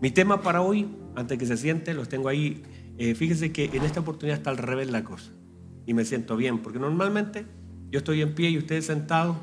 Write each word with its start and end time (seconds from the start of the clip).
Mi 0.00 0.10
tema 0.10 0.42
para 0.42 0.62
hoy, 0.62 0.88
antes 1.16 1.38
que 1.38 1.46
se 1.46 1.56
siente, 1.56 1.94
los 1.94 2.08
tengo 2.08 2.28
ahí. 2.28 2.62
Eh, 2.98 3.14
fíjese 3.14 3.52
que 3.52 3.64
en 3.72 3.82
esta 3.84 4.00
oportunidad 4.00 4.38
está 4.38 4.50
al 4.50 4.58
revés 4.58 4.90
la 4.90 5.04
cosa. 5.04 5.30
Y 5.86 5.94
me 5.94 6.04
siento 6.04 6.36
bien, 6.36 6.58
porque 6.58 6.78
normalmente 6.78 7.46
yo 7.90 7.98
estoy 7.98 8.22
en 8.22 8.34
pie 8.34 8.50
y 8.50 8.58
ustedes 8.58 8.86
sentados. 8.86 9.36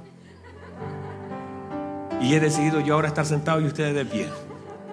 Y 2.21 2.33
he 2.33 2.39
decidido 2.39 2.79
yo 2.79 2.93
ahora 2.93 3.07
estar 3.07 3.25
sentado 3.25 3.59
y 3.61 3.65
ustedes 3.65 3.95
de 3.95 4.05
pie. 4.05 4.27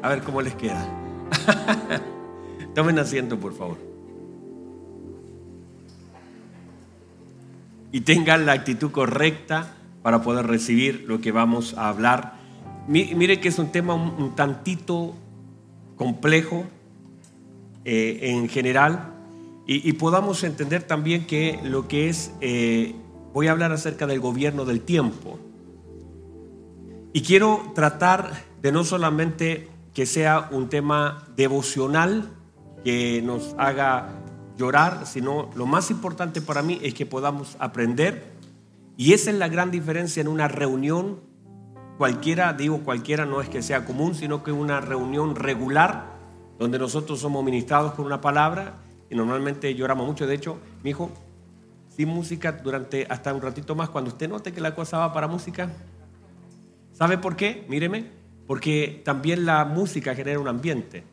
A 0.03 0.09
ver 0.09 0.23
cómo 0.23 0.43
les 0.43 0.55
queda. 0.55 0.85
Tomen 2.75 2.99
asiento, 2.99 3.39
por 3.39 3.55
favor. 3.55 3.79
Y 7.93 8.01
tengan 8.01 8.47
la 8.47 8.53
actitud 8.53 8.91
correcta 8.91 9.75
para 10.03 10.23
poder 10.23 10.47
recibir 10.47 11.05
lo 11.07 11.21
que 11.21 11.31
vamos 11.31 11.75
a 11.77 11.89
hablar. 11.89 12.35
Mire 12.89 13.39
que 13.39 13.49
es 13.49 13.59
un 13.59 13.71
tema 13.71 13.95
un, 13.95 14.35
tantito 14.35 15.15
complejo 16.03 16.65
eh, 17.85 18.19
en 18.23 18.49
general 18.49 19.15
y, 19.67 19.93
podamos 19.93 20.43
entender 20.43 20.83
también 20.83 21.27
que 21.27 21.61
lo 21.63 21.87
que 21.87 22.09
es, 22.09 22.33
eh, 22.41 22.97
voy 23.33 23.47
a 23.47 23.53
hablar 23.53 23.71
acerca 23.71 24.09
del 24.09 24.19
gobierno 24.19 24.65
del 24.65 24.81
tiempo. 24.81 25.39
Y 27.13 27.23
quiero 27.23 27.73
tratar 27.75 28.33
de 28.61 28.73
no 28.73 28.83
solamente 28.83 29.69
que 29.95 30.05
sea 30.05 30.49
un 30.51 30.69
tema 30.69 31.29
devocional 31.37 32.29
que 32.85 33.23
nos 33.23 33.55
haga 33.57 34.09
llorar, 34.59 35.07
sino 35.07 35.51
lo 35.55 35.67
más 35.67 35.93
importante 35.93 36.43
para 36.43 36.63
mí 36.63 36.81
es 36.83 36.95
que 36.95 37.07
podamos 37.07 37.57
aprender. 37.61 38.33
Y 38.97 39.13
esa 39.13 39.31
es 39.31 39.39
la 39.39 39.49
gran 39.49 39.71
diferencia 39.71 40.21
en 40.21 40.29
una 40.29 40.49
reunión 40.49 41.21
cualquiera, 41.99 42.53
digo 42.53 42.81
cualquiera, 42.85 43.27
no 43.27 43.41
es 43.41 43.49
que 43.49 43.63
sea 43.63 43.85
común, 43.85 44.15
sino 44.15 44.43
que 44.43 44.53
una 44.53 44.81
reunión 44.81 45.37
regular 45.37 46.13
donde 46.59 46.79
nosotros 46.79 47.21
somos 47.21 47.45
ministrados 47.45 47.95
con 47.95 48.07
una 48.07 48.21
palabra 48.21 48.75
y 49.11 49.15
normalmente 49.15 49.75
lloramos 49.75 50.07
mucho. 50.07 50.27
De 50.27 50.35
hecho, 50.35 50.59
mi 50.83 50.91
hijo, 50.91 51.11
sin 51.89 52.09
música 52.09 52.53
durante 52.53 53.07
hasta 53.09 53.35
un 53.35 53.43
ratito 53.43 53.75
más, 53.75 53.91
cuando 53.91 54.11
usted 54.11 54.29
note 54.29 54.53
que 54.53 54.61
la 54.61 54.75
cosa 54.75 54.99
va 54.99 55.13
para 55.13 55.27
música, 55.27 55.71
¿sabe 56.93 57.19
por 57.19 57.37
qué? 57.37 57.67
Míreme, 57.69 58.11
porque 58.47 59.03
también 59.05 59.45
la 59.45 59.65
música 59.65 60.15
genera 60.15 60.39
un 60.39 60.49
ambiente. 60.49 61.05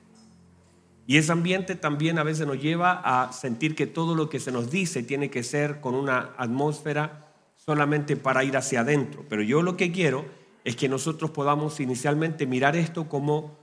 Y 1.07 1.17
ese 1.17 1.31
ambiente 1.31 1.75
también 1.75 2.19
a 2.19 2.23
veces 2.23 2.45
nos 2.45 2.61
lleva 2.61 3.01
a 3.03 3.33
sentir 3.33 3.75
que 3.75 3.87
todo 3.87 4.13
lo 4.13 4.29
que 4.29 4.39
se 4.39 4.51
nos 4.51 4.69
dice 4.69 5.01
tiene 5.01 5.31
que 5.31 5.41
ser 5.41 5.81
con 5.81 5.95
una 5.95 6.35
atmósfera 6.37 7.33
solamente 7.55 8.15
para 8.15 8.43
ir 8.43 8.55
hacia 8.55 8.81
adentro. 8.81 9.25
Pero 9.27 9.41
yo 9.41 9.63
lo 9.63 9.75
que 9.75 9.91
quiero 9.91 10.25
es 10.63 10.75
que 10.75 10.89
nosotros 10.89 11.31
podamos 11.31 11.79
inicialmente 11.79 12.45
mirar 12.45 12.75
esto 12.75 13.07
como, 13.07 13.57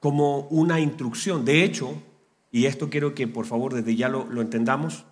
como 0.00 0.40
una 0.48 0.80
instrucción. 0.80 1.44
De 1.44 1.64
hecho, 1.64 2.00
y 2.50 2.66
esto 2.66 2.88
quiero 2.88 3.14
que 3.14 3.28
por 3.28 3.46
favor 3.46 3.74
desde 3.74 3.96
ya 3.96 4.08
lo, 4.08 4.24
lo 4.26 4.40
entendamos, 4.40 5.04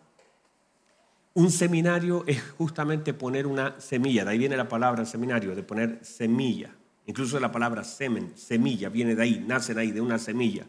un 1.34 1.50
seminario 1.50 2.24
es 2.26 2.42
justamente 2.56 3.12
poner 3.12 3.46
una 3.46 3.78
semilla, 3.80 4.24
de 4.24 4.30
ahí 4.30 4.38
viene 4.38 4.56
la 4.56 4.68
palabra 4.68 5.04
seminario, 5.04 5.54
de 5.54 5.62
poner 5.62 5.98
semilla. 6.02 6.74
Incluso 7.04 7.38
la 7.38 7.52
palabra 7.52 7.84
semen, 7.84 8.32
semilla, 8.36 8.88
viene 8.88 9.14
de 9.14 9.22
ahí, 9.22 9.44
nace 9.46 9.74
de 9.74 9.82
ahí, 9.82 9.92
de 9.92 10.00
una 10.00 10.18
semilla 10.18 10.66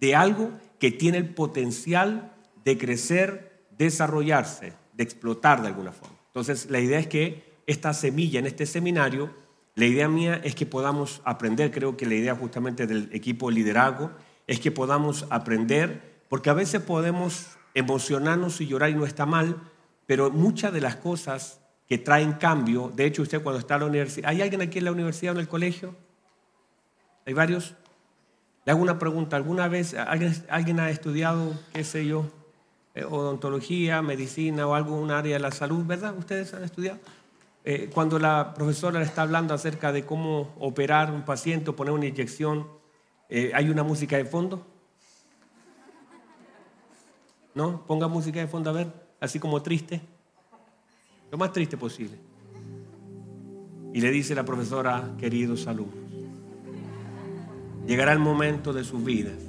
de 0.00 0.14
algo 0.14 0.52
que 0.78 0.90
tiene 0.90 1.18
el 1.18 1.34
potencial 1.34 2.32
de 2.64 2.78
crecer, 2.78 3.66
desarrollarse, 3.76 4.72
de 4.94 5.04
explotar 5.04 5.62
de 5.62 5.68
alguna 5.68 5.92
forma. 5.92 6.16
Entonces, 6.26 6.70
la 6.70 6.80
idea 6.80 6.98
es 6.98 7.06
que 7.06 7.42
esta 7.66 7.92
semilla 7.92 8.38
en 8.38 8.46
este 8.46 8.66
seminario, 8.66 9.34
la 9.78 9.86
idea 9.86 10.08
mía 10.08 10.40
es 10.42 10.56
que 10.56 10.66
podamos 10.66 11.22
aprender, 11.24 11.70
creo 11.70 11.96
que 11.96 12.04
la 12.04 12.16
idea 12.16 12.34
justamente 12.34 12.88
del 12.88 13.10
equipo 13.12 13.48
de 13.48 13.54
liderazgo 13.54 14.10
es 14.48 14.58
que 14.58 14.72
podamos 14.72 15.24
aprender, 15.30 16.24
porque 16.28 16.50
a 16.50 16.52
veces 16.52 16.82
podemos 16.82 17.50
emocionarnos 17.74 18.60
y 18.60 18.66
llorar 18.66 18.90
y 18.90 18.94
no 18.94 19.04
está 19.04 19.24
mal, 19.24 19.56
pero 20.04 20.32
muchas 20.32 20.72
de 20.72 20.80
las 20.80 20.96
cosas 20.96 21.60
que 21.86 21.96
traen 21.96 22.32
cambio, 22.32 22.90
de 22.92 23.06
hecho 23.06 23.22
usted 23.22 23.40
cuando 23.40 23.60
está 23.60 23.74
en 23.74 23.80
la 23.82 23.86
universidad, 23.86 24.30
¿hay 24.30 24.42
alguien 24.42 24.62
aquí 24.62 24.78
en 24.78 24.84
la 24.86 24.90
universidad 24.90 25.34
o 25.34 25.36
en 25.36 25.42
el 25.42 25.48
colegio? 25.48 25.94
¿Hay 27.24 27.34
varios? 27.34 27.76
Le 28.64 28.72
hago 28.72 28.82
una 28.82 28.98
pregunta, 28.98 29.36
¿alguna 29.36 29.68
vez 29.68 29.94
alguien, 29.94 30.80
ha 30.80 30.90
estudiado, 30.90 31.54
qué 31.72 31.84
sé 31.84 32.04
yo, 32.04 32.26
eh, 32.96 33.04
odontología, 33.04 34.02
medicina 34.02 34.66
o 34.66 34.74
algún 34.74 35.12
área 35.12 35.34
de 35.34 35.40
la 35.40 35.52
salud, 35.52 35.84
verdad? 35.86 36.18
¿Ustedes 36.18 36.52
han 36.52 36.64
estudiado? 36.64 36.98
Eh, 37.64 37.90
cuando 37.92 38.18
la 38.18 38.54
profesora 38.54 38.98
le 38.98 39.04
está 39.04 39.22
hablando 39.22 39.52
acerca 39.52 39.92
de 39.92 40.04
cómo 40.04 40.54
operar 40.58 41.10
un 41.10 41.24
paciente 41.24 41.70
o 41.70 41.76
poner 41.76 41.92
una 41.92 42.06
inyección, 42.06 42.66
eh, 43.28 43.52
¿hay 43.54 43.68
una 43.68 43.82
música 43.82 44.16
de 44.16 44.24
fondo? 44.24 44.66
¿No? 47.54 47.84
Ponga 47.86 48.08
música 48.08 48.40
de 48.40 48.46
fondo 48.46 48.70
a 48.70 48.72
ver, 48.72 48.92
así 49.20 49.38
como 49.38 49.60
triste. 49.62 50.00
Lo 51.30 51.36
más 51.36 51.52
triste 51.52 51.76
posible. 51.76 52.18
Y 53.92 54.00
le 54.00 54.10
dice 54.10 54.34
la 54.34 54.44
profesora, 54.44 55.14
queridos 55.18 55.66
alumnos, 55.66 55.94
Llegará 57.86 58.12
el 58.12 58.18
momento 58.18 58.74
de 58.74 58.84
sus 58.84 59.02
vidas 59.02 59.48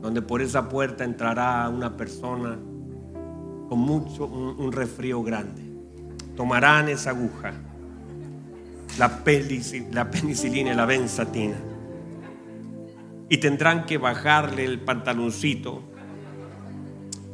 donde 0.00 0.22
por 0.22 0.40
esa 0.40 0.68
puerta 0.68 1.04
entrará 1.04 1.68
una 1.68 1.96
persona 1.96 2.58
con 3.68 3.78
mucho, 3.78 4.26
un, 4.26 4.72
resfrío 4.72 5.22
grande. 5.22 5.69
Tomarán 6.40 6.88
esa 6.88 7.10
aguja, 7.10 7.52
la, 8.98 9.22
la 9.92 10.10
penicilina 10.10 10.72
y 10.72 10.74
la 10.74 10.86
benzatina, 10.86 11.56
y 13.28 13.36
tendrán 13.36 13.84
que 13.84 13.98
bajarle 13.98 14.64
el 14.64 14.80
pantaloncito. 14.80 15.82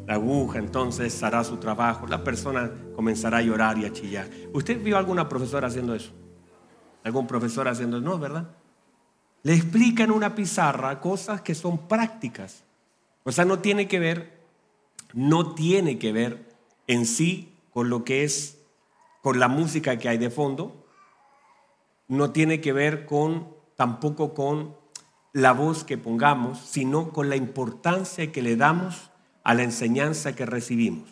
La 0.09 0.15
aguja 0.15 0.59
entonces 0.59 1.23
hará 1.23 1.45
su 1.45 1.59
trabajo. 1.59 2.09
La 2.09 2.25
persona 2.25 2.69
comenzará 2.97 3.37
a 3.37 3.43
llorar 3.43 3.79
y 3.79 3.85
a 3.85 3.93
chillar. 3.93 4.29
¿Usted 4.53 4.83
vio 4.83 4.99
alguna 4.99 5.29
profesora 5.29 5.69
haciendo 5.69 5.95
eso? 5.95 6.11
¿Algún 7.05 7.29
profesor 7.29 7.69
haciendo 7.69 7.99
eso? 7.99 8.05
No, 8.05 8.19
¿verdad? 8.19 8.49
le 9.45 9.55
explica 9.55 10.03
en 10.03 10.11
una 10.11 10.35
pizarra 10.35 11.01
cosas 11.01 11.43
que 11.43 11.55
son 11.55 11.87
prácticas. 11.87 12.65
O 13.23 13.31
sea, 13.31 13.45
no 13.45 13.61
tiene 13.61 13.87
que 13.87 14.01
ver, 14.01 14.41
no 15.15 15.55
tiene 15.55 16.01
que 16.01 16.11
ver 16.11 16.57
en 16.89 17.07
sí 17.07 17.53
con 17.73 17.89
lo 17.89 18.03
que 18.03 18.25
es, 18.25 18.56
con 19.27 19.41
la 19.41 19.49
música 19.49 19.99
que 19.99 20.09
hay 20.09 20.19
de 20.19 20.31
fondo, 20.31 20.87
no 22.07 22.31
tiene 22.31 22.61
que 22.61 22.73
ver 22.73 23.07
con, 23.07 23.57
tampoco 23.75 24.35
con 24.35 24.77
la 25.33 25.51
voz 25.51 25.83
que 25.83 25.99
pongamos, 25.99 26.61
sino 26.61 27.09
con 27.09 27.29
la 27.29 27.35
importancia 27.35 28.31
que 28.31 28.41
le 28.41 28.55
damos 28.55 29.11
a 29.43 29.55
la 29.55 29.65
enseñanza 29.65 30.37
que 30.37 30.47
recibimos. 30.47 31.09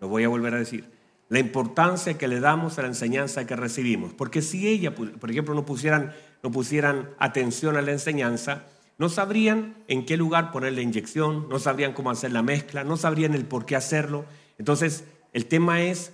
Lo 0.00 0.08
voy 0.08 0.24
a 0.24 0.28
volver 0.28 0.52
a 0.52 0.58
decir 0.58 0.92
la 1.30 1.38
importancia 1.38 2.18
que 2.18 2.28
le 2.28 2.40
damos 2.40 2.78
a 2.78 2.82
la 2.82 2.88
enseñanza 2.88 3.46
que 3.46 3.56
recibimos. 3.56 4.12
Porque 4.12 4.42
si 4.42 4.68
ella, 4.68 4.94
por 4.94 5.30
ejemplo, 5.30 5.54
no 5.54 5.64
pusieran, 5.64 6.12
no 6.42 6.50
pusieran 6.50 7.08
atención 7.18 7.78
a 7.78 7.80
la 7.80 7.92
enseñanza, 7.92 8.66
no 8.98 9.08
sabrían 9.08 9.76
en 9.88 10.04
qué 10.04 10.18
lugar 10.18 10.52
poner 10.52 10.74
la 10.74 10.82
inyección, 10.82 11.48
no 11.48 11.58
sabrían 11.58 11.94
cómo 11.94 12.10
hacer 12.10 12.32
la 12.32 12.42
mezcla, 12.42 12.84
no 12.84 12.98
sabrían 12.98 13.32
el 13.32 13.46
por 13.46 13.64
qué 13.64 13.76
hacerlo. 13.76 14.26
Entonces, 14.58 15.04
el 15.32 15.46
tema 15.46 15.80
es 15.80 16.12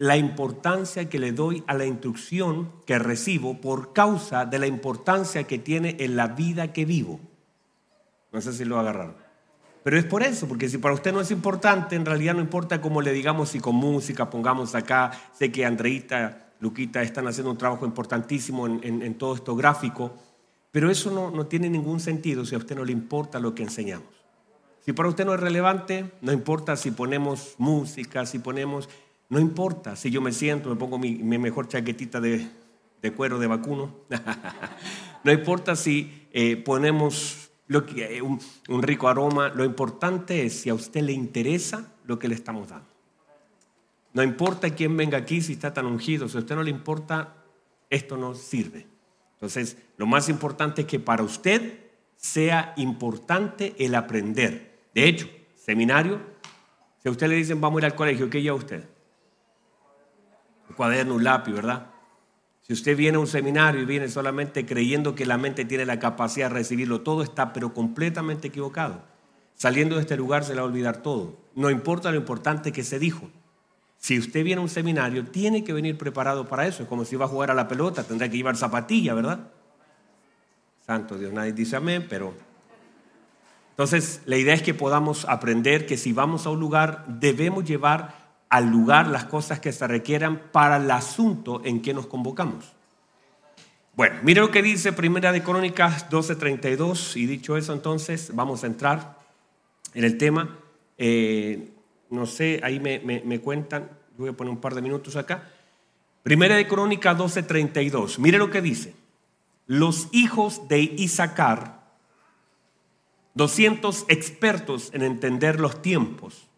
la 0.00 0.16
importancia 0.16 1.10
que 1.10 1.18
le 1.18 1.32
doy 1.32 1.62
a 1.66 1.74
la 1.74 1.84
instrucción 1.84 2.72
que 2.86 2.98
recibo 2.98 3.60
por 3.60 3.92
causa 3.92 4.46
de 4.46 4.58
la 4.58 4.66
importancia 4.66 5.44
que 5.44 5.58
tiene 5.58 5.96
en 6.00 6.16
la 6.16 6.28
vida 6.28 6.72
que 6.72 6.86
vivo. 6.86 7.20
No 8.32 8.40
sé 8.40 8.54
si 8.54 8.64
lo 8.64 8.78
agarraron. 8.78 9.14
Pero 9.84 9.98
es 9.98 10.06
por 10.06 10.22
eso, 10.22 10.48
porque 10.48 10.70
si 10.70 10.78
para 10.78 10.94
usted 10.94 11.12
no 11.12 11.20
es 11.20 11.30
importante, 11.30 11.96
en 11.96 12.06
realidad 12.06 12.32
no 12.32 12.40
importa 12.40 12.80
cómo 12.80 13.02
le 13.02 13.12
digamos, 13.12 13.50
si 13.50 13.60
con 13.60 13.74
música 13.76 14.30
pongamos 14.30 14.74
acá, 14.74 15.10
sé 15.34 15.52
que 15.52 15.66
Andreita, 15.66 16.46
Luquita 16.60 17.02
están 17.02 17.28
haciendo 17.28 17.50
un 17.50 17.58
trabajo 17.58 17.84
importantísimo 17.84 18.66
en, 18.66 19.14
todo 19.18 19.34
esto 19.34 19.54
gráfico, 19.54 20.14
pero 20.72 20.90
eso 20.90 21.10
no, 21.10 21.30
no 21.30 21.46
tiene 21.46 21.68
ningún 21.68 22.00
sentido 22.00 22.46
si 22.46 22.54
a 22.54 22.58
usted 22.58 22.74
no 22.74 22.86
le 22.86 22.92
importa 22.92 23.38
lo 23.38 23.54
que 23.54 23.64
enseñamos. 23.64 24.08
Si 24.82 24.94
para 24.94 25.10
usted 25.10 25.26
no 25.26 25.34
es 25.34 25.40
relevante, 25.40 26.10
no 26.22 26.32
importa 26.32 26.74
si 26.76 26.90
ponemos 26.90 27.54
música, 27.58 28.24
si 28.24 28.38
ponemos, 28.38 28.88
no 29.30 29.38
importa 29.38 29.94
si 29.96 30.10
yo 30.10 30.20
me 30.20 30.32
siento, 30.32 30.68
me 30.68 30.76
pongo 30.76 30.98
mi, 30.98 31.14
mejor 31.14 31.68
chaquetita 31.68 32.20
de, 32.20 32.50
cuero 33.16 33.38
de 33.38 33.46
vacuno, 33.46 33.94
no 35.24 35.32
importa 35.32 35.76
si 35.76 36.26
eh, 36.32 36.56
ponemos 36.56 37.50
eh, 37.96 38.20
un, 38.20 38.40
un 38.68 38.82
rico 38.82 39.08
aroma. 39.08 39.48
Lo 39.48 39.64
importante 39.64 40.44
es 40.44 40.60
si 40.60 40.68
a 40.68 40.74
usted 40.74 41.02
le 41.02 41.12
interesa 41.12 41.92
lo 42.04 42.18
que 42.18 42.26
le 42.26 42.34
estamos 42.34 42.68
dando. 42.68 42.90
No 44.12 44.24
importa 44.24 44.74
quién 44.74 44.96
venga 44.96 45.18
aquí, 45.18 45.40
si 45.40 45.52
está 45.52 45.72
tan 45.72 45.86
ungido, 45.86 46.28
si 46.28 46.36
a 46.36 46.40
usted 46.40 46.56
no 46.56 46.64
le 46.64 46.70
importa, 46.70 47.36
esto 47.88 48.16
no 48.16 48.34
sirve. 48.34 48.88
Entonces, 49.34 49.76
lo 49.96 50.06
más 50.06 50.28
importante 50.28 50.82
es 50.82 50.88
que 50.88 50.98
para 50.98 51.22
usted 51.22 51.78
sea 52.16 52.74
importante 52.76 53.76
el 53.78 53.94
aprender. 53.94 54.88
De 54.92 55.08
hecho, 55.08 55.30
seminario, 55.54 56.20
si 57.00 57.08
a 57.08 57.12
usted 57.12 57.28
le 57.28 57.36
dicen 57.36 57.60
vamos 57.60 57.78
a 57.78 57.86
ir 57.86 57.92
al 57.92 57.94
colegio, 57.94 58.28
¿qué 58.28 58.42
lleva 58.42 58.56
usted? 58.56 58.84
Cuaderno, 60.80 61.16
un 61.16 61.24
lápiz, 61.24 61.52
¿verdad? 61.52 61.88
Si 62.62 62.72
usted 62.72 62.96
viene 62.96 63.18
a 63.18 63.20
un 63.20 63.26
seminario 63.26 63.82
y 63.82 63.84
viene 63.84 64.08
solamente 64.08 64.64
creyendo 64.64 65.14
que 65.14 65.26
la 65.26 65.36
mente 65.36 65.66
tiene 65.66 65.84
la 65.84 65.98
capacidad 65.98 66.48
de 66.48 66.54
recibirlo 66.54 67.02
todo, 67.02 67.22
está 67.22 67.52
pero 67.52 67.74
completamente 67.74 68.48
equivocado. 68.48 69.02
Saliendo 69.54 69.96
de 69.96 70.00
este 70.00 70.16
lugar 70.16 70.42
se 70.42 70.54
le 70.54 70.62
va 70.62 70.62
a 70.62 70.70
olvidar 70.70 71.02
todo. 71.02 71.36
No 71.54 71.68
importa 71.68 72.10
lo 72.10 72.16
importante 72.16 72.72
que 72.72 72.82
se 72.82 72.98
dijo. 72.98 73.28
Si 73.98 74.18
usted 74.18 74.42
viene 74.42 74.60
a 74.60 74.62
un 74.62 74.70
seminario, 74.70 75.26
tiene 75.26 75.64
que 75.64 75.74
venir 75.74 75.98
preparado 75.98 76.48
para 76.48 76.66
eso. 76.66 76.84
Es 76.84 76.88
como 76.88 77.04
si 77.04 77.14
va 77.14 77.26
a 77.26 77.28
jugar 77.28 77.50
a 77.50 77.54
la 77.54 77.68
pelota, 77.68 78.02
tendrá 78.02 78.30
que 78.30 78.38
llevar 78.38 78.56
zapatilla, 78.56 79.12
¿verdad? 79.12 79.50
Santo 80.86 81.18
Dios, 81.18 81.30
nadie 81.30 81.52
dice 81.52 81.76
amén, 81.76 82.06
pero... 82.08 82.32
Entonces, 83.72 84.22
la 84.24 84.38
idea 84.38 84.54
es 84.54 84.62
que 84.62 84.72
podamos 84.72 85.26
aprender 85.26 85.84
que 85.84 85.98
si 85.98 86.14
vamos 86.14 86.46
a 86.46 86.50
un 86.50 86.58
lugar, 86.58 87.04
debemos 87.06 87.66
llevar 87.66 88.19
al 88.50 88.68
lugar 88.68 89.06
las 89.06 89.24
cosas 89.24 89.60
que 89.60 89.72
se 89.72 89.86
requieran 89.86 90.42
para 90.52 90.76
el 90.76 90.90
asunto 90.90 91.62
en 91.64 91.80
que 91.80 91.94
nos 91.94 92.08
convocamos. 92.08 92.72
Bueno, 93.94 94.16
mire 94.22 94.40
lo 94.40 94.50
que 94.50 94.62
dice 94.62 94.92
Primera 94.92 95.30
de 95.30 95.42
Crónicas 95.42 96.10
12:32 96.10 97.16
y 97.16 97.26
dicho 97.26 97.56
eso 97.56 97.72
entonces 97.72 98.34
vamos 98.34 98.64
a 98.64 98.66
entrar 98.66 99.18
en 99.94 100.04
el 100.04 100.18
tema. 100.18 100.58
Eh, 100.98 101.70
no 102.10 102.26
sé, 102.26 102.60
ahí 102.64 102.80
me, 102.80 103.40
cuentan, 103.40 103.88
voy 104.18 104.30
a 104.30 104.32
poner 104.32 104.52
un 104.52 104.60
par 104.60 104.74
de 104.74 104.82
minutos 104.82 105.16
acá. 105.16 105.48
Primera 106.24 106.56
de 106.56 106.66
Crónicas 106.66 107.16
12:32, 107.16 108.18
mire 108.18 108.38
lo 108.38 108.50
que 108.50 108.60
dice. 108.60 108.94
Los 109.66 110.08
hijos 110.10 110.66
de 110.66 110.80
Isaacar, 110.80 111.82
200 113.34 114.06
expertos 114.08 114.90
en 114.92 115.02
entender 115.02 115.60
los 115.60 115.82
tiempos, 115.82 116.48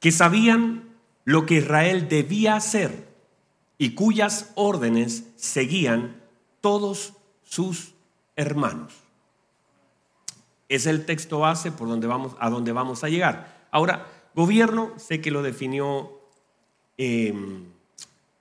que 0.00 0.10
sabían 0.10 0.91
lo 1.24 1.46
que 1.46 1.54
Israel 1.54 2.08
debía 2.08 2.56
hacer 2.56 3.08
y 3.78 3.94
cuyas 3.94 4.52
órdenes 4.54 5.24
seguían 5.36 6.20
todos 6.60 7.14
sus 7.42 7.94
hermanos. 8.36 8.94
Es 10.68 10.86
el 10.86 11.04
texto 11.04 11.40
base 11.40 11.72
por 11.72 11.88
donde 11.88 12.06
vamos, 12.06 12.34
a 12.38 12.48
donde 12.48 12.72
vamos 12.72 13.04
a 13.04 13.08
llegar. 13.08 13.66
Ahora, 13.70 14.06
gobierno, 14.34 14.92
sé 14.96 15.20
que 15.20 15.30
lo 15.30 15.42
definió 15.42 16.12
em, 16.96 17.64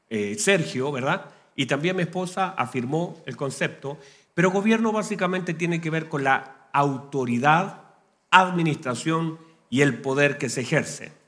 eh, 0.09 0.35
Sergio, 0.37 0.91
¿verdad? 0.91 1.25
Y 1.55 1.65
también 1.65 1.95
mi 1.95 2.03
esposa 2.03 2.49
afirmó 2.49 3.21
el 3.25 3.35
concepto, 3.35 3.97
pero 4.33 4.51
gobierno 4.51 4.91
básicamente 4.91 5.53
tiene 5.53 5.81
que 5.81 5.89
ver 5.89 6.07
con 6.07 6.23
la 6.23 6.69
autoridad, 6.71 7.81
administración 8.29 9.39
y 9.69 9.81
el 9.81 10.01
poder 10.01 10.37
que 10.37 10.49
se 10.49 10.61
ejerce. 10.61 11.20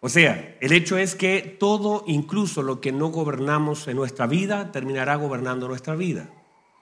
O 0.00 0.08
sea, 0.08 0.56
el 0.60 0.72
hecho 0.72 0.96
es 0.96 1.14
que 1.14 1.42
todo, 1.42 2.04
incluso 2.06 2.62
lo 2.62 2.80
que 2.80 2.90
no 2.90 3.08
gobernamos 3.08 3.86
en 3.86 3.96
nuestra 3.96 4.26
vida, 4.26 4.72
terminará 4.72 5.16
gobernando 5.16 5.68
nuestra 5.68 5.94
vida. 5.94 6.30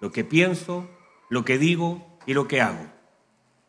Lo 0.00 0.12
que 0.12 0.24
pienso, 0.24 0.88
lo 1.28 1.44
que 1.44 1.58
digo 1.58 2.18
y 2.26 2.34
lo 2.34 2.46
que 2.46 2.60
hago. 2.60 2.86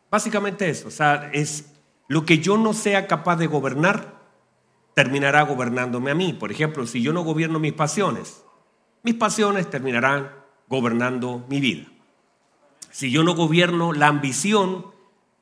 Básicamente 0.08 0.70
eso, 0.70 0.88
o 0.88 0.92
sea, 0.92 1.30
es 1.32 1.72
lo 2.06 2.24
que 2.24 2.38
yo 2.38 2.56
no 2.56 2.72
sea 2.72 3.08
capaz 3.08 3.36
de 3.36 3.48
gobernar, 3.48 4.20
terminará 4.94 5.42
gobernándome 5.42 6.12
a 6.12 6.14
mí. 6.14 6.32
Por 6.32 6.52
ejemplo, 6.52 6.86
si 6.86 7.02
yo 7.02 7.12
no 7.12 7.22
gobierno 7.22 7.58
mis 7.58 7.72
pasiones, 7.72 8.44
mis 9.02 9.14
pasiones 9.14 9.68
terminarán 9.68 10.30
gobernando 10.68 11.44
mi 11.48 11.60
vida. 11.60 11.86
Si 12.90 13.10
yo 13.10 13.24
no 13.24 13.34
gobierno 13.34 13.92
la 13.92 14.08
ambición, 14.08 14.86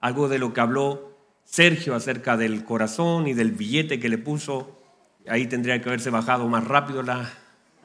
algo 0.01 0.29
de 0.29 0.39
lo 0.39 0.53
que 0.53 0.61
habló 0.61 1.08
Sergio 1.51 1.95
acerca 1.95 2.37
del 2.37 2.63
corazón 2.63 3.27
y 3.27 3.33
del 3.33 3.53
billete 3.53 3.99
que 3.99 4.11
le 4.11 4.19
puso. 4.19 4.79
Ahí 5.27 5.47
tendría 5.47 5.81
que 5.81 5.89
haberse 5.89 6.11
bajado 6.11 6.47
más 6.47 6.65
rápido 6.65 7.03
la, 7.03 7.33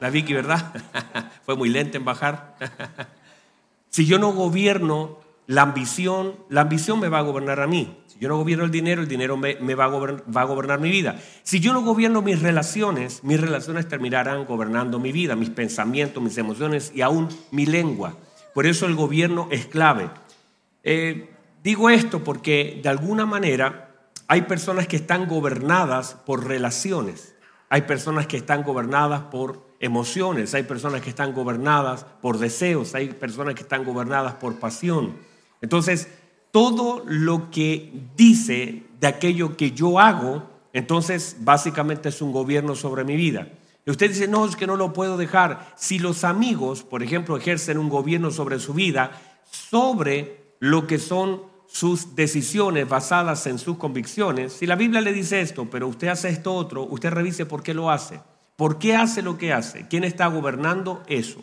la 0.00 0.10
Vicky, 0.10 0.34
¿verdad? 0.34 0.74
Fue 1.46 1.56
muy 1.56 1.70
lenta 1.70 1.96
en 1.96 2.04
bajar. 2.04 2.56
si 3.88 4.04
yo 4.04 4.18
no 4.18 4.32
gobierno 4.32 5.18
la 5.46 5.62
ambición, 5.62 6.34
la 6.50 6.60
ambición 6.60 7.00
me 7.00 7.08
va 7.08 7.20
a 7.20 7.22
gobernar 7.22 7.60
a 7.60 7.66
mí. 7.66 7.96
Si 8.06 8.18
yo 8.18 8.28
no 8.28 8.36
gobierno 8.36 8.66
el 8.66 8.70
dinero, 8.70 9.00
el 9.00 9.08
dinero 9.08 9.38
me, 9.38 9.74
va, 9.74 9.84
a 9.84 9.88
gobernar, 9.88 10.24
va 10.34 10.42
a 10.42 10.44
gobernar 10.44 10.78
mi 10.78 10.90
vida. 10.90 11.18
Si 11.42 11.58
yo 11.60 11.72
no 11.72 11.80
gobierno 11.80 12.20
mis 12.20 12.42
relaciones, 12.42 13.24
mis 13.24 13.40
relaciones 13.40 13.88
terminarán 13.88 14.44
gobernando 14.44 14.98
mi 14.98 15.10
vida, 15.10 15.36
mis 15.36 15.50
pensamientos, 15.50 16.22
mis 16.22 16.36
emociones 16.36 16.92
y 16.94 17.00
aún 17.00 17.28
mi 17.50 17.64
lengua. 17.64 18.14
Por 18.52 18.66
eso 18.66 18.84
el 18.86 18.94
gobierno 18.94 19.48
es 19.50 19.66
clave. 19.66 20.10
Eh, 20.82 21.33
Digo 21.64 21.88
esto 21.88 22.22
porque 22.22 22.78
de 22.82 22.90
alguna 22.90 23.24
manera 23.24 24.10
hay 24.28 24.42
personas 24.42 24.86
que 24.86 24.96
están 24.96 25.26
gobernadas 25.26 26.14
por 26.26 26.46
relaciones, 26.46 27.34
hay 27.70 27.82
personas 27.82 28.26
que 28.26 28.36
están 28.36 28.62
gobernadas 28.62 29.22
por 29.22 29.66
emociones, 29.80 30.54
hay 30.54 30.64
personas 30.64 31.00
que 31.00 31.08
están 31.08 31.32
gobernadas 31.32 32.04
por 32.20 32.36
deseos, 32.36 32.94
hay 32.94 33.08
personas 33.08 33.54
que 33.54 33.62
están 33.62 33.82
gobernadas 33.82 34.34
por 34.34 34.58
pasión. 34.60 35.16
Entonces, 35.62 36.08
todo 36.50 37.02
lo 37.06 37.50
que 37.50 38.10
dice 38.14 38.82
de 39.00 39.06
aquello 39.06 39.56
que 39.56 39.70
yo 39.70 39.98
hago, 39.98 40.46
entonces 40.74 41.38
básicamente 41.40 42.10
es 42.10 42.20
un 42.20 42.32
gobierno 42.32 42.74
sobre 42.74 43.04
mi 43.04 43.16
vida. 43.16 43.48
Y 43.86 43.90
usted 43.90 44.10
dice, 44.10 44.28
no, 44.28 44.44
es 44.44 44.54
que 44.54 44.66
no 44.66 44.76
lo 44.76 44.92
puedo 44.92 45.16
dejar. 45.16 45.72
Si 45.76 45.98
los 45.98 46.24
amigos, 46.24 46.82
por 46.82 47.02
ejemplo, 47.02 47.38
ejercen 47.38 47.78
un 47.78 47.88
gobierno 47.88 48.30
sobre 48.30 48.58
su 48.58 48.74
vida, 48.74 49.12
sobre 49.50 50.44
lo 50.60 50.86
que 50.86 50.98
son 50.98 51.53
sus 51.74 52.14
decisiones 52.14 52.88
basadas 52.88 53.48
en 53.48 53.58
sus 53.58 53.78
convicciones, 53.78 54.52
si 54.52 54.64
la 54.64 54.76
Biblia 54.76 55.00
le 55.00 55.12
dice 55.12 55.40
esto, 55.40 55.68
pero 55.68 55.88
usted 55.88 56.06
hace 56.06 56.28
esto 56.28 56.54
otro, 56.54 56.84
usted 56.84 57.10
revise 57.10 57.46
por 57.46 57.64
qué 57.64 57.74
lo 57.74 57.90
hace. 57.90 58.20
¿Por 58.54 58.78
qué 58.78 58.94
hace 58.94 59.22
lo 59.22 59.38
que 59.38 59.52
hace? 59.52 59.88
¿Quién 59.88 60.04
está 60.04 60.28
gobernando 60.28 61.02
eso? 61.08 61.42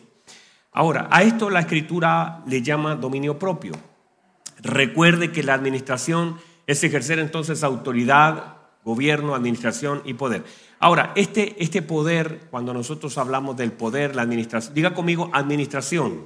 Ahora, 0.72 1.06
a 1.10 1.22
esto 1.22 1.50
la 1.50 1.60
escritura 1.60 2.42
le 2.46 2.62
llama 2.62 2.96
dominio 2.96 3.38
propio. 3.38 3.74
Recuerde 4.62 5.32
que 5.32 5.42
la 5.42 5.52
administración 5.52 6.38
es 6.66 6.82
ejercer 6.82 7.18
entonces 7.18 7.62
autoridad, 7.62 8.56
gobierno, 8.86 9.34
administración 9.34 10.00
y 10.06 10.14
poder. 10.14 10.44
Ahora, 10.78 11.12
este, 11.14 11.62
este 11.62 11.82
poder, 11.82 12.48
cuando 12.50 12.72
nosotros 12.72 13.18
hablamos 13.18 13.58
del 13.58 13.72
poder, 13.72 14.16
la 14.16 14.22
administración, 14.22 14.72
diga 14.72 14.94
conmigo 14.94 15.28
administración. 15.34 16.24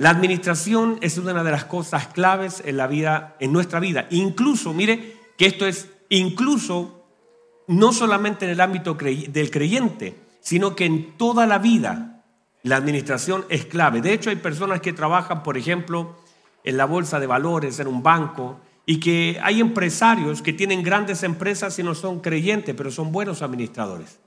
La 0.00 0.08
administración 0.08 0.96
es 1.02 1.18
una 1.18 1.44
de 1.44 1.50
las 1.50 1.66
cosas 1.66 2.06
claves 2.06 2.62
en 2.64 2.78
la 2.78 2.86
vida, 2.86 3.36
en 3.38 3.52
nuestra 3.52 3.80
vida. 3.80 4.06
Incluso, 4.08 4.72
mire, 4.72 5.18
que 5.36 5.44
esto 5.44 5.66
es 5.66 5.90
incluso 6.08 7.04
no 7.66 7.92
solamente 7.92 8.46
en 8.46 8.52
el 8.52 8.62
ámbito 8.62 8.94
del 8.94 9.50
creyente, 9.50 10.16
sino 10.40 10.74
que 10.74 10.86
en 10.86 11.18
toda 11.18 11.46
la 11.46 11.58
vida 11.58 12.24
la 12.62 12.76
administración 12.76 13.44
es 13.50 13.66
clave. 13.66 14.00
De 14.00 14.14
hecho, 14.14 14.30
hay 14.30 14.36
personas 14.36 14.80
que 14.80 14.94
trabajan, 14.94 15.42
por 15.42 15.58
ejemplo, 15.58 16.16
en 16.64 16.78
la 16.78 16.86
bolsa 16.86 17.20
de 17.20 17.26
valores, 17.26 17.78
en 17.78 17.86
un 17.86 18.02
banco, 18.02 18.58
y 18.86 19.00
que 19.00 19.38
hay 19.42 19.60
empresarios 19.60 20.40
que 20.40 20.54
tienen 20.54 20.82
grandes 20.82 21.22
empresas 21.24 21.78
y 21.78 21.82
no 21.82 21.94
son 21.94 22.20
creyentes, 22.20 22.74
pero 22.74 22.90
son 22.90 23.12
buenos 23.12 23.42
administradores. 23.42 24.18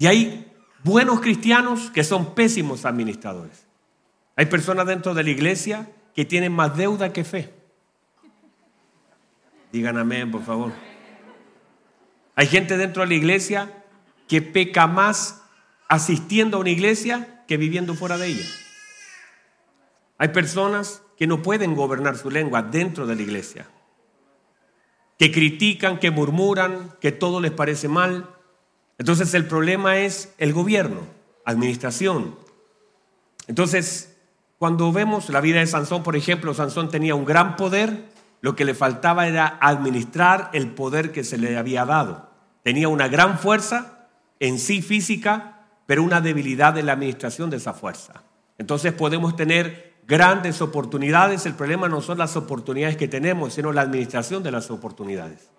Y 0.00 0.06
hay 0.06 0.52
buenos 0.82 1.20
cristianos 1.20 1.92
que 1.92 2.02
son 2.02 2.34
pésimos 2.34 2.84
administradores. 2.84 3.63
Hay 4.36 4.46
personas 4.46 4.86
dentro 4.86 5.14
de 5.14 5.22
la 5.22 5.30
iglesia 5.30 5.90
que 6.14 6.24
tienen 6.24 6.52
más 6.52 6.76
deuda 6.76 7.12
que 7.12 7.24
fe. 7.24 7.52
Digan 9.72 9.98
amén, 9.98 10.30
por 10.30 10.44
favor. 10.44 10.72
Hay 12.36 12.46
gente 12.46 12.76
dentro 12.76 13.02
de 13.02 13.08
la 13.08 13.14
iglesia 13.14 13.84
que 14.28 14.42
peca 14.42 14.86
más 14.86 15.42
asistiendo 15.88 16.56
a 16.56 16.60
una 16.60 16.70
iglesia 16.70 17.44
que 17.46 17.56
viviendo 17.56 17.94
fuera 17.94 18.16
de 18.18 18.28
ella. 18.28 18.46
Hay 20.18 20.28
personas 20.28 21.02
que 21.16 21.26
no 21.26 21.42
pueden 21.42 21.74
gobernar 21.74 22.16
su 22.16 22.30
lengua 22.30 22.62
dentro 22.62 23.06
de 23.06 23.16
la 23.16 23.22
iglesia, 23.22 23.68
que 25.18 25.30
critican, 25.30 25.98
que 25.98 26.10
murmuran, 26.10 26.96
que 27.00 27.12
todo 27.12 27.40
les 27.40 27.52
parece 27.52 27.88
mal. 27.88 28.30
Entonces 28.98 29.34
el 29.34 29.46
problema 29.46 29.98
es 29.98 30.32
el 30.38 30.52
gobierno, 30.52 31.00
administración. 31.44 32.36
Entonces 33.46 34.13
cuando 34.58 34.92
vemos 34.92 35.28
la 35.30 35.40
vida 35.40 35.60
de 35.60 35.66
Sansón, 35.66 36.02
por 36.02 36.16
ejemplo, 36.16 36.54
Sansón 36.54 36.88
tenía 36.88 37.14
un 37.14 37.24
gran 37.24 37.56
poder, 37.56 38.06
lo 38.40 38.54
que 38.56 38.64
le 38.64 38.74
faltaba 38.74 39.26
era 39.26 39.58
administrar 39.60 40.50
el 40.52 40.68
poder 40.68 41.12
que 41.12 41.24
se 41.24 41.38
le 41.38 41.56
había 41.56 41.84
dado. 41.84 42.30
Tenía 42.62 42.88
una 42.88 43.08
gran 43.08 43.38
fuerza 43.38 44.08
en 44.40 44.58
sí 44.58 44.82
física, 44.82 45.66
pero 45.86 46.02
una 46.02 46.20
debilidad 46.20 46.76
en 46.78 46.86
la 46.86 46.92
administración 46.92 47.50
de 47.50 47.56
esa 47.56 47.74
fuerza. 47.74 48.22
Entonces 48.58 48.92
podemos 48.92 49.36
tener 49.36 49.94
grandes 50.06 50.60
oportunidades, 50.60 51.46
el 51.46 51.54
problema 51.54 51.88
no 51.88 52.00
son 52.00 52.18
las 52.18 52.36
oportunidades 52.36 52.96
que 52.96 53.08
tenemos, 53.08 53.54
sino 53.54 53.72
la 53.72 53.82
administración 53.82 54.42
de 54.42 54.50
las 54.50 54.70
oportunidades. 54.70 55.50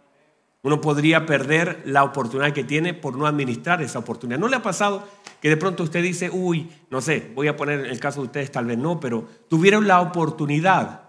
Uno 0.66 0.82
podría 0.82 1.28
perder 1.28 1.84
la 1.86 2.04
oportunidad 2.04 2.52
que 2.52 2.64
tiene 2.64 2.96
por 2.96 3.16
no 3.16 3.28
administrar 3.28 3.84
esa 3.84 4.00
oportunidad. 4.00 4.40
¿No 4.40 4.48
le 4.48 4.56
ha 4.56 4.64
pasado 4.64 5.08
que 5.40 5.48
de 5.48 5.58
pronto 5.58 5.84
usted 5.84 6.02
dice, 6.02 6.32
uy, 6.32 6.72
no 6.90 7.02
sé, 7.02 7.32
voy 7.36 7.48
a 7.48 7.56
poner 7.56 7.82
el 7.82 8.00
caso 8.00 8.22
de 8.22 8.26
ustedes, 8.26 8.52
tal 8.52 8.66
vez 8.66 8.76
no, 8.76 9.00
pero 9.00 9.28
tuvieron 9.48 9.88
la 9.88 10.02
oportunidad 10.02 11.04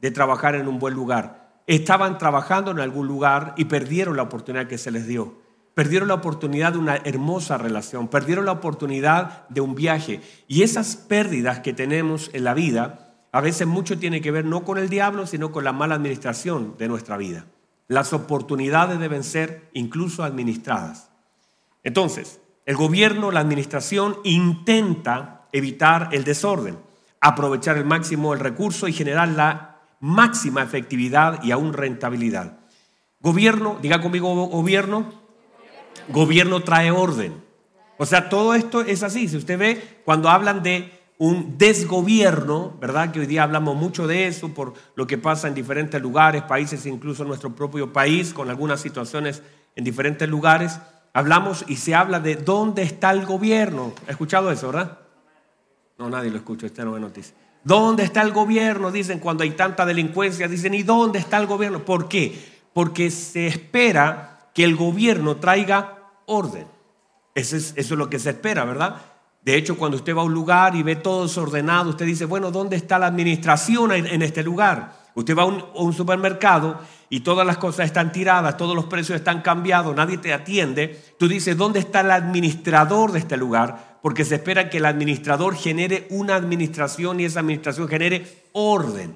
de 0.00 0.10
trabajar 0.10 0.56
en 0.56 0.66
un 0.66 0.80
buen 0.80 0.92
lugar? 0.92 1.60
Estaban 1.68 2.18
trabajando 2.18 2.72
en 2.72 2.80
algún 2.80 3.06
lugar 3.06 3.54
y 3.56 3.66
perdieron 3.66 4.16
la 4.16 4.24
oportunidad 4.24 4.66
que 4.66 4.76
se 4.76 4.90
les 4.90 5.06
dio. 5.06 5.36
perdieron 5.74 6.08
la 6.08 6.14
oportunidad 6.14 6.72
de 6.72 6.78
una 6.78 6.96
hermosa 6.96 7.58
relación, 7.58 8.08
perdieron 8.08 8.44
la 8.44 8.52
oportunidad 8.52 9.48
de 9.50 9.60
un 9.60 9.76
viaje. 9.76 10.20
Y 10.48 10.62
esas 10.62 10.96
pérdidas 10.96 11.60
que 11.60 11.72
tenemos 11.72 12.28
en 12.32 12.42
la 12.42 12.54
vida, 12.54 13.14
a 13.30 13.40
veces 13.40 13.68
mucho 13.68 14.00
tiene 14.00 14.20
que 14.20 14.32
ver 14.32 14.44
no 14.44 14.64
con 14.64 14.78
el 14.78 14.88
diablo, 14.88 15.28
sino 15.28 15.52
con 15.52 15.62
la 15.62 15.72
mala 15.72 15.94
administración 15.94 16.74
de 16.76 16.88
nuestra 16.88 17.16
vida. 17.16 17.46
Las 17.88 18.12
oportunidades 18.12 18.98
deben 18.98 19.24
ser 19.24 19.70
incluso 19.72 20.24
administradas. 20.24 21.10
Entonces, 21.82 22.40
el 22.66 22.76
gobierno, 22.76 23.30
la 23.30 23.40
administración 23.40 24.16
intenta 24.24 25.48
evitar 25.52 26.08
el 26.12 26.24
desorden, 26.24 26.78
aprovechar 27.20 27.76
el 27.76 27.84
máximo 27.84 28.32
el 28.32 28.40
recurso 28.40 28.88
y 28.88 28.92
generar 28.92 29.28
la 29.28 29.82
máxima 30.00 30.62
efectividad 30.62 31.42
y 31.42 31.52
aún 31.52 31.72
rentabilidad. 31.72 32.58
Gobierno, 33.20 33.78
diga 33.80 34.00
conmigo 34.00 34.34
gobierno, 34.48 35.12
gobierno 36.08 36.62
trae 36.62 36.90
orden. 36.90 37.42
O 37.96 38.06
sea, 38.06 38.28
todo 38.28 38.54
esto 38.54 38.80
es 38.80 39.02
así. 39.02 39.28
Si 39.28 39.36
usted 39.36 39.58
ve, 39.58 40.00
cuando 40.04 40.28
hablan 40.28 40.62
de 40.62 41.03
un 41.18 41.56
desgobierno, 41.58 42.76
¿verdad? 42.80 43.12
Que 43.12 43.20
hoy 43.20 43.26
día 43.26 43.44
hablamos 43.44 43.76
mucho 43.76 44.06
de 44.06 44.26
eso 44.26 44.48
por 44.52 44.74
lo 44.96 45.06
que 45.06 45.18
pasa 45.18 45.48
en 45.48 45.54
diferentes 45.54 46.00
lugares, 46.02 46.42
países, 46.42 46.86
incluso 46.86 47.22
en 47.22 47.28
nuestro 47.28 47.54
propio 47.54 47.92
país, 47.92 48.34
con 48.34 48.50
algunas 48.50 48.80
situaciones 48.80 49.42
en 49.76 49.84
diferentes 49.84 50.28
lugares. 50.28 50.80
Hablamos 51.12 51.64
y 51.68 51.76
se 51.76 51.94
habla 51.94 52.18
de 52.18 52.34
dónde 52.36 52.82
está 52.82 53.12
el 53.12 53.24
gobierno. 53.24 53.92
¿Ha 54.08 54.10
escuchado 54.10 54.50
eso, 54.50 54.68
verdad? 54.68 54.98
No, 55.98 56.10
nadie 56.10 56.30
lo 56.30 56.38
escucha, 56.38 56.66
esta 56.66 56.84
no 56.84 56.96
es 56.96 57.00
noticia. 57.00 57.34
¿Dónde 57.62 58.02
está 58.02 58.20
el 58.20 58.32
gobierno? 58.32 58.90
Dicen 58.90 59.20
cuando 59.20 59.44
hay 59.44 59.52
tanta 59.52 59.86
delincuencia, 59.86 60.48
dicen, 60.48 60.74
¿y 60.74 60.82
dónde 60.82 61.20
está 61.20 61.38
el 61.38 61.46
gobierno? 61.46 61.84
¿Por 61.84 62.08
qué? 62.08 62.36
Porque 62.74 63.10
se 63.10 63.46
espera 63.46 64.50
que 64.52 64.64
el 64.64 64.74
gobierno 64.74 65.36
traiga 65.36 66.10
orden. 66.26 66.66
Eso 67.34 67.56
es, 67.56 67.72
eso 67.76 67.94
es 67.94 67.98
lo 67.98 68.10
que 68.10 68.18
se 68.18 68.30
espera, 68.30 68.64
¿verdad? 68.64 69.00
De 69.44 69.56
hecho, 69.56 69.76
cuando 69.76 69.98
usted 69.98 70.16
va 70.16 70.22
a 70.22 70.24
un 70.24 70.32
lugar 70.32 70.74
y 70.74 70.82
ve 70.82 70.96
todo 70.96 71.24
desordenado, 71.24 71.90
usted 71.90 72.06
dice, 72.06 72.24
bueno, 72.24 72.50
¿dónde 72.50 72.76
está 72.76 72.98
la 72.98 73.08
administración 73.08 73.92
en, 73.92 74.22
este 74.22 74.42
lugar? 74.42 74.94
Usted 75.14 75.36
va 75.36 75.42
a 75.42 75.46
un, 75.46 75.92
supermercado 75.92 76.80
y 77.10 77.20
todas 77.20 77.46
las 77.46 77.58
cosas 77.58 77.84
están 77.84 78.10
tiradas, 78.10 78.56
todos 78.56 78.74
los 78.74 78.86
precios 78.86 79.16
están 79.16 79.42
cambiados, 79.42 79.94
nadie 79.94 80.16
te 80.16 80.32
atiende. 80.32 80.98
Tú 81.18 81.28
dices, 81.28 81.58
¿dónde 81.58 81.78
está 81.78 82.00
el 82.00 82.10
administrador 82.10 83.12
de 83.12 83.18
este 83.18 83.36
lugar? 83.36 83.98
Porque 84.00 84.24
se 84.24 84.36
espera 84.36 84.70
que 84.70 84.78
el 84.78 84.86
administrador 84.86 85.54
genere 85.56 86.06
una 86.08 86.36
administración 86.36 87.20
y 87.20 87.26
esa 87.26 87.40
administración 87.40 87.86
genere 87.86 88.26
orden. 88.52 89.14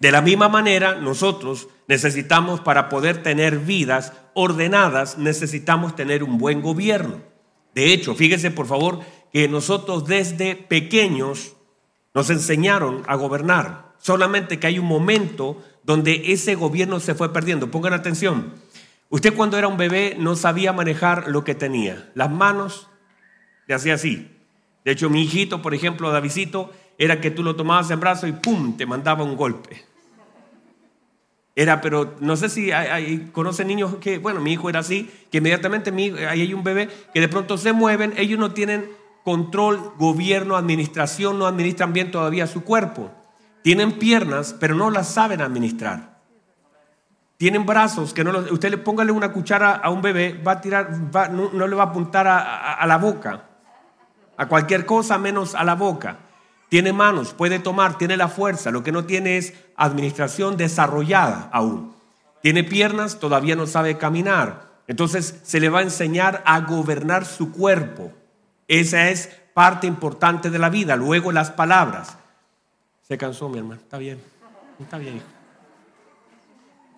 De 0.00 0.10
la 0.10 0.22
misma 0.22 0.48
manera, 0.48 0.96
nosotros 0.96 1.68
necesitamos, 1.86 2.60
para 2.60 2.88
poder 2.88 3.22
tener 3.22 3.60
vidas 3.60 4.12
ordenadas, 4.34 5.18
necesitamos 5.18 5.94
tener 5.94 6.24
un 6.24 6.36
buen 6.36 6.62
gobierno. 6.62 7.33
De 7.74 7.92
hecho, 7.92 8.14
fíjese 8.14 8.50
por 8.50 8.66
favor 8.66 9.00
que 9.32 9.48
nosotros 9.48 10.06
desde 10.06 10.54
pequeños 10.54 11.54
nos 12.14 12.30
enseñaron 12.30 13.02
a 13.06 13.16
gobernar. 13.16 13.94
Solamente 13.98 14.60
que 14.60 14.68
hay 14.68 14.78
un 14.78 14.86
momento 14.86 15.62
donde 15.82 16.32
ese 16.32 16.54
gobierno 16.54 17.00
se 17.00 17.14
fue 17.14 17.32
perdiendo. 17.32 17.70
Pongan 17.70 17.92
atención. 17.92 18.54
Usted 19.08 19.34
cuando 19.34 19.58
era 19.58 19.68
un 19.68 19.76
bebé 19.76 20.16
no 20.18 20.36
sabía 20.36 20.72
manejar 20.72 21.28
lo 21.28 21.44
que 21.44 21.54
tenía. 21.54 22.10
Las 22.14 22.30
manos 22.30 22.88
le 23.66 23.74
hacía 23.74 23.94
así. 23.94 24.30
De 24.84 24.92
hecho, 24.92 25.10
mi 25.10 25.22
hijito, 25.22 25.62
por 25.62 25.74
ejemplo, 25.74 26.10
Davidito, 26.10 26.70
era 26.98 27.20
que 27.20 27.30
tú 27.30 27.42
lo 27.42 27.56
tomabas 27.56 27.90
en 27.90 28.00
brazo 28.00 28.26
y 28.26 28.32
¡pum! 28.32 28.76
te 28.76 28.86
mandaba 28.86 29.24
un 29.24 29.36
golpe. 29.36 29.84
Era, 31.56 31.80
pero 31.80 32.16
no 32.18 32.36
sé 32.36 32.48
si 32.48 32.72
hay, 32.72 33.30
conocen 33.30 33.68
niños 33.68 33.96
que, 34.00 34.18
bueno, 34.18 34.40
mi 34.40 34.52
hijo 34.52 34.68
era 34.68 34.80
así, 34.80 35.08
que 35.30 35.38
inmediatamente 35.38 35.92
mi, 35.92 36.10
ahí 36.10 36.40
hay 36.40 36.54
un 36.54 36.64
bebé 36.64 36.88
que 37.12 37.20
de 37.20 37.28
pronto 37.28 37.56
se 37.58 37.72
mueven, 37.72 38.12
ellos 38.16 38.40
no 38.40 38.52
tienen 38.52 38.90
control, 39.22 39.92
gobierno, 39.96 40.56
administración, 40.56 41.38
no 41.38 41.46
administran 41.46 41.92
bien 41.92 42.10
todavía 42.10 42.48
su 42.48 42.64
cuerpo. 42.64 43.10
Tienen 43.62 43.92
piernas, 43.92 44.54
pero 44.58 44.74
no 44.74 44.90
las 44.90 45.08
saben 45.08 45.40
administrar. 45.40 46.18
Tienen 47.36 47.64
brazos 47.66 48.12
que 48.12 48.24
no 48.24 48.32
los, 48.32 48.50
usted 48.50 48.70
le 48.70 48.78
póngale 48.78 49.12
una 49.12 49.32
cuchara 49.32 49.72
a 49.72 49.90
un 49.90 50.02
bebé, 50.02 50.40
va 50.46 50.52
a 50.52 50.60
tirar, 50.60 50.90
no, 51.30 51.66
le 51.66 51.76
va 51.76 51.84
a 51.84 51.86
apuntar 51.86 52.26
a 52.26 52.84
la 52.86 52.98
boca, 52.98 53.44
a 54.36 54.46
cualquier 54.46 54.84
cosa 54.86 55.18
menos 55.18 55.54
a 55.54 55.62
la 55.62 55.74
boca. 55.74 56.18
Tiene 56.68 56.92
manos, 56.92 57.34
puede 57.34 57.58
tomar, 57.58 57.98
tiene 57.98 58.16
la 58.16 58.28
fuerza, 58.28 58.70
lo 58.70 58.82
que 58.82 58.92
no 58.92 59.04
tiene 59.04 59.36
es 59.36 59.54
administración 59.76 60.56
desarrollada 60.56 61.48
aún. 61.52 61.94
Tiene 62.42 62.64
piernas, 62.64 63.18
todavía 63.18 63.56
no 63.56 63.66
sabe 63.66 63.96
caminar. 63.96 64.74
Entonces 64.86 65.40
se 65.44 65.60
le 65.60 65.68
va 65.68 65.78
a 65.78 65.82
enseñar 65.82 66.42
a 66.44 66.60
gobernar 66.60 67.24
su 67.24 67.52
cuerpo. 67.52 68.12
Esa 68.68 69.08
es 69.08 69.30
parte 69.54 69.86
importante 69.86 70.50
de 70.50 70.58
la 70.58 70.68
vida. 70.68 70.96
Luego 70.96 71.32
las 71.32 71.50
palabras. 71.50 72.18
Se 73.02 73.16
cansó 73.16 73.48
mi 73.48 73.58
hermano, 73.58 73.80
está 73.80 73.98
bien, 73.98 74.18
está 74.80 74.98
bien. 74.98 75.22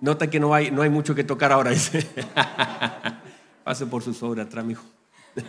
Nota 0.00 0.28
que 0.28 0.40
no 0.40 0.54
hay, 0.54 0.70
no 0.70 0.82
hay 0.82 0.90
mucho 0.90 1.14
que 1.14 1.25
tocar 1.25 1.52
ahora. 1.52 1.73
Pase 3.64 3.87
por 3.87 4.02
su 4.02 4.14
sobra 4.14 4.44
atrás, 4.44 4.64
hijo. 4.68 4.85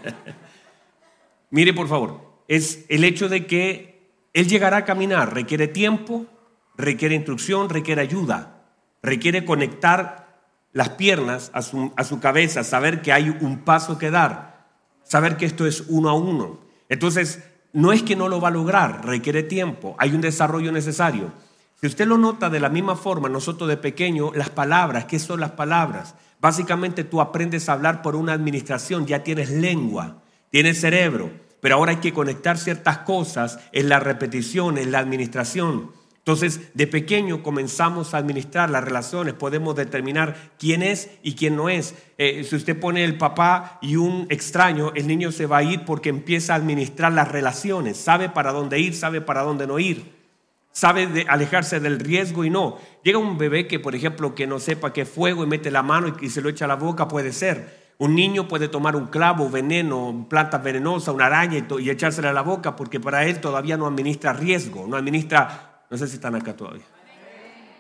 Mire, 1.50 1.74
por 1.74 1.88
favor, 1.88 2.22
es 2.48 2.86
el 2.90 3.04
hecho 3.04 3.30
de 3.30 3.46
que 3.46 3.97
él 4.38 4.48
llegará 4.48 4.78
a 4.78 4.86
caminar, 4.86 5.34
requiere 5.34 5.68
tiempo, 5.68 6.28
requiere 6.78 7.16
instrucción, 7.16 7.70
requiere 7.70 8.04
ayuda, 8.04 8.62
requiere 9.02 9.44
conectar 9.46 10.42
las 10.74 10.90
piernas 10.90 11.50
a 11.56 11.64
su, 11.64 11.92
a 11.96 12.04
su 12.04 12.20
cabeza, 12.20 12.64
saber 12.64 13.02
que 13.02 13.12
hay 13.12 13.30
un 13.30 13.66
paso 13.66 13.98
que 13.98 14.12
dar, 14.12 14.68
saber 15.02 15.38
que 15.38 15.48
esto 15.48 15.66
es 15.66 15.86
uno 15.88 16.10
a 16.10 16.14
uno. 16.14 16.60
Entonces, 16.88 17.46
no 17.74 17.92
es 17.92 18.04
que 18.04 18.16
no 18.16 18.30
lo 18.30 18.40
va 18.40 18.50
a 18.50 18.52
lograr, 18.52 19.08
requiere 19.08 19.42
tiempo, 19.42 19.96
hay 19.98 20.14
un 20.14 20.22
desarrollo 20.22 20.72
necesario. 20.72 21.34
Si 21.82 21.88
usted 21.88 22.06
lo 22.06 22.20
nota 22.20 22.52
de 22.52 22.60
la 22.60 22.70
misma 22.70 22.96
forma, 22.96 23.30
nosotros 23.30 23.68
de 23.68 23.78
pequeño, 23.78 24.34
las 24.36 24.52
palabras, 24.52 25.06
¿qué 25.06 25.18
son 25.18 25.40
las 25.40 25.54
palabras? 25.54 26.14
Básicamente 26.40 27.04
tú 27.04 27.22
aprendes 27.22 27.70
a 27.70 27.74
hablar 27.74 28.04
por 28.04 28.16
una 28.16 28.34
administración, 28.34 29.08
ya 29.08 29.24
tienes 29.24 29.50
lengua, 29.50 30.22
tienes 30.52 30.80
cerebro, 30.80 31.47
pero 31.60 31.76
ahora 31.76 31.92
hay 31.92 31.98
que 31.98 32.14
conectar 32.14 32.58
ciertas 32.58 33.00
cosas 33.00 33.60
en 33.72 33.90
la 33.90 34.00
repetición, 34.00 34.78
en 34.78 34.92
la 34.92 35.00
administración. 35.00 35.92
Entonces, 36.28 36.72
de 36.74 36.88
pequeño 36.88 37.42
comenzamos 37.42 38.14
a 38.14 38.18
administrar 38.18 38.70
las 38.70 38.84
relaciones, 38.84 39.34
podemos 39.34 39.78
determinar 39.78 40.36
quién 40.60 40.84
es 40.84 41.10
y 41.24 41.36
quién 41.36 41.56
no 41.56 41.70
es. 41.70 41.96
Eh, 42.18 42.44
si 42.44 42.58
usted 42.58 42.78
pone 42.78 43.06
el 43.06 43.18
papá 43.18 43.80
y 43.82 43.96
un 43.96 44.28
extraño, 44.30 44.92
el 44.94 45.08
niño 45.08 45.32
se 45.32 45.46
va 45.46 45.60
a 45.60 45.64
ir 45.64 45.86
porque 45.86 46.10
empieza 46.10 46.52
a 46.52 46.58
administrar 46.58 47.14
las 47.14 47.32
relaciones, 47.32 47.96
sabe 47.96 48.28
para 48.28 48.52
dónde 48.52 48.78
ir, 48.78 48.94
sabe 48.94 49.22
para 49.22 49.44
dónde 49.44 49.68
no 49.68 49.80
ir, 49.80 50.04
sabe 50.74 51.08
de 51.08 51.26
alejarse 51.30 51.80
del 51.80 51.98
riesgo 51.98 52.44
y 52.44 52.50
no. 52.50 52.78
Llega 53.06 53.20
un 53.20 53.38
bebé 53.38 53.66
que, 53.66 53.80
por 53.80 53.96
ejemplo, 53.96 54.36
que 54.36 54.48
no 54.48 54.60
sepa 54.60 54.92
qué 54.92 55.06
fuego 55.06 55.46
y 55.46 55.48
mete 55.48 55.72
la 55.72 55.82
mano 55.82 56.14
y 56.20 56.30
se 56.30 56.42
lo 56.42 56.50
echa 56.50 56.66
a 56.66 56.68
la 56.68 56.76
boca, 56.76 57.08
puede 57.08 57.32
ser. 57.32 57.87
Un 58.00 58.14
niño 58.14 58.48
puede 58.48 58.68
tomar 58.68 58.96
un 58.96 59.08
clavo, 59.08 59.50
veneno, 59.50 60.28
planta 60.30 60.60
venenosa, 60.60 61.12
una 61.12 61.26
araña 61.26 61.58
y, 61.80 61.90
echársela 61.90 62.30
a 62.30 62.34
la 62.34 62.44
boca 62.44 62.76
porque 62.76 63.00
para 63.00 63.26
él 63.26 63.42
todavía 63.42 63.76
no 63.76 63.88
administra 63.88 64.34
riesgo, 64.34 64.86
no 64.88 64.98
administra, 64.98 65.82
no 65.90 65.98
sé 65.98 66.08
si 66.08 66.16
están 66.16 66.36
acá 66.36 66.56
todavía. 66.56 66.86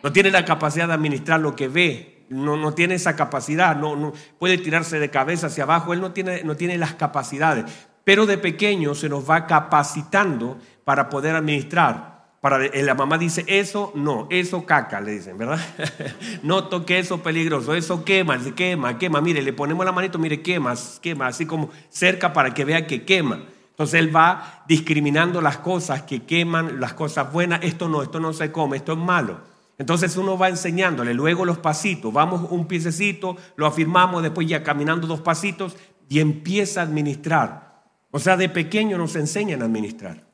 No 0.01 0.11
tiene 0.11 0.31
la 0.31 0.43
capacidad 0.43 0.87
de 0.87 0.93
administrar 0.93 1.39
lo 1.39 1.55
que 1.55 1.67
ve, 1.67 2.25
no, 2.29 2.57
no 2.57 2.73
tiene 2.73 2.95
esa 2.95 3.15
capacidad, 3.15 3.75
no, 3.75 3.95
no, 3.95 4.13
puede 4.39 4.57
tirarse 4.57 4.99
de 4.99 5.09
cabeza 5.11 5.47
hacia 5.47 5.65
abajo, 5.65 5.93
él 5.93 6.01
no 6.01 6.11
tiene, 6.13 6.43
no 6.43 6.55
tiene 6.55 6.79
las 6.79 6.95
capacidades. 6.95 7.65
Pero 8.03 8.25
de 8.25 8.39
pequeño 8.39 8.95
se 8.95 9.09
nos 9.09 9.29
va 9.29 9.45
capacitando 9.45 10.57
para 10.83 11.09
poder 11.09 11.35
administrar. 11.35 12.16
Para, 12.41 12.65
eh, 12.65 12.83
la 12.83 12.93
mamá 12.93 13.17
dice, 13.17 13.43
eso 13.47 13.91
no, 13.95 14.27
eso 14.29 14.65
caca, 14.65 15.01
le 15.01 15.13
dicen, 15.13 15.37
¿verdad? 15.37 15.59
no 16.43 16.65
toque 16.65 16.99
eso 16.99 17.23
peligroso, 17.23 17.73
eso 17.73 18.05
quema, 18.05 18.39
se 18.39 18.53
quema, 18.53 18.97
quema. 18.97 19.21
Mire, 19.21 19.41
le 19.41 19.53
ponemos 19.53 19.85
la 19.85 19.91
manito, 19.91 20.19
mire, 20.19 20.41
quema, 20.41 20.75
quema, 21.01 21.27
así 21.27 21.45
como 21.45 21.69
cerca 21.89 22.33
para 22.33 22.53
que 22.53 22.63
vea 22.63 22.85
que 22.85 23.03
quema. 23.05 23.39
Entonces 23.77 23.99
él 23.99 24.15
va 24.15 24.63
discriminando 24.67 25.41
las 25.41 25.57
cosas 25.57 26.03
que 26.03 26.23
queman, 26.23 26.79
las 26.79 26.93
cosas 26.93 27.31
buenas, 27.31 27.59
esto 27.63 27.87
no, 27.87 28.01
esto 28.01 28.19
no 28.19 28.33
se 28.33 28.51
come, 28.51 28.77
esto 28.77 28.93
es 28.93 28.97
malo. 28.97 29.39
Entonces 29.77 30.17
uno 30.17 30.37
va 30.37 30.49
enseñándole, 30.49 31.13
luego 31.13 31.45
los 31.45 31.59
pasitos, 31.59 32.11
vamos 32.11 32.47
un 32.49 32.65
piececito, 32.65 33.37
lo 33.55 33.67
afirmamos, 33.67 34.23
después 34.23 34.47
ya 34.47 34.63
caminando 34.63 35.05
dos 35.05 35.21
pasitos 35.21 35.75
y 36.09 36.19
empieza 36.19 36.81
a 36.81 36.83
administrar. 36.85 37.83
O 38.09 38.19
sea, 38.19 38.37
de 38.37 38.49
pequeño 38.49 38.97
nos 38.97 39.15
enseñan 39.15 39.61
a 39.61 39.65
administrar. 39.65 40.26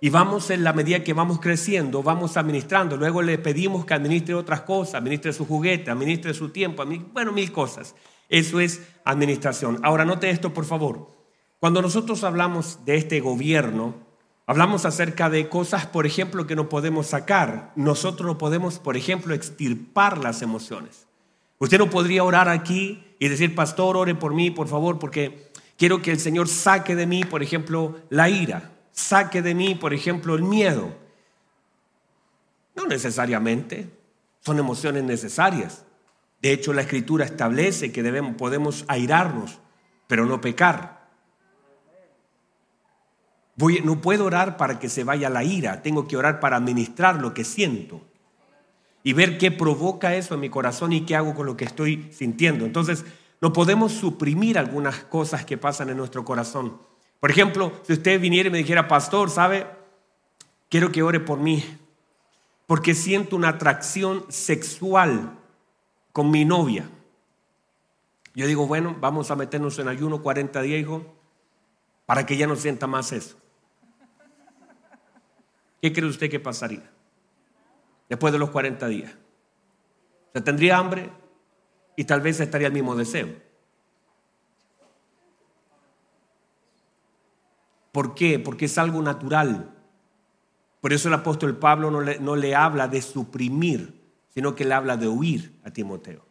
Y 0.00 0.08
vamos 0.08 0.50
en 0.50 0.64
la 0.64 0.72
medida 0.72 1.04
que 1.04 1.12
vamos 1.12 1.40
creciendo, 1.40 2.02
vamos 2.02 2.36
administrando. 2.36 2.96
Luego 2.96 3.20
le 3.20 3.36
pedimos 3.36 3.84
que 3.84 3.94
administre 3.94 4.34
otras 4.34 4.62
cosas, 4.62 4.94
administre 4.94 5.32
su 5.32 5.46
juguete, 5.46 5.90
administre 5.90 6.32
su 6.32 6.48
tiempo, 6.48 6.84
bueno, 7.12 7.32
mil 7.32 7.52
cosas. 7.52 7.94
Eso 8.28 8.60
es 8.60 8.80
administración. 9.04 9.78
Ahora 9.82 10.04
note 10.04 10.30
esto, 10.30 10.54
por 10.54 10.64
favor. 10.64 11.08
Cuando 11.58 11.82
nosotros 11.82 12.24
hablamos 12.24 12.84
de 12.86 12.96
este 12.96 13.20
gobierno, 13.20 13.94
hablamos 14.46 14.86
acerca 14.86 15.28
de 15.28 15.50
cosas, 15.50 15.84
por 15.84 16.06
ejemplo, 16.06 16.46
que 16.46 16.56
no 16.56 16.70
podemos 16.70 17.08
sacar. 17.08 17.72
Nosotros 17.76 18.26
no 18.26 18.38
podemos, 18.38 18.78
por 18.78 18.96
ejemplo, 18.96 19.34
extirpar 19.34 20.16
las 20.18 20.40
emociones. 20.40 21.06
Usted 21.58 21.78
no 21.78 21.90
podría 21.90 22.24
orar 22.24 22.48
aquí 22.48 23.04
y 23.18 23.28
decir, 23.28 23.54
pastor, 23.54 23.98
ore 23.98 24.14
por 24.14 24.32
mí, 24.32 24.50
por 24.50 24.66
favor, 24.66 24.98
porque 24.98 25.50
quiero 25.76 26.00
que 26.00 26.10
el 26.10 26.18
Señor 26.18 26.48
saque 26.48 26.96
de 26.96 27.06
mí, 27.06 27.24
por 27.24 27.42
ejemplo, 27.42 27.98
la 28.08 28.30
ira, 28.30 28.72
saque 29.00 29.42
de 29.42 29.54
mí, 29.54 29.74
por 29.74 29.94
ejemplo, 29.94 30.34
el 30.34 30.42
miedo. 30.42 30.94
No 32.74 32.86
necesariamente, 32.86 33.90
son 34.40 34.58
emociones 34.58 35.04
necesarias. 35.04 35.84
De 36.40 36.52
hecho, 36.52 36.72
la 36.72 36.82
Escritura 36.82 37.24
establece 37.24 37.92
que 37.92 38.02
debemos, 38.02 38.36
podemos 38.36 38.84
airarnos, 38.88 39.58
pero 40.06 40.24
no 40.26 40.40
pecar 40.40 41.00
no 43.84 44.00
puedo 44.00 44.24
orar 44.24 44.56
para 44.56 44.78
que 44.78 44.88
se 44.88 45.04
vaya 45.04 45.28
la 45.28 45.44
ira, 45.44 45.82
tengo 45.82 46.08
que 46.08 46.16
orar 46.16 46.40
para 46.40 46.56
administrar 46.56 47.20
lo 47.20 47.34
que 47.34 47.44
siento 47.44 48.00
y 49.02 49.12
ver 49.12 49.38
qué 49.38 49.50
provoca 49.50 50.14
eso 50.14 50.34
en 50.34 50.40
mi 50.40 50.50
corazón 50.50 50.92
y 50.92 51.02
qué 51.02 51.16
hago 51.16 51.34
con 51.34 51.46
lo 51.46 51.56
que 51.56 51.64
estoy 51.64 52.08
sintiendo. 52.12 52.64
Entonces, 52.64 53.04
no 53.40 53.52
podemos 53.52 53.92
suprimir 53.92 54.58
algunas 54.58 55.04
cosas 55.04 55.44
que 55.44 55.58
pasan 55.58 55.88
en 55.88 55.96
nuestro 55.96 56.24
corazón. 56.24 56.80
Por 57.20 57.30
ejemplo, 57.30 57.72
si 57.86 57.92
usted 57.92 58.18
viniera 58.18 58.48
y 58.48 58.52
me 58.52 58.58
dijera, 58.58 58.88
pastor, 58.88 59.30
¿sabe? 59.30 59.66
Quiero 60.70 60.90
que 60.90 61.02
ore 61.02 61.20
por 61.20 61.38
mí, 61.38 61.62
porque 62.66 62.94
siento 62.94 63.36
una 63.36 63.50
atracción 63.50 64.24
sexual 64.30 65.38
con 66.12 66.30
mi 66.30 66.44
novia. 66.44 66.88
Yo 68.34 68.46
digo, 68.46 68.66
bueno, 68.66 68.96
vamos 68.98 69.30
a 69.30 69.36
meternos 69.36 69.78
en 69.78 69.88
ayuno 69.88 70.22
40 70.22 70.62
días, 70.62 70.80
hijo, 70.80 71.04
para 72.06 72.24
que 72.24 72.36
ya 72.36 72.46
no 72.46 72.56
sienta 72.56 72.86
más 72.86 73.12
eso. 73.12 73.36
¿Qué 75.82 75.92
cree 75.92 76.08
usted 76.08 76.30
que 76.30 76.40
pasaría 76.40 76.90
después 78.08 78.32
de 78.32 78.38
los 78.38 78.50
40 78.50 78.86
días? 78.88 79.12
Se 80.32 80.40
tendría 80.40 80.78
hambre 80.78 81.10
y 81.96 82.04
tal 82.04 82.20
vez 82.20 82.40
estaría 82.40 82.68
el 82.68 82.72
mismo 82.72 82.94
deseo. 82.94 83.28
¿Por 87.92 88.14
qué? 88.14 88.38
Porque 88.38 88.66
es 88.66 88.78
algo 88.78 89.02
natural. 89.02 89.74
Por 90.80 90.92
eso 90.92 91.08
el 91.08 91.14
apóstol 91.14 91.56
Pablo 91.56 91.90
no 91.90 92.00
le, 92.00 92.18
no 92.18 92.36
le 92.36 92.54
habla 92.54 92.88
de 92.88 93.02
suprimir, 93.02 94.00
sino 94.28 94.54
que 94.54 94.64
le 94.64 94.74
habla 94.74 94.96
de 94.96 95.08
huir 95.08 95.60
a 95.64 95.70
Timoteo. 95.70 96.24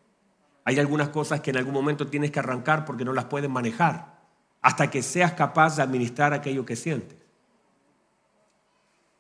Hay 0.66 0.80
algunas 0.80 1.10
cosas 1.10 1.42
que 1.42 1.52
en 1.52 1.58
algún 1.58 1.74
momento 1.74 2.08
tienes 2.08 2.32
que 2.32 2.40
arrancar 2.40 2.86
porque 2.86 3.06
no 3.06 3.14
las 3.14 3.26
puedes 3.26 3.50
manejar 3.50 4.20
hasta 4.62 4.90
que 4.90 5.02
seas 5.02 5.34
capaz 5.34 5.78
de 5.78 5.84
administrar 5.84 6.34
aquello 6.34 6.66
que 6.66 6.76
sientes. 6.76 7.18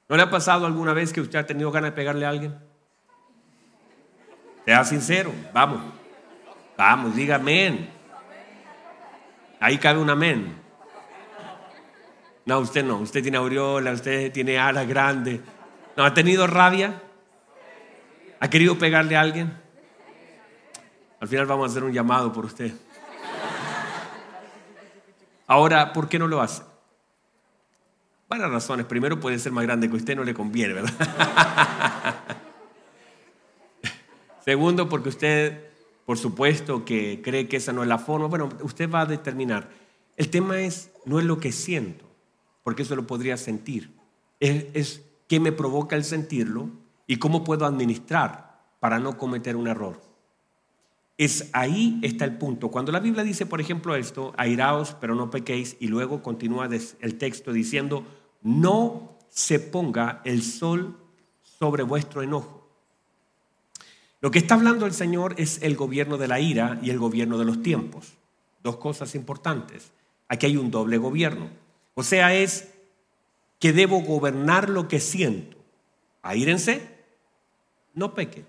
¿No 0.07 0.17
le 0.17 0.23
ha 0.23 0.29
pasado 0.29 0.65
alguna 0.65 0.93
vez 0.93 1.13
que 1.13 1.21
usted 1.21 1.39
ha 1.39 1.45
tenido 1.45 1.71
ganas 1.71 1.91
de 1.91 1.95
pegarle 1.95 2.25
a 2.25 2.29
alguien? 2.29 2.57
Sea 4.65 4.83
sincero, 4.83 5.31
vamos. 5.53 5.81
Vamos, 6.77 7.15
diga 7.15 7.35
amén. 7.35 7.89
Ahí 9.59 9.77
cabe 9.77 9.99
un 9.99 10.09
amén. 10.09 10.55
No, 12.49 12.57
usted 12.61 12.83
no. 12.83 12.97
Usted 12.97 13.21
tiene 13.21 13.37
aureola, 13.37 13.91
usted 13.91 14.31
tiene 14.31 14.57
alas 14.57 14.87
grandes. 14.87 15.39
¿No 15.95 16.03
ha 16.03 16.15
tenido 16.15 16.47
rabia? 16.47 16.99
¿Ha 18.39 18.49
querido 18.49 18.75
pegarle 18.75 19.15
a 19.15 19.21
alguien? 19.21 19.55
Al 21.19 21.27
final 21.27 21.45
vamos 21.45 21.67
a 21.67 21.69
hacer 21.69 21.83
un 21.83 21.93
llamado 21.93 22.33
por 22.33 22.45
usted. 22.45 22.73
Ahora, 25.45 25.93
¿por 25.93 26.09
qué 26.09 26.17
no 26.17 26.27
lo 26.27 26.41
hace? 26.41 26.63
Varias 28.27 28.49
razones. 28.49 28.87
Primero 28.87 29.19
puede 29.19 29.37
ser 29.37 29.51
más 29.51 29.63
grande 29.63 29.87
que 29.87 29.97
usted, 29.97 30.15
no 30.15 30.23
le 30.23 30.33
conviene, 30.33 30.73
¿verdad? 30.73 32.15
Segundo, 34.43 34.89
porque 34.89 35.09
usted, 35.09 35.67
por 36.03 36.17
supuesto, 36.17 36.83
que 36.83 37.21
cree 37.23 37.47
que 37.47 37.57
esa 37.57 37.73
no 37.73 37.83
es 37.83 37.87
la 37.87 37.99
forma. 37.99 38.25
Bueno, 38.25 38.49
usted 38.61 38.89
va 38.89 39.01
a 39.01 39.05
determinar. 39.05 39.69
El 40.17 40.31
tema 40.31 40.59
es, 40.61 40.89
no 41.05 41.19
es 41.19 41.25
lo 41.25 41.39
que 41.39 41.51
siento, 41.51 42.08
porque 42.69 42.83
eso 42.83 42.95
lo 42.95 43.07
podría 43.07 43.35
sentir. 43.35 43.89
Es, 44.39 44.65
es 44.75 45.01
qué 45.27 45.39
me 45.39 45.51
provoca 45.51 45.95
el 45.95 46.03
sentirlo 46.03 46.69
y 47.07 47.15
cómo 47.15 47.43
puedo 47.43 47.65
administrar 47.65 48.61
para 48.79 48.99
no 48.99 49.17
cometer 49.17 49.55
un 49.55 49.67
error. 49.67 49.99
Es 51.17 51.49
ahí 51.51 51.99
está 52.03 52.25
el 52.25 52.37
punto. 52.37 52.69
Cuando 52.69 52.91
la 52.91 52.99
Biblia 52.99 53.23
dice, 53.23 53.47
por 53.47 53.59
ejemplo, 53.59 53.95
esto, 53.95 54.35
airaos, 54.37 54.95
pero 55.01 55.15
no 55.15 55.31
pequéis, 55.31 55.77
y 55.79 55.87
luego 55.87 56.21
continúa 56.21 56.69
el 56.99 57.17
texto 57.17 57.51
diciendo, 57.51 58.05
no 58.43 59.17
se 59.29 59.59
ponga 59.59 60.21
el 60.23 60.43
sol 60.43 60.95
sobre 61.41 61.81
vuestro 61.81 62.21
enojo. 62.21 62.69
Lo 64.21 64.29
que 64.29 64.37
está 64.37 64.53
hablando 64.53 64.85
el 64.85 64.93
Señor 64.93 65.33
es 65.37 65.59
el 65.63 65.75
gobierno 65.75 66.19
de 66.19 66.27
la 66.27 66.39
ira 66.39 66.79
y 66.83 66.91
el 66.91 66.99
gobierno 66.99 67.39
de 67.39 67.45
los 67.45 67.63
tiempos. 67.63 68.13
Dos 68.61 68.77
cosas 68.77 69.15
importantes. 69.15 69.91
Aquí 70.27 70.45
hay 70.45 70.55
un 70.55 70.69
doble 70.69 70.99
gobierno. 70.99 71.58
O 71.99 72.03
sea, 72.03 72.33
es 72.33 72.69
que 73.59 73.73
debo 73.73 73.99
gobernar 73.99 74.69
lo 74.69 74.87
que 74.87 75.01
siento. 75.01 75.57
Aírense, 76.21 76.95
no 77.93 78.13
pequen. 78.13 78.45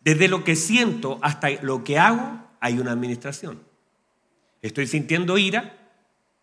Desde 0.00 0.26
lo 0.26 0.42
que 0.42 0.56
siento 0.56 1.20
hasta 1.22 1.48
lo 1.62 1.84
que 1.84 1.96
hago 1.96 2.40
hay 2.58 2.80
una 2.80 2.90
administración. 2.90 3.62
Estoy 4.62 4.88
sintiendo 4.88 5.38
ira, 5.38 5.76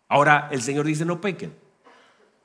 Ahora 0.08 0.48
el 0.50 0.62
Señor 0.62 0.86
dice, 0.86 1.04
no 1.04 1.20
pequen. 1.20 1.54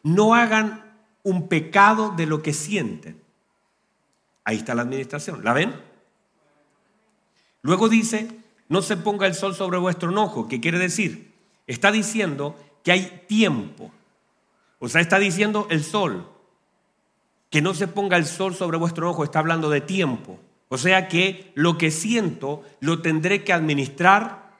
No 0.04 0.36
hagan 0.36 0.84
un 1.24 1.48
pecado 1.48 2.10
de 2.18 2.26
lo 2.26 2.42
que 2.42 2.52
sienten. 2.52 3.22
Ahí 4.44 4.58
está 4.58 4.76
la 4.76 4.82
administración. 4.82 5.42
¿La 5.46 5.54
ven? 5.54 5.74
Luego 7.62 7.88
dice, 7.88 8.28
no 8.68 8.82
se 8.82 8.98
ponga 8.98 9.26
el 9.26 9.36
sol 9.36 9.56
sobre 9.56 9.78
vuestro 9.78 10.10
enojo. 10.10 10.50
¿Qué 10.50 10.60
quiere 10.60 10.80
decir? 10.80 11.31
Está 11.72 11.92
diciendo 11.92 12.56
que 12.84 12.92
hay 12.92 13.24
tiempo. 13.28 13.92
O 14.80 14.90
sea, 14.90 15.00
está 15.00 15.20
diciendo 15.20 15.68
el 15.70 15.84
sol. 15.84 16.28
Que 17.50 17.62
no 17.62 17.74
se 17.74 17.88
ponga 17.88 18.18
el 18.18 18.26
sol 18.26 18.56
sobre 18.56 18.78
vuestro 18.78 19.08
enojo. 19.08 19.24
Está 19.24 19.40
hablando 19.40 19.70
de 19.70 19.80
tiempo. 19.80 20.38
O 20.68 20.78
sea 20.78 21.08
que 21.08 21.52
lo 21.56 21.78
que 21.78 21.90
siento 21.92 22.64
lo 22.82 23.02
tendré 23.02 23.44
que 23.46 23.54
administrar 23.54 24.52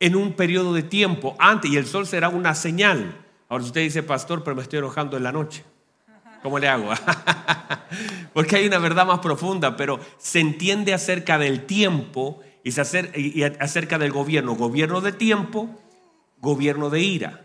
en 0.00 0.16
un 0.16 0.32
periodo 0.32 0.74
de 0.74 0.82
tiempo 0.82 1.36
antes 1.38 1.70
y 1.70 1.76
el 1.76 1.86
sol 1.86 2.06
será 2.06 2.28
una 2.28 2.54
señal. 2.56 3.24
Ahora 3.48 3.64
usted 3.64 3.82
dice, 3.82 4.02
pastor, 4.02 4.42
pero 4.42 4.56
me 4.56 4.62
estoy 4.62 4.80
enojando 4.80 5.16
en 5.16 5.22
la 5.22 5.32
noche. 5.32 5.64
¿Cómo 6.42 6.58
le 6.58 6.68
hago? 6.68 6.90
Porque 8.34 8.56
hay 8.56 8.66
una 8.66 8.78
verdad 8.78 9.06
más 9.06 9.20
profunda, 9.20 9.76
pero 9.76 10.00
se 10.18 10.40
entiende 10.40 10.94
acerca 10.94 11.38
del 11.38 11.64
tiempo 11.64 12.42
y, 12.64 13.42
acerca 13.42 13.98
del 13.98 14.10
gobierno. 14.10 14.54
Gobierno 14.54 15.00
de 15.00 15.12
tiempo, 15.12 15.70
gobierno 16.44 16.90
de 16.90 17.00
ira. 17.00 17.44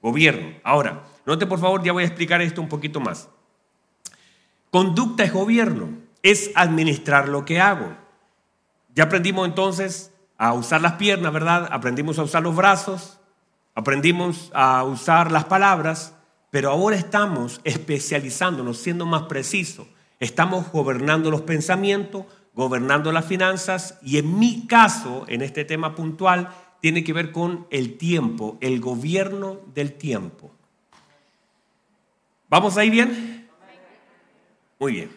Gobierno. 0.00 0.54
Ahora, 0.64 1.04
note 1.26 1.46
por 1.46 1.58
favor, 1.58 1.82
ya 1.82 1.92
voy 1.92 2.04
a 2.04 2.06
explicar 2.06 2.40
esto 2.40 2.62
un 2.62 2.68
poquito 2.68 3.00
más. 3.00 3.28
Conducta 4.70 5.24
es 5.24 5.32
gobierno, 5.32 5.90
es 6.22 6.50
administrar 6.54 7.28
lo 7.28 7.44
que 7.44 7.60
hago. 7.60 7.94
Ya 8.94 9.04
aprendimos 9.04 9.46
entonces 9.46 10.12
a 10.38 10.54
usar 10.54 10.80
las 10.80 10.94
piernas, 10.94 11.32
¿verdad? 11.32 11.68
Aprendimos 11.70 12.18
a 12.18 12.22
usar 12.22 12.42
los 12.42 12.56
brazos, 12.56 13.18
aprendimos 13.74 14.50
a 14.54 14.82
usar 14.84 15.30
las 15.30 15.44
palabras, 15.44 16.14
pero 16.50 16.70
ahora 16.70 16.96
estamos 16.96 17.60
especializándonos, 17.64 18.78
siendo 18.78 19.04
más 19.04 19.24
precisos. 19.24 19.86
Estamos 20.20 20.70
gobernando 20.72 21.30
los 21.30 21.42
pensamientos, 21.42 22.26
gobernando 22.54 23.12
las 23.12 23.24
finanzas 23.24 23.98
y 24.02 24.18
en 24.18 24.38
mi 24.38 24.66
caso, 24.66 25.24
en 25.28 25.42
este 25.42 25.64
tema 25.64 25.94
puntual, 25.94 26.48
tiene 26.82 27.04
que 27.04 27.12
ver 27.12 27.30
con 27.30 27.68
el 27.70 27.96
tiempo, 27.96 28.58
el 28.60 28.80
gobierno 28.80 29.60
del 29.72 29.92
tiempo. 29.92 30.50
¿Vamos 32.48 32.76
ahí 32.76 32.90
bien? 32.90 33.48
Muy 34.80 34.92
bien. 34.94 35.10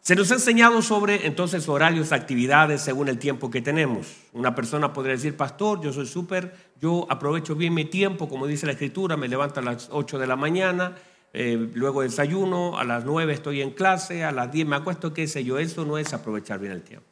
Se 0.00 0.16
nos 0.16 0.30
ha 0.30 0.36
enseñado 0.36 0.80
sobre 0.80 1.26
entonces 1.26 1.68
horarios, 1.68 2.12
actividades 2.12 2.80
según 2.80 3.08
el 3.08 3.18
tiempo 3.18 3.50
que 3.50 3.60
tenemos. 3.60 4.16
Una 4.32 4.54
persona 4.54 4.94
podría 4.94 5.12
decir, 5.12 5.36
pastor, 5.36 5.82
yo 5.82 5.92
soy 5.92 6.06
súper, 6.06 6.54
yo 6.80 7.06
aprovecho 7.10 7.54
bien 7.54 7.74
mi 7.74 7.84
tiempo, 7.84 8.30
como 8.30 8.46
dice 8.46 8.64
la 8.64 8.72
escritura, 8.72 9.18
me 9.18 9.28
levanto 9.28 9.60
a 9.60 9.62
las 9.62 9.90
8 9.92 10.18
de 10.18 10.26
la 10.26 10.36
mañana, 10.36 10.96
eh, 11.34 11.68
luego 11.74 12.00
desayuno, 12.00 12.78
a 12.78 12.84
las 12.84 13.04
9 13.04 13.34
estoy 13.34 13.60
en 13.60 13.72
clase, 13.72 14.24
a 14.24 14.32
las 14.32 14.50
10 14.50 14.68
me 14.68 14.76
acuesto, 14.76 15.12
qué 15.12 15.28
sé 15.28 15.44
yo, 15.44 15.58
eso 15.58 15.84
no 15.84 15.98
es 15.98 16.14
aprovechar 16.14 16.60
bien 16.60 16.72
el 16.72 16.82
tiempo. 16.82 17.06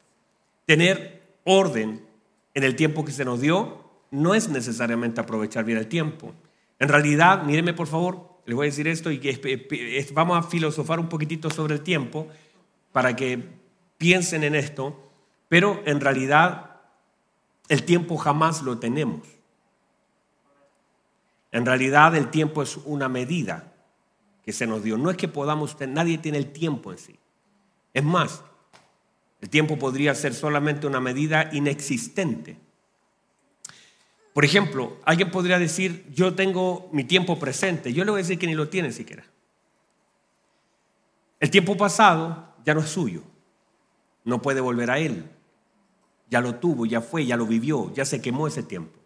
Tener 0.65 1.21
orden 1.43 2.06
en 2.57 2.63
el 2.63 2.75
tiempo 2.75 3.05
que 3.05 3.11
se 3.11 3.23
nos 3.23 3.39
dio 3.39 3.83
no 4.09 4.33
es 4.33 4.49
necesariamente 4.49 5.21
aprovechar 5.21 5.63
bien 5.63 5.77
el 5.77 5.85
tiempo. 5.85 6.33
En 6.79 6.89
realidad, 6.89 7.43
mírenme 7.43 7.75
por 7.75 7.85
favor, 7.85 8.39
les 8.47 8.55
voy 8.55 8.65
a 8.65 8.71
decir 8.71 8.87
esto 8.87 9.11
y 9.11 9.19
que 9.19 10.09
vamos 10.11 10.39
a 10.39 10.49
filosofar 10.49 10.99
un 10.99 11.07
poquitito 11.07 11.51
sobre 11.51 11.75
el 11.75 11.81
tiempo 11.81 12.27
para 12.91 13.15
que 13.15 13.47
piensen 13.99 14.43
en 14.43 14.55
esto, 14.55 14.99
pero 15.47 15.83
en 15.85 16.01
realidad 16.01 16.81
el 17.69 17.83
tiempo 17.83 18.17
jamás 18.17 18.63
lo 18.63 18.79
tenemos. 18.79 19.21
En 21.51 21.63
realidad 21.63 22.15
el 22.15 22.31
tiempo 22.31 22.63
es 22.63 22.77
una 22.85 23.07
medida 23.07 23.71
que 24.43 24.51
se 24.51 24.65
nos 24.65 24.81
dio. 24.81 24.97
No 24.97 25.11
es 25.11 25.17
que 25.17 25.27
podamos, 25.27 25.77
nadie 25.87 26.17
tiene 26.17 26.39
el 26.39 26.51
tiempo 26.51 26.91
en 26.91 26.97
sí. 26.97 27.19
Es 27.93 28.03
más, 28.03 28.41
El 29.41 29.49
tiempo 29.49 29.77
podría 29.77 30.15
ser 30.15 30.33
solamente 30.33 30.87
una 30.87 30.99
medida 30.99 31.49
inexistente. 31.53 32.57
Por 34.33 34.45
ejemplo, 34.45 34.97
alguien 35.03 35.31
podría 35.31 35.59
decir, 35.59 36.05
yo 36.13 36.35
tengo 36.35 36.89
mi 36.91 37.03
tiempo 37.03 37.39
presente. 37.39 37.93
Yo 37.93 38.05
le 38.05 38.11
voy 38.11 38.19
a 38.19 38.23
decir 38.23 38.37
que 38.37 38.47
ni 38.47 38.53
lo 38.53 38.69
tiene 38.69 38.91
siquiera. 38.91 39.23
El 41.39 41.51
tiempo 41.51 41.77
pasado 41.77 42.55
ya 42.65 42.73
no 42.73 42.81
es 42.81 42.89
suyo. 42.89 43.23
No 44.23 44.41
puede 44.41 44.61
volver 44.61 44.91
a 44.91 44.99
él. 44.99 45.29
Ya 46.29 46.41
lo 46.41 46.55
tuvo, 46.55 46.85
ya 46.85 47.01
fue, 47.01 47.25
ya 47.25 47.37
lo 47.37 47.45
vivió, 47.45 47.93
ya 47.93 48.05
se 48.05 48.21
quemó 48.21 48.47
ese 48.47 48.63
tiempo. 48.63 48.99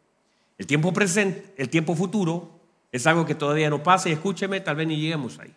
El 0.58 0.66
tiempo 0.66 0.92
presente, 0.92 1.54
el 1.58 1.70
tiempo 1.70 1.96
futuro 1.96 2.60
es 2.92 3.06
algo 3.08 3.26
que 3.26 3.36
todavía 3.36 3.70
no 3.70 3.84
pasa 3.84 4.10
y 4.10 4.14
escúcheme, 4.14 4.60
tal 4.62 4.76
vez 4.76 4.88
ni 4.88 4.98
lleguemos 4.98 5.40
ahí. 5.40 5.54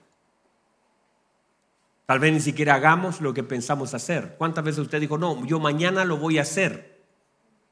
Tal 2.07 2.19
vez 2.19 2.33
ni 2.33 2.41
siquiera 2.41 2.75
hagamos 2.75 3.21
lo 3.21 3.33
que 3.33 3.43
pensamos 3.43 3.95
hacer. 3.95 4.35
¿Cuántas 4.37 4.65
veces 4.65 4.81
usted 4.81 5.01
dijo, 5.01 5.17
no, 5.17 5.45
yo 5.47 5.59
mañana 5.59 6.05
lo 6.05 6.19
voy 6.19 6.39
a 6.39 6.43
hacer? 6.43 7.01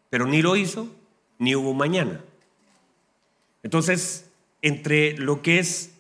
Pero 0.09 0.27
ni 0.27 0.41
lo 0.41 0.57
hizo, 0.57 0.89
ni 1.39 1.55
hubo 1.55 1.75
mañana. 1.75 2.25
Entonces, 3.63 4.31
entre 4.63 5.17
lo 5.19 5.43
que 5.43 5.59
es 5.59 5.93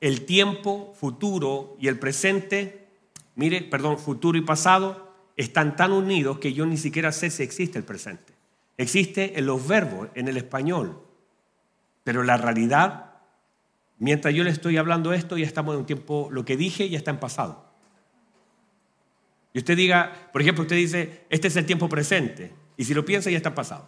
el 0.00 0.24
tiempo 0.24 0.94
futuro 0.98 1.76
y 1.80 1.88
el 1.88 1.98
presente, 1.98 2.86
mire, 3.34 3.62
perdón, 3.62 3.98
futuro 3.98 4.38
y 4.38 4.42
pasado, 4.42 5.12
están 5.36 5.74
tan 5.74 5.92
unidos 5.92 6.38
que 6.38 6.52
yo 6.52 6.66
ni 6.66 6.76
siquiera 6.76 7.12
sé 7.12 7.30
si 7.30 7.42
existe 7.42 7.78
el 7.78 7.84
presente. 7.84 8.32
Existe 8.76 9.38
en 9.38 9.46
los 9.46 9.66
verbos, 9.66 10.08
en 10.14 10.28
el 10.28 10.36
español, 10.36 11.00
pero 12.04 12.22
la 12.22 12.36
realidad, 12.36 13.12
mientras 13.98 14.34
yo 14.34 14.44
le 14.44 14.50
estoy 14.50 14.76
hablando 14.76 15.12
esto, 15.12 15.36
ya 15.36 15.46
estamos 15.46 15.74
en 15.74 15.80
un 15.80 15.86
tiempo, 15.86 16.28
lo 16.30 16.44
que 16.44 16.56
dije 16.56 16.88
ya 16.88 16.98
está 16.98 17.10
en 17.10 17.20
pasado. 17.20 17.69
Y 19.52 19.58
usted 19.58 19.76
diga, 19.76 20.30
por 20.32 20.42
ejemplo, 20.42 20.62
usted 20.62 20.76
dice, 20.76 21.24
este 21.28 21.48
es 21.48 21.56
el 21.56 21.66
tiempo 21.66 21.88
presente. 21.88 22.52
Y 22.76 22.84
si 22.84 22.94
lo 22.94 23.04
piensa, 23.04 23.30
ya 23.30 23.36
está 23.36 23.54
pasado. 23.54 23.86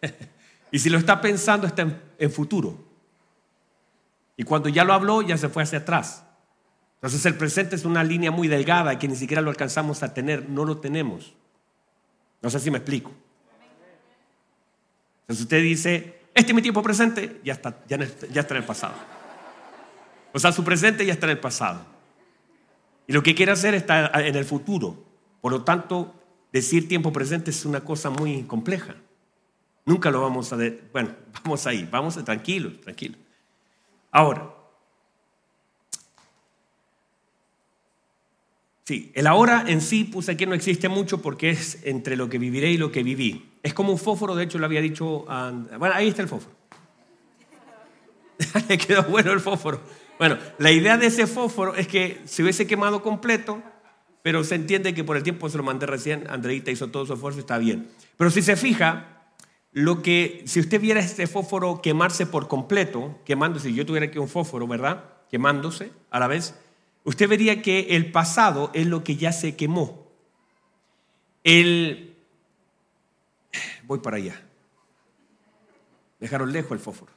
y 0.70 0.78
si 0.78 0.88
lo 0.88 0.98
está 0.98 1.20
pensando, 1.20 1.66
está 1.66 1.86
en, 2.18 2.30
futuro. 2.30 2.82
Y 4.36 4.44
cuando 4.44 4.68
ya 4.70 4.84
lo 4.84 4.94
habló, 4.94 5.20
ya 5.20 5.36
se 5.36 5.48
fue 5.48 5.62
hacia 5.62 5.80
atrás. 5.80 6.24
Entonces 6.94 7.24
el 7.26 7.34
presente 7.34 7.76
es 7.76 7.84
una 7.84 8.02
línea 8.02 8.30
muy 8.30 8.48
delgada 8.48 8.98
que 8.98 9.08
ni 9.08 9.16
siquiera 9.16 9.42
lo 9.42 9.50
alcanzamos 9.50 10.02
a 10.02 10.14
tener, 10.14 10.48
no 10.48 10.64
lo 10.64 10.78
tenemos. 10.78 11.34
No 12.40 12.48
sé 12.48 12.60
si 12.60 12.70
me 12.70 12.78
explico. 12.78 13.12
Entonces 15.22 15.44
usted 15.44 15.62
dice, 15.62 16.20
este 16.34 16.52
es 16.52 16.54
mi 16.54 16.62
tiempo 16.62 16.82
presente, 16.82 17.40
ya 17.44 17.52
está, 17.52 17.78
ya, 17.86 17.98
ya 17.98 18.40
está 18.40 18.54
en 18.54 18.60
el 18.62 18.66
pasado. 18.66 18.94
O 20.32 20.38
sea, 20.38 20.52
su 20.52 20.64
presente 20.64 21.04
ya 21.04 21.12
está 21.12 21.26
en 21.26 21.32
el 21.32 21.38
pasado. 21.40 21.99
Y 23.10 23.12
lo 23.12 23.24
que 23.24 23.34
quiere 23.34 23.50
hacer 23.50 23.74
está 23.74 24.12
en 24.24 24.36
el 24.36 24.44
futuro. 24.44 25.04
Por 25.40 25.50
lo 25.50 25.64
tanto, 25.64 26.14
decir 26.52 26.86
tiempo 26.86 27.12
presente 27.12 27.50
es 27.50 27.64
una 27.64 27.80
cosa 27.80 28.08
muy 28.08 28.44
compleja. 28.44 28.94
Nunca 29.84 30.12
lo 30.12 30.20
vamos 30.20 30.52
a... 30.52 30.58
bueno, 30.92 31.16
vamos 31.42 31.66
ahí, 31.66 31.88
vamos 31.90 32.24
tranquilos, 32.24 32.80
tranquilos. 32.80 33.18
Ahora, 34.12 34.54
sí, 38.84 39.10
el 39.12 39.26
ahora 39.26 39.64
en 39.66 39.80
sí 39.80 40.04
puse 40.04 40.30
aquí 40.30 40.46
no 40.46 40.54
existe 40.54 40.88
mucho 40.88 41.20
porque 41.20 41.50
es 41.50 41.80
entre 41.82 42.14
lo 42.16 42.28
que 42.28 42.38
viviré 42.38 42.70
y 42.70 42.76
lo 42.76 42.92
que 42.92 43.02
viví. 43.02 43.54
Es 43.64 43.74
como 43.74 43.90
un 43.90 43.98
fósforo, 43.98 44.36
de 44.36 44.44
hecho 44.44 44.60
lo 44.60 44.66
había 44.66 44.82
dicho, 44.82 45.24
bueno, 45.24 45.96
ahí 45.96 46.06
está 46.06 46.22
el 46.22 46.28
fósforo. 46.28 46.54
Le 48.68 48.78
quedó 48.78 49.02
bueno 49.02 49.32
el 49.32 49.40
fósforo. 49.40 49.80
Bueno, 50.20 50.36
la 50.58 50.70
idea 50.70 50.98
de 50.98 51.06
ese 51.06 51.26
fósforo 51.26 51.74
es 51.76 51.88
que 51.88 52.20
se 52.26 52.42
hubiese 52.42 52.66
quemado 52.66 53.02
completo, 53.02 53.62
pero 54.20 54.44
se 54.44 54.54
entiende 54.54 54.92
que 54.92 55.02
por 55.02 55.16
el 55.16 55.22
tiempo 55.22 55.48
se 55.48 55.56
lo 55.56 55.64
mandé 55.64 55.86
recién, 55.86 56.26
Andreita 56.28 56.70
hizo 56.70 56.88
todo 56.88 57.06
su 57.06 57.14
esfuerzo 57.14 57.38
y 57.38 57.40
está 57.40 57.56
bien. 57.56 57.88
Pero 58.18 58.30
si 58.30 58.42
se 58.42 58.54
fija, 58.56 59.22
lo 59.72 60.02
que, 60.02 60.42
si 60.44 60.60
usted 60.60 60.78
viera 60.78 61.00
este 61.00 61.26
fósforo 61.26 61.80
quemarse 61.80 62.26
por 62.26 62.48
completo, 62.48 63.18
quemándose, 63.24 63.70
si 63.70 63.74
yo 63.74 63.86
tuviera 63.86 64.08
aquí 64.08 64.18
un 64.18 64.28
fósforo, 64.28 64.66
¿verdad? 64.66 65.04
Quemándose 65.30 65.90
a 66.10 66.20
la 66.20 66.26
vez, 66.26 66.54
usted 67.04 67.26
vería 67.26 67.62
que 67.62 67.96
el 67.96 68.12
pasado 68.12 68.70
es 68.74 68.86
lo 68.86 69.02
que 69.02 69.16
ya 69.16 69.32
se 69.32 69.56
quemó. 69.56 70.06
El, 71.44 72.14
voy 73.84 74.00
para 74.00 74.18
allá. 74.18 74.38
Dejaron 76.18 76.52
lejos 76.52 76.72
el 76.72 76.78
fósforo. 76.78 77.12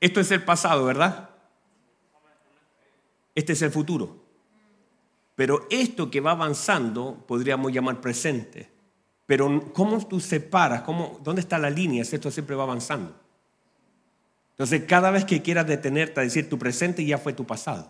Esto 0.00 0.20
es 0.20 0.30
el 0.30 0.44
pasado, 0.44 0.84
¿verdad? 0.84 1.27
Este 3.38 3.52
es 3.52 3.62
el 3.62 3.70
futuro. 3.70 4.16
Pero 5.36 5.68
esto 5.70 6.10
que 6.10 6.20
va 6.20 6.32
avanzando 6.32 7.24
podríamos 7.24 7.72
llamar 7.72 8.00
presente. 8.00 8.68
Pero 9.26 9.72
¿cómo 9.72 10.04
tú 10.08 10.18
separas? 10.18 10.82
Cómo, 10.82 11.20
¿Dónde 11.22 11.42
está 11.42 11.56
la 11.56 11.70
línea 11.70 12.02
esto 12.02 12.32
siempre 12.32 12.56
va 12.56 12.64
avanzando? 12.64 13.14
Entonces, 14.50 14.82
cada 14.88 15.12
vez 15.12 15.24
que 15.24 15.40
quieras 15.40 15.68
detenerte 15.68 16.18
a 16.18 16.24
decir 16.24 16.48
tu 16.48 16.58
presente 16.58 17.04
ya 17.04 17.16
fue 17.16 17.32
tu 17.32 17.46
pasado. 17.46 17.88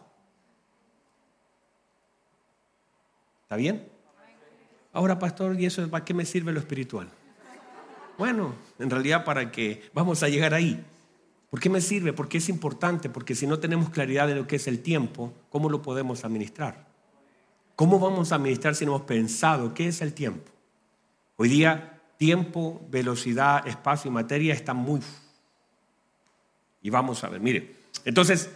¿Está 3.45 3.57
bien? 3.57 3.89
Ahora, 4.93 5.19
pastor, 5.19 5.59
¿y 5.59 5.65
eso 5.65 5.89
para 5.89 6.05
qué 6.05 6.13
me 6.13 6.27
sirve 6.27 6.53
lo 6.53 6.61
espiritual? 6.61 7.09
Bueno, 8.19 8.55
en 8.79 8.91
realidad 8.91 9.25
para 9.25 9.51
que 9.51 9.89
vamos 9.95 10.23
a 10.23 10.29
llegar 10.29 10.53
ahí. 10.53 10.85
¿Por 11.51 11.61
qué 11.61 11.71
me 11.71 11.81
sirve? 11.81 12.13
Porque 12.13 12.39
es 12.39 12.49
importante, 12.49 13.09
porque 13.09 13.35
si 13.35 13.47
no 13.47 13.59
tenemos 13.59 13.91
claridad 13.91 14.29
de 14.29 14.35
lo 14.35 14.47
que 14.47 14.57
es 14.57 14.67
el 14.67 14.81
tiempo, 14.81 15.33
¿cómo 15.49 15.71
lo 15.71 15.81
podemos 15.81 16.25
administrar? 16.25 16.87
¿Cómo 17.75 17.99
vamos 17.99 18.33
a 18.33 18.35
administrar 18.35 18.75
si 18.75 18.85
no 18.85 18.97
hemos 18.97 19.07
pensado 19.07 19.73
qué 19.73 19.89
es 19.89 20.03
el 20.03 20.13
tiempo? 20.13 20.51
Hoy 21.37 21.49
día, 21.49 22.03
tiempo, 22.19 22.85
velocidad, 22.91 23.67
espacio 23.67 24.11
y 24.11 24.15
materia 24.15 24.53
están 24.53 24.77
muy... 24.77 25.01
Y 26.83 26.91
vamos 26.91 27.25
a 27.25 27.29
ver, 27.29 27.41
mire. 27.41 27.75
Entonces, 28.05 28.51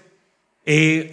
eh, 0.66 1.12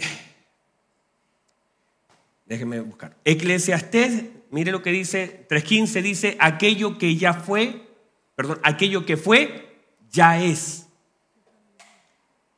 déjenme 2.45 2.81
buscar. 2.81 3.15
Eclesiastés, 3.23 4.25
mire 4.51 4.71
lo 4.71 4.81
que 4.81 4.91
dice, 4.91 5.45
3.15 5.49 6.01
dice, 6.01 6.37
aquello 6.39 6.97
que 6.97 7.15
ya 7.15 7.33
fue, 7.33 7.87
perdón, 8.35 8.59
aquello 8.63 9.05
que 9.05 9.15
fue, 9.15 9.79
ya 10.11 10.43
es 10.43 10.88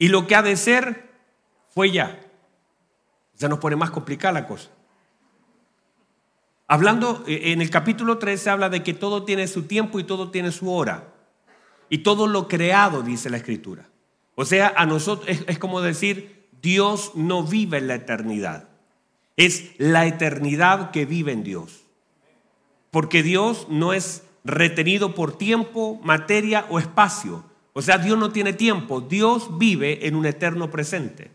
y 0.01 0.07
lo 0.07 0.25
que 0.25 0.33
ha 0.33 0.41
de 0.41 0.57
ser 0.57 1.11
fue 1.69 1.91
ya. 1.91 2.19
Se 3.35 3.47
nos 3.47 3.59
pone 3.59 3.75
más 3.75 3.91
complicada 3.91 4.33
la 4.33 4.47
cosa. 4.47 4.71
Hablando, 6.67 7.23
eh, 7.27 7.51
en 7.51 7.61
el 7.61 7.69
capítulo 7.69 8.17
3 8.17 8.41
se 8.41 8.49
habla 8.49 8.69
de 8.69 8.81
que 8.81 8.95
todo 8.95 9.25
tiene 9.25 9.47
su 9.47 9.67
tiempo 9.67 9.99
y 9.99 10.03
todo 10.03 10.31
tiene 10.31 10.51
su 10.51 10.71
hora. 10.71 11.13
Y 11.87 11.99
todo 11.99 12.25
lo 12.25 12.47
creado, 12.47 13.03
dice 13.03 13.29
la 13.29 13.37
escritura. 13.37 13.89
O 14.33 14.43
sea, 14.43 14.73
a 14.75 14.87
nosotros 14.87 15.37
es 15.45 15.59
como 15.59 15.81
decir, 15.81 16.47
Dios 16.63 17.11
no 17.13 17.43
vive 17.43 17.77
en 17.77 17.85
la 17.85 17.93
eternidad. 17.93 18.69
Es 19.37 19.75
la 19.77 20.07
eternidad 20.07 20.89
que 20.89 21.05
vive 21.05 21.31
en 21.31 21.43
Dios. 21.43 21.83
Porque 22.89 23.21
Dios 23.21 23.67
no 23.69 23.93
es 23.93 24.23
retenido 24.43 25.13
por 25.13 25.37
tiempo, 25.37 26.01
materia 26.03 26.65
o 26.69 26.79
espacio. 26.79 27.50
O 27.73 27.81
sea, 27.81 27.97
Dios 27.97 28.17
no 28.17 28.31
tiene 28.31 28.53
tiempo, 28.53 29.01
Dios 29.01 29.57
vive 29.57 30.05
en 30.07 30.15
un 30.15 30.25
eterno 30.25 30.69
presente. 30.69 31.31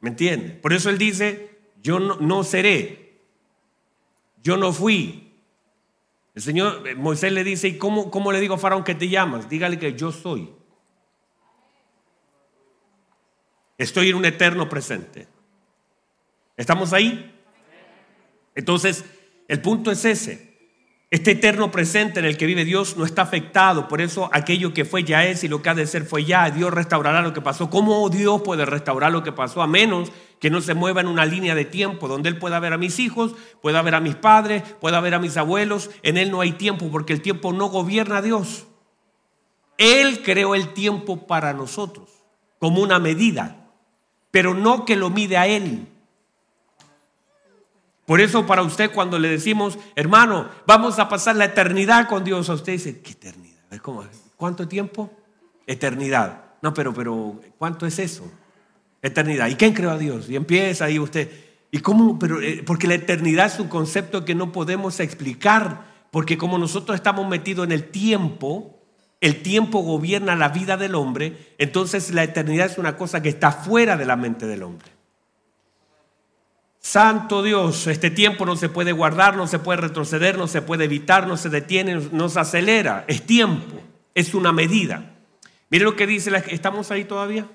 ¿Me 0.00 0.10
entiende? 0.10 0.50
Por 0.50 0.72
eso 0.72 0.90
Él 0.90 0.98
dice, 0.98 1.58
yo 1.82 2.00
no, 2.00 2.44
seré, 2.44 3.20
yo 4.42 4.56
no 4.56 4.72
fui. 4.72 5.32
El 6.34 6.42
Señor, 6.42 6.88
eh, 6.88 6.94
Moisés 6.94 7.32
le 7.32 7.44
dice, 7.44 7.68
¿y 7.68 7.78
cómo, 7.78 8.10
cómo 8.10 8.32
le 8.32 8.40
digo 8.40 8.54
a 8.54 8.58
Faraón 8.58 8.84
que 8.84 8.94
te 8.94 9.08
llamas? 9.08 9.48
Dígale 9.48 9.78
que 9.78 9.94
yo 9.94 10.10
soy. 10.10 10.50
Estoy 13.76 14.10
en 14.10 14.16
un 14.16 14.24
eterno 14.24 14.68
presente. 14.68 15.28
¿Estamos 16.56 16.92
ahí? 16.92 17.34
Entonces, 18.54 19.04
el 19.48 19.60
punto 19.60 19.90
es 19.90 20.04
ese. 20.04 20.51
Este 21.12 21.32
eterno 21.32 21.70
presente 21.70 22.20
en 22.20 22.24
el 22.24 22.38
que 22.38 22.46
vive 22.46 22.64
Dios 22.64 22.96
no 22.96 23.04
está 23.04 23.20
afectado, 23.20 23.86
por 23.86 24.00
eso 24.00 24.30
aquello 24.32 24.72
que 24.72 24.86
fue 24.86 25.04
ya 25.04 25.26
es 25.26 25.44
y 25.44 25.48
lo 25.48 25.60
que 25.60 25.68
ha 25.68 25.74
de 25.74 25.86
ser 25.86 26.06
fue 26.06 26.24
ya. 26.24 26.50
Dios 26.50 26.72
restaurará 26.72 27.20
lo 27.20 27.34
que 27.34 27.42
pasó. 27.42 27.68
¿Cómo 27.68 28.08
Dios 28.08 28.40
puede 28.40 28.64
restaurar 28.64 29.12
lo 29.12 29.22
que 29.22 29.30
pasó? 29.30 29.60
A 29.60 29.66
menos 29.66 30.10
que 30.40 30.48
no 30.48 30.62
se 30.62 30.72
mueva 30.72 31.02
en 31.02 31.08
una 31.08 31.26
línea 31.26 31.54
de 31.54 31.66
tiempo 31.66 32.08
donde 32.08 32.30
Él 32.30 32.38
pueda 32.38 32.58
ver 32.60 32.72
a 32.72 32.78
mis 32.78 32.98
hijos, 32.98 33.34
pueda 33.60 33.82
ver 33.82 33.94
a 33.94 34.00
mis 34.00 34.14
padres, 34.14 34.62
pueda 34.80 35.02
ver 35.02 35.12
a 35.12 35.18
mis 35.18 35.36
abuelos. 35.36 35.90
En 36.02 36.16
Él 36.16 36.30
no 36.30 36.40
hay 36.40 36.52
tiempo 36.52 36.90
porque 36.90 37.12
el 37.12 37.20
tiempo 37.20 37.52
no 37.52 37.66
gobierna 37.66 38.16
a 38.16 38.22
Dios. 38.22 38.64
Él 39.76 40.22
creó 40.22 40.54
el 40.54 40.72
tiempo 40.72 41.26
para 41.26 41.52
nosotros 41.52 42.08
como 42.58 42.80
una 42.80 42.98
medida, 42.98 43.70
pero 44.30 44.54
no 44.54 44.86
que 44.86 44.96
lo 44.96 45.10
mide 45.10 45.36
a 45.36 45.46
Él. 45.46 45.88
Por 48.06 48.20
eso 48.20 48.46
para 48.46 48.62
usted 48.62 48.90
cuando 48.92 49.18
le 49.18 49.28
decimos, 49.28 49.78
hermano, 49.94 50.48
vamos 50.66 50.98
a 50.98 51.08
pasar 51.08 51.36
la 51.36 51.46
eternidad 51.46 52.08
con 52.08 52.24
Dios, 52.24 52.48
a 52.50 52.54
usted 52.54 52.72
dice, 52.72 53.00
¿qué 53.00 53.12
eternidad? 53.12 53.62
¿Cómo? 53.80 54.04
¿Cuánto 54.36 54.66
tiempo? 54.66 55.10
Eternidad. 55.66 56.44
No, 56.62 56.74
pero, 56.74 56.92
pero, 56.92 57.40
¿cuánto 57.58 57.86
es 57.86 57.98
eso? 57.98 58.30
Eternidad. 59.00 59.48
¿Y 59.48 59.54
quién 59.54 59.72
creó 59.72 59.90
a 59.90 59.98
Dios? 59.98 60.28
Y 60.28 60.36
empieza 60.36 60.86
ahí 60.86 60.98
usted. 60.98 61.30
¿Y 61.70 61.78
cómo? 61.78 62.18
Pero, 62.18 62.40
eh, 62.40 62.62
porque 62.66 62.86
la 62.86 62.94
eternidad 62.94 63.46
es 63.46 63.58
un 63.58 63.68
concepto 63.68 64.24
que 64.24 64.34
no 64.34 64.52
podemos 64.52 65.00
explicar, 65.00 65.86
porque 66.10 66.36
como 66.36 66.58
nosotros 66.58 66.96
estamos 66.96 67.26
metidos 67.28 67.66
en 67.66 67.72
el 67.72 67.84
tiempo, 67.84 68.80
el 69.20 69.42
tiempo 69.42 69.80
gobierna 69.80 70.34
la 70.36 70.48
vida 70.48 70.76
del 70.76 70.96
hombre, 70.96 71.54
entonces 71.58 72.12
la 72.12 72.24
eternidad 72.24 72.66
es 72.66 72.78
una 72.78 72.96
cosa 72.96 73.22
que 73.22 73.28
está 73.28 73.52
fuera 73.52 73.96
de 73.96 74.04
la 74.04 74.16
mente 74.16 74.46
del 74.46 74.64
hombre. 74.64 74.90
Santo 76.82 77.44
Dios, 77.44 77.86
este 77.86 78.10
tiempo 78.10 78.44
no 78.44 78.56
se 78.56 78.68
puede 78.68 78.90
guardar, 78.90 79.36
no 79.36 79.46
se 79.46 79.60
puede 79.60 79.80
retroceder, 79.80 80.36
no 80.36 80.48
se 80.48 80.62
puede 80.62 80.84
evitar, 80.84 81.28
no 81.28 81.36
se 81.36 81.48
detiene, 81.48 81.94
no 82.10 82.28
se 82.28 82.40
acelera. 82.40 83.04
Es 83.06 83.24
tiempo, 83.24 83.80
es 84.16 84.34
una 84.34 84.52
medida. 84.52 85.14
Mire 85.70 85.84
lo 85.84 85.94
que 85.94 86.08
dice, 86.08 86.32
¿estamos 86.48 86.90
ahí 86.90 87.04
todavía? 87.04 87.46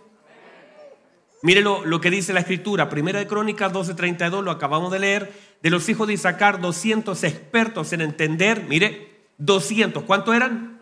Mire 1.44 1.62
lo, 1.62 2.02
que 2.02 2.10
dice 2.10 2.32
la 2.32 2.40
escritura, 2.40 2.90
Primera 2.90 3.20
de 3.20 3.28
Crónicas 3.28 3.74
12:32, 3.74 4.44
lo 4.44 4.50
acabamos 4.50 4.94
de 4.94 5.00
leer, 5.00 5.32
de 5.62 5.70
los 5.70 5.88
hijos 5.90 6.08
de 6.08 6.14
Isaacar, 6.14 6.62
200 6.62 7.22
expertos 7.26 7.92
en 7.92 8.02
entender, 8.02 8.64
mire, 8.68 9.12
200, 9.40 10.04
¿cuántos 10.04 10.36
eran? 10.36 10.80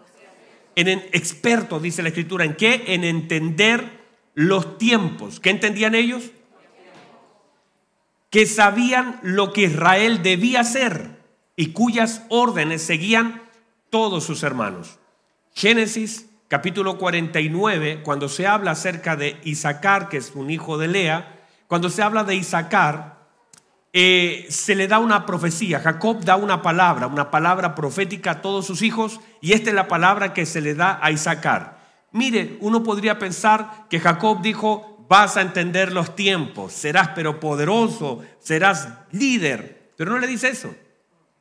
En, 0.76 0.88
en 0.88 1.00
expertos, 1.14 1.82
dice 1.82 2.04
la 2.04 2.10
escritura, 2.10 2.46
¿en 2.46 2.54
qué? 2.54 2.84
En 2.88 3.04
entender 3.04 4.06
los 4.36 4.78
tiempos. 4.78 5.40
¿Qué 5.40 5.50
entendían 5.50 5.96
ellos? 5.96 6.32
Que 8.36 8.46
sabían 8.46 9.18
lo 9.22 9.54
que 9.54 9.62
Israel 9.62 10.22
debía 10.22 10.60
hacer 10.60 11.24
y 11.56 11.68
cuyas 11.68 12.24
órdenes 12.28 12.82
seguían 12.82 13.42
todos 13.90 14.26
sus 14.26 14.44
hermanos. 14.44 15.00
Génesis 15.54 16.26
capítulo 16.50 16.98
49, 16.98 18.02
cuando 18.04 18.28
se 18.28 18.46
habla 18.46 18.72
acerca 18.72 19.16
de 19.16 19.40
Isaacar, 19.46 20.10
que 20.10 20.18
es 20.18 20.34
un 20.36 20.50
hijo 20.50 20.78
de 20.78 20.90
Lea, 20.90 21.46
cuando 21.68 21.90
se 21.90 22.04
habla 22.04 22.26
de 22.26 22.36
Isaacar, 22.36 23.26
eh, 23.94 24.48
se 24.50 24.76
le 24.76 24.90
da 24.90 25.00
una 25.00 25.26
profecía. 25.26 25.80
Jacob 25.80 26.26
da 26.26 26.36
una 26.36 26.62
palabra, 26.62 27.08
una 27.08 27.32
palabra 27.32 27.74
profética 27.74 28.32
a 28.32 28.42
todos 28.42 28.66
sus 28.66 28.82
hijos, 28.82 29.22
y 29.40 29.54
esta 29.54 29.70
es 29.70 29.76
la 29.78 29.88
palabra 29.88 30.34
que 30.34 30.46
se 30.46 30.60
le 30.60 30.76
da 30.76 31.00
a 31.02 31.10
Isaacar. 31.10 31.80
Mire, 32.12 32.58
uno 32.60 32.84
podría 32.84 33.18
pensar 33.18 33.86
que 33.90 34.02
Jacob 34.02 34.42
dijo, 34.42 34.95
vas 35.08 35.38
a 35.38 35.42
entender 35.42 35.92
los 35.92 36.16
tiempos, 36.16 36.74
serás 36.74 37.10
pero 37.10 37.40
poderoso, 37.40 38.24
serás 38.40 38.90
líder, 39.12 39.92
pero 39.96 40.12
no 40.12 40.20
le 40.20 40.28
dice 40.28 40.50
eso. 40.50 40.76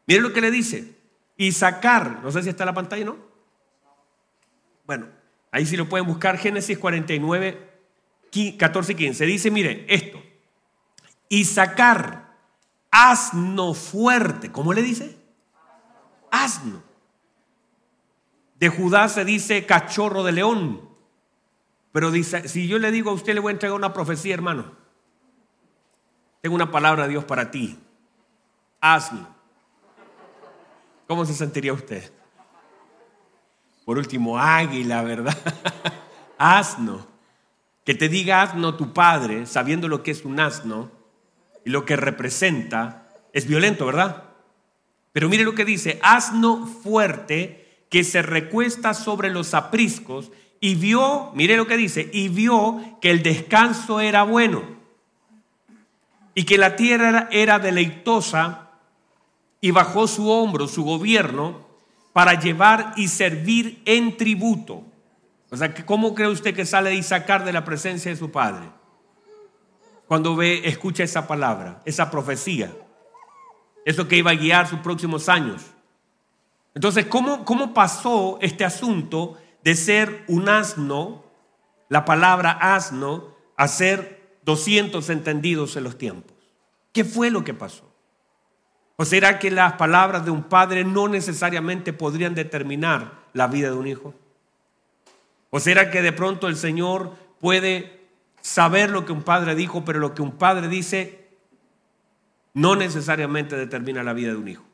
Mire 0.06 0.20
lo 0.20 0.32
que 0.32 0.40
le 0.40 0.50
dice. 0.50 0.94
Isaacar, 1.36 2.20
no 2.22 2.30
sé 2.30 2.42
si 2.42 2.48
está 2.48 2.64
en 2.64 2.68
la 2.68 2.74
pantalla, 2.74 3.04
¿no? 3.04 3.16
Bueno, 4.86 5.06
ahí 5.50 5.66
sí 5.66 5.76
lo 5.76 5.88
pueden 5.88 6.06
buscar, 6.06 6.38
Génesis 6.38 6.78
49, 6.78 7.74
14 8.58 8.92
y 8.92 8.94
15. 8.94 9.26
Dice, 9.26 9.50
mire, 9.50 9.86
esto. 9.88 10.22
Y 11.28 11.44
sacar 11.44 12.34
asno 12.90 13.74
fuerte. 13.74 14.52
¿Cómo 14.52 14.72
le 14.72 14.82
dice? 14.82 15.16
Asno. 16.30 16.82
De 18.58 18.68
Judá 18.68 19.08
se 19.08 19.24
dice 19.24 19.66
cachorro 19.66 20.22
de 20.22 20.32
león. 20.32 20.83
Pero 21.94 22.10
dice, 22.10 22.48
si 22.48 22.66
yo 22.66 22.80
le 22.80 22.90
digo 22.90 23.10
a 23.10 23.12
usted, 23.12 23.34
le 23.34 23.40
voy 23.40 23.50
a 23.50 23.52
entregar 23.52 23.76
una 23.76 23.92
profecía, 23.92 24.34
hermano. 24.34 24.72
Tengo 26.40 26.56
una 26.56 26.72
palabra 26.72 27.04
de 27.04 27.10
Dios 27.10 27.24
para 27.24 27.52
ti. 27.52 27.78
Asno. 28.80 29.28
¿Cómo 31.06 31.24
se 31.24 31.34
sentiría 31.34 31.72
usted? 31.72 32.12
Por 33.84 33.96
último, 33.96 34.36
águila, 34.36 35.02
¿verdad? 35.02 35.38
asno. 36.36 37.06
Que 37.84 37.94
te 37.94 38.08
diga 38.08 38.42
asno 38.42 38.74
tu 38.74 38.92
padre, 38.92 39.46
sabiendo 39.46 39.86
lo 39.86 40.02
que 40.02 40.10
es 40.10 40.24
un 40.24 40.40
asno 40.40 40.90
y 41.64 41.70
lo 41.70 41.84
que 41.84 41.94
representa, 41.94 43.06
es 43.32 43.46
violento, 43.46 43.86
¿verdad? 43.86 44.30
Pero 45.12 45.28
mire 45.28 45.44
lo 45.44 45.54
que 45.54 45.64
dice, 45.64 46.00
asno 46.02 46.66
fuerte 46.66 47.86
que 47.88 48.02
se 48.02 48.20
recuesta 48.20 48.94
sobre 48.94 49.30
los 49.30 49.54
apriscos 49.54 50.32
y 50.60 50.74
vio, 50.74 51.30
mire 51.34 51.56
lo 51.56 51.66
que 51.66 51.76
dice, 51.76 52.08
y 52.12 52.28
vio 52.28 52.98
que 53.00 53.10
el 53.10 53.22
descanso 53.22 54.00
era 54.00 54.22
bueno 54.22 54.62
y 56.34 56.44
que 56.44 56.58
la 56.58 56.76
tierra 56.76 57.28
era 57.30 57.58
deleitosa 57.58 58.70
y 59.60 59.70
bajó 59.70 60.06
su 60.06 60.28
hombro, 60.28 60.66
su 60.68 60.84
gobierno, 60.84 61.64
para 62.12 62.38
llevar 62.38 62.92
y 62.96 63.08
servir 63.08 63.82
en 63.84 64.16
tributo. 64.16 64.82
O 65.50 65.56
sea, 65.56 65.72
¿cómo 65.86 66.14
cree 66.14 66.28
usted 66.28 66.54
que 66.54 66.66
sale 66.66 66.90
de 66.90 67.02
sacar 67.02 67.44
de 67.44 67.52
la 67.52 67.64
presencia 67.64 68.10
de 68.10 68.16
su 68.16 68.30
padre? 68.30 68.68
Cuando 70.06 70.36
ve, 70.36 70.62
escucha 70.64 71.02
esa 71.02 71.26
palabra, 71.26 71.80
esa 71.84 72.10
profecía, 72.10 72.72
eso 73.84 74.06
que 74.06 74.16
iba 74.16 74.32
a 74.32 74.36
guiar 74.36 74.68
sus 74.68 74.80
próximos 74.80 75.28
años. 75.28 75.62
Entonces, 76.74 77.06
¿cómo, 77.06 77.44
cómo 77.44 77.72
pasó 77.72 78.38
este 78.40 78.64
asunto 78.64 79.38
de 79.64 79.74
ser 79.74 80.24
un 80.28 80.48
asno, 80.48 81.24
la 81.88 82.04
palabra 82.04 82.52
asno, 82.52 83.34
a 83.56 83.66
ser 83.66 84.38
200 84.44 85.08
entendidos 85.08 85.76
en 85.76 85.84
los 85.84 85.96
tiempos? 85.96 86.36
¿Qué 86.92 87.04
fue 87.04 87.30
lo 87.30 87.44
que 87.44 87.54
pasó? 87.54 87.90
¿O 88.96 89.04
será 89.04 89.38
que 89.38 89.50
las 89.50 89.72
palabras 89.72 90.24
de 90.24 90.30
un 90.30 90.44
padre 90.44 90.84
no 90.84 91.08
necesariamente 91.08 91.92
podrían 91.92 92.34
determinar 92.34 93.24
la 93.32 93.48
vida 93.48 93.70
de 93.70 93.76
un 93.76 93.86
hijo? 93.86 94.14
¿O 95.50 95.58
será 95.58 95.90
que 95.90 96.02
de 96.02 96.12
pronto 96.12 96.46
el 96.46 96.56
Señor 96.56 97.14
puede 97.40 98.06
saber 98.42 98.90
lo 98.90 99.06
que 99.06 99.12
un 99.12 99.22
padre 99.22 99.54
dijo, 99.54 99.84
pero 99.84 99.98
lo 99.98 100.14
que 100.14 100.22
un 100.22 100.32
padre 100.32 100.68
dice 100.68 101.24
no 102.52 102.76
necesariamente 102.76 103.56
determina 103.56 104.02
la 104.04 104.12
vida 104.12 104.30
de 104.30 104.36
un 104.36 104.48
hijo? 104.48 104.64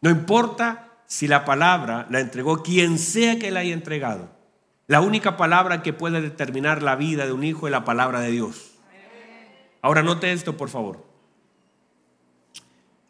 No 0.00 0.08
importa 0.08 0.89
si 1.10 1.26
la 1.26 1.44
palabra 1.44 2.06
la 2.08 2.20
entregó 2.20 2.62
quien 2.62 2.96
sea 2.96 3.36
que 3.40 3.50
la 3.50 3.60
haya 3.60 3.74
entregado. 3.74 4.30
La 4.86 5.00
única 5.00 5.36
palabra 5.36 5.82
que 5.82 5.92
puede 5.92 6.20
determinar 6.20 6.84
la 6.84 6.94
vida 6.94 7.26
de 7.26 7.32
un 7.32 7.42
hijo 7.42 7.66
es 7.66 7.72
la 7.72 7.84
palabra 7.84 8.20
de 8.20 8.30
Dios. 8.30 8.74
Ahora 9.82 10.04
note 10.04 10.30
esto, 10.30 10.56
por 10.56 10.68
favor. 10.68 11.04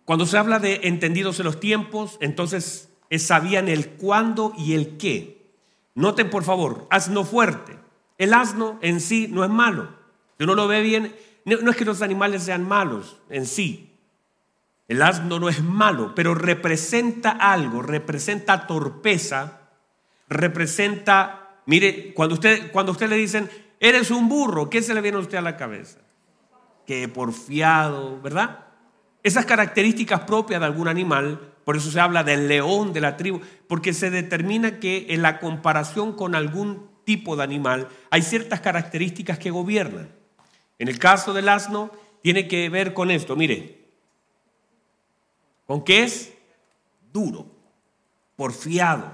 Cuando 0.07 0.25
se 0.25 0.39
habla 0.39 0.59
de 0.59 0.81
entendidos 0.85 1.41
en 1.41 1.45
los 1.45 1.61
tiempos, 1.61 2.17
entonces 2.23 2.89
sabían 3.19 3.69
el 3.69 3.91
cuándo 3.91 4.55
y 4.57 4.73
el 4.73 4.97
qué. 4.97 5.53
Noten, 5.95 6.31
por 6.31 6.43
favor, 6.43 6.87
asno 6.89 7.23
fuerte. 7.23 7.79
El 8.17 8.33
asno 8.33 8.79
en 8.81 9.03
sí 9.03 9.29
no 9.31 9.45
es 9.45 9.51
malo. 9.51 9.91
Si 10.39 10.45
uno 10.45 10.55
lo 10.55 10.69
ve 10.69 10.81
bien, 10.81 11.15
no 11.45 11.71
es 11.71 11.77
que 11.77 11.85
los 11.85 12.01
animales 12.01 12.45
sean 12.45 12.67
malos 12.67 13.19
en 13.29 13.45
sí. 13.45 13.90
El 14.91 15.03
asno 15.03 15.39
no 15.39 15.49
es 15.49 15.63
malo, 15.63 16.17
pero 16.17 16.35
representa 16.35 17.31
algo, 17.31 17.81
representa 17.81 18.67
torpeza, 18.67 19.61
representa, 20.29 21.61
mire, 21.67 22.13
cuando 22.13 22.35
usted, 22.35 22.73
cuando 22.73 22.91
usted 22.91 23.09
le 23.09 23.15
dicen, 23.15 23.49
eres 23.79 24.11
un 24.11 24.29
burro, 24.29 24.69
¿qué 24.69 24.83
se 24.83 24.93
le 24.93 25.01
viene 25.01 25.19
a 25.19 25.21
usted 25.21 25.39
a 25.39 25.43
la 25.43 25.57
cabeza? 25.57 26.01
que 26.91 27.07
porfiado, 27.07 28.21
¿verdad? 28.21 28.65
Esas 29.23 29.47
características 29.47 30.23
propias 30.23 30.59
de 30.59 30.67
algún 30.67 30.89
animal, 30.89 31.53
por 31.65 31.77
eso 31.77 31.89
se 31.89 32.01
habla 32.01 32.25
del 32.25 32.49
león 32.49 32.93
de 32.93 33.01
la 33.01 33.17
tribu, 33.17 33.41
porque 33.69 33.93
se 33.93 34.11
determina 34.11 34.81
que 34.81 35.07
en 35.11 35.23
la 35.23 35.39
comparación 35.39 36.15
con 36.15 36.35
algún 36.35 36.91
tipo 37.05 37.37
de 37.37 37.45
animal 37.45 37.87
hay 38.11 38.23
ciertas 38.23 38.61
características 38.61 39.39
que 39.39 39.53
gobiernan. 39.53 40.09
En 40.81 40.89
el 40.89 40.99
caso 40.99 41.33
del 41.33 41.49
asno 41.49 41.93
tiene 42.25 42.49
que 42.49 42.69
ver 42.69 42.93
con 42.93 43.13
esto, 43.13 43.37
mire, 43.37 43.80
con 45.71 45.85
qué 45.85 46.03
es 46.03 46.35
duro, 47.13 47.47
porfiado, 48.35 49.09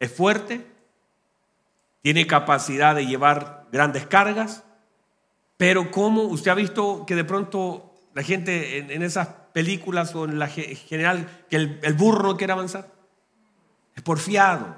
es 0.00 0.10
fuerte, 0.10 0.66
tiene 2.00 2.26
capacidad 2.26 2.94
de 2.94 3.04
llevar 3.04 3.68
grandes 3.70 4.06
cargas, 4.06 4.64
pero 5.58 5.90
cómo 5.90 6.22
usted 6.22 6.50
ha 6.50 6.54
visto 6.54 7.04
que 7.04 7.14
de 7.14 7.24
pronto 7.24 7.92
la 8.14 8.22
gente 8.22 8.78
en, 8.78 9.02
esas 9.02 9.28
películas 9.52 10.14
o 10.14 10.24
en 10.24 10.38
la 10.38 10.48
general, 10.48 11.44
que 11.50 11.56
el, 11.56 11.78
el 11.82 11.92
burro 11.92 12.22
no 12.22 12.36
quiere 12.38 12.54
avanzar. 12.54 12.90
Es 13.94 14.02
porfiado. 14.02 14.74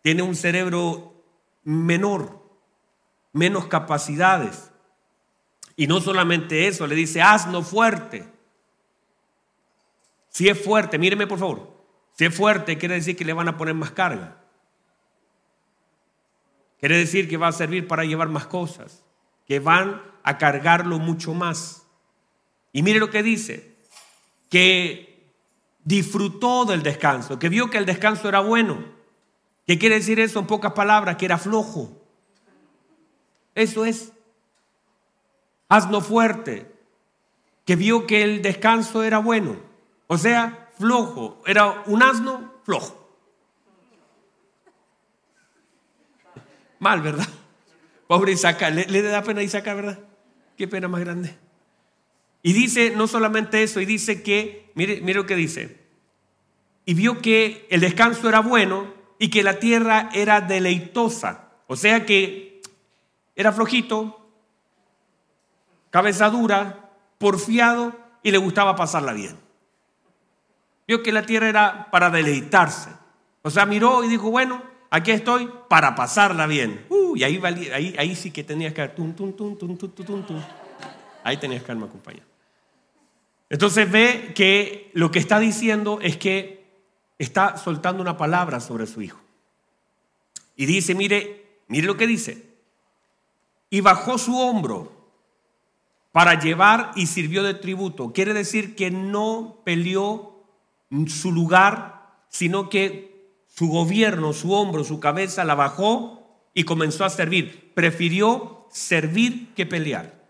Tiene 0.00 0.22
un 0.22 0.36
cerebro 0.36 1.22
menor, 1.64 2.40
menos 3.34 3.66
capacidades. 3.66 4.70
Y 5.76 5.86
no 5.86 6.00
solamente 6.00 6.68
eso, 6.68 6.86
le 6.86 6.94
dice, 6.94 7.20
asno 7.20 7.62
fuerte. 7.62 8.26
Si 10.28 10.48
es 10.48 10.60
fuerte, 10.62 10.98
míreme 10.98 11.26
por 11.26 11.38
favor, 11.38 11.74
si 12.14 12.24
es 12.24 12.34
fuerte 12.34 12.76
quiere 12.78 12.94
decir 12.94 13.16
que 13.16 13.24
le 13.24 13.32
van 13.32 13.48
a 13.48 13.56
poner 13.56 13.74
más 13.74 13.92
carga. 13.92 14.40
Quiere 16.78 16.98
decir 16.98 17.28
que 17.28 17.36
va 17.36 17.48
a 17.48 17.52
servir 17.52 17.86
para 17.86 18.04
llevar 18.04 18.28
más 18.28 18.46
cosas, 18.46 19.04
que 19.46 19.58
van 19.58 20.02
a 20.22 20.38
cargarlo 20.38 20.98
mucho 20.98 21.34
más. 21.34 21.86
Y 22.72 22.82
mire 22.82 22.98
lo 22.98 23.10
que 23.10 23.22
dice, 23.22 23.76
que 24.50 25.32
disfrutó 25.84 26.64
del 26.64 26.82
descanso, 26.82 27.38
que 27.38 27.48
vio 27.48 27.70
que 27.70 27.78
el 27.78 27.86
descanso 27.86 28.28
era 28.28 28.40
bueno. 28.40 28.84
¿Qué 29.66 29.78
quiere 29.78 29.94
decir 29.96 30.20
eso 30.20 30.40
en 30.40 30.46
pocas 30.46 30.72
palabras? 30.72 31.16
Que 31.16 31.26
era 31.26 31.38
flojo. 31.38 32.02
Eso 33.54 33.84
es. 33.84 34.12
Asno 35.74 36.00
fuerte, 36.00 36.70
que 37.64 37.74
vio 37.74 38.06
que 38.06 38.22
el 38.22 38.42
descanso 38.42 39.02
era 39.02 39.18
bueno. 39.18 39.56
O 40.06 40.16
sea, 40.16 40.70
flojo. 40.78 41.42
Era 41.46 41.82
un 41.86 42.00
asno 42.00 42.54
flojo. 42.62 43.10
Mal, 46.78 47.02
¿verdad? 47.02 47.26
Pobre 48.06 48.30
Isaac, 48.30 48.62
le, 48.72 49.02
da 49.02 49.24
pena 49.24 49.40
a 49.40 49.42
Isaac, 49.42 49.64
¿verdad? 49.64 49.98
Qué 50.56 50.68
pena 50.68 50.86
más 50.86 51.00
grande. 51.00 51.36
Y 52.40 52.52
dice, 52.52 52.92
no 52.94 53.08
solamente 53.08 53.64
eso, 53.64 53.80
y 53.80 53.84
dice 53.84 54.22
que, 54.22 54.70
mire, 54.76 55.00
mire 55.00 55.18
lo 55.18 55.26
que 55.26 55.34
dice, 55.34 55.80
y 56.84 56.94
vio 56.94 57.20
que 57.20 57.66
el 57.68 57.80
descanso 57.80 58.28
era 58.28 58.38
bueno 58.38 58.94
y 59.18 59.28
que 59.28 59.42
la 59.42 59.58
tierra 59.58 60.08
era 60.12 60.40
deleitosa. 60.40 61.50
O 61.66 61.74
sea 61.74 62.06
que 62.06 62.62
era 63.34 63.50
flojito, 63.50 64.23
cabeza 65.94 66.28
dura, 66.28 66.90
porfiado 67.18 67.92
y 68.20 68.32
le 68.32 68.38
gustaba 68.38 68.74
pasarla 68.74 69.12
bien. 69.12 69.38
Vio 70.88 71.04
que 71.04 71.12
la 71.12 71.24
tierra 71.24 71.48
era 71.48 71.88
para 71.92 72.10
deleitarse. 72.10 72.90
O 73.42 73.50
sea, 73.50 73.64
miró 73.64 74.02
y 74.02 74.08
dijo, 74.08 74.28
bueno, 74.28 74.60
aquí 74.90 75.12
estoy 75.12 75.48
para 75.68 75.94
pasarla 75.94 76.48
bien. 76.48 76.84
Uh, 76.88 77.14
y 77.14 77.22
ahí, 77.22 77.40
ahí, 77.44 77.94
ahí 77.96 78.16
sí 78.16 78.32
que 78.32 78.42
tenías 78.42 78.74
que... 78.74 78.88
Tum, 78.88 79.14
tum, 79.14 79.34
tum, 79.34 79.56
tum, 79.56 79.78
tum. 79.78 80.42
Ahí 81.22 81.36
tenías 81.36 81.62
que 81.62 81.72
me 81.76 81.86
acompañar. 81.86 82.24
Entonces 83.48 83.88
ve 83.88 84.32
que 84.34 84.90
lo 84.94 85.12
que 85.12 85.20
está 85.20 85.38
diciendo 85.38 86.00
es 86.02 86.16
que 86.16 86.64
está 87.20 87.56
soltando 87.56 88.02
una 88.02 88.16
palabra 88.16 88.58
sobre 88.58 88.88
su 88.88 89.00
hijo. 89.00 89.20
Y 90.56 90.66
dice, 90.66 90.96
mire, 90.96 91.60
mire 91.68 91.86
lo 91.86 91.96
que 91.96 92.08
dice. 92.08 92.48
Y 93.70 93.80
bajó 93.80 94.18
su 94.18 94.36
hombro 94.36 95.03
para 96.14 96.38
llevar 96.38 96.92
y 96.94 97.06
sirvió 97.06 97.42
de 97.42 97.54
tributo. 97.54 98.12
Quiere 98.12 98.34
decir 98.34 98.76
que 98.76 98.92
no 98.92 99.62
peleó 99.64 100.44
su 101.08 101.32
lugar, 101.32 102.22
sino 102.28 102.68
que 102.68 103.42
su 103.48 103.66
gobierno, 103.66 104.32
su 104.32 104.52
hombro, 104.52 104.84
su 104.84 105.00
cabeza 105.00 105.42
la 105.42 105.56
bajó 105.56 106.48
y 106.54 106.62
comenzó 106.62 107.04
a 107.04 107.10
servir. 107.10 107.72
Prefirió 107.74 108.68
servir 108.70 109.52
que 109.54 109.66
pelear. 109.66 110.28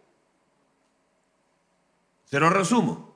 Se 2.24 2.40
lo 2.40 2.48
resumo. 2.48 3.14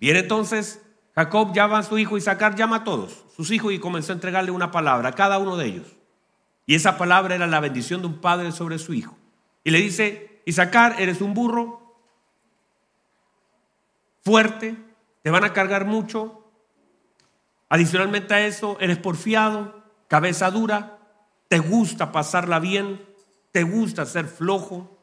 Viene 0.00 0.20
entonces 0.20 0.80
Jacob 1.14 1.52
llama 1.52 1.80
a 1.80 1.82
su 1.82 1.98
hijo 1.98 2.16
Isaacar, 2.16 2.56
llama 2.56 2.76
a 2.76 2.84
todos 2.84 3.26
sus 3.36 3.50
hijos 3.50 3.74
y 3.74 3.78
comenzó 3.78 4.12
a 4.12 4.14
entregarle 4.14 4.50
una 4.50 4.70
palabra 4.70 5.10
a 5.10 5.14
cada 5.14 5.36
uno 5.36 5.58
de 5.58 5.66
ellos. 5.66 5.96
Y 6.64 6.74
esa 6.74 6.96
palabra 6.96 7.34
era 7.34 7.46
la 7.46 7.60
bendición 7.60 8.00
de 8.00 8.06
un 8.06 8.22
padre 8.22 8.50
sobre 8.52 8.78
su 8.78 8.94
hijo. 8.94 9.14
Y 9.62 9.72
le 9.72 9.82
dice, 9.82 10.40
Isaacar, 10.46 11.02
eres 11.02 11.20
un 11.20 11.34
burro 11.34 11.87
fuerte, 14.28 14.76
te 15.22 15.30
van 15.30 15.44
a 15.44 15.54
cargar 15.54 15.86
mucho. 15.86 16.44
Adicionalmente 17.70 18.34
a 18.34 18.46
eso, 18.46 18.76
eres 18.78 18.98
porfiado, 18.98 19.82
cabeza 20.06 20.50
dura, 20.50 20.98
te 21.48 21.58
gusta 21.60 22.12
pasarla 22.12 22.58
bien, 22.58 23.00
te 23.52 23.62
gusta 23.62 24.04
ser 24.04 24.26
flojo. 24.26 24.98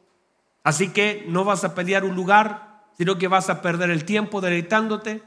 Así 0.62 0.92
que 0.92 1.24
no 1.26 1.42
vas 1.42 1.64
a 1.64 1.74
pelear 1.74 2.04
un 2.04 2.14
lugar, 2.14 2.84
sino 2.96 3.18
que 3.18 3.26
vas 3.26 3.50
a 3.50 3.62
perder 3.62 3.90
el 3.90 4.04
tiempo 4.04 4.40
deleitándote 4.40 5.24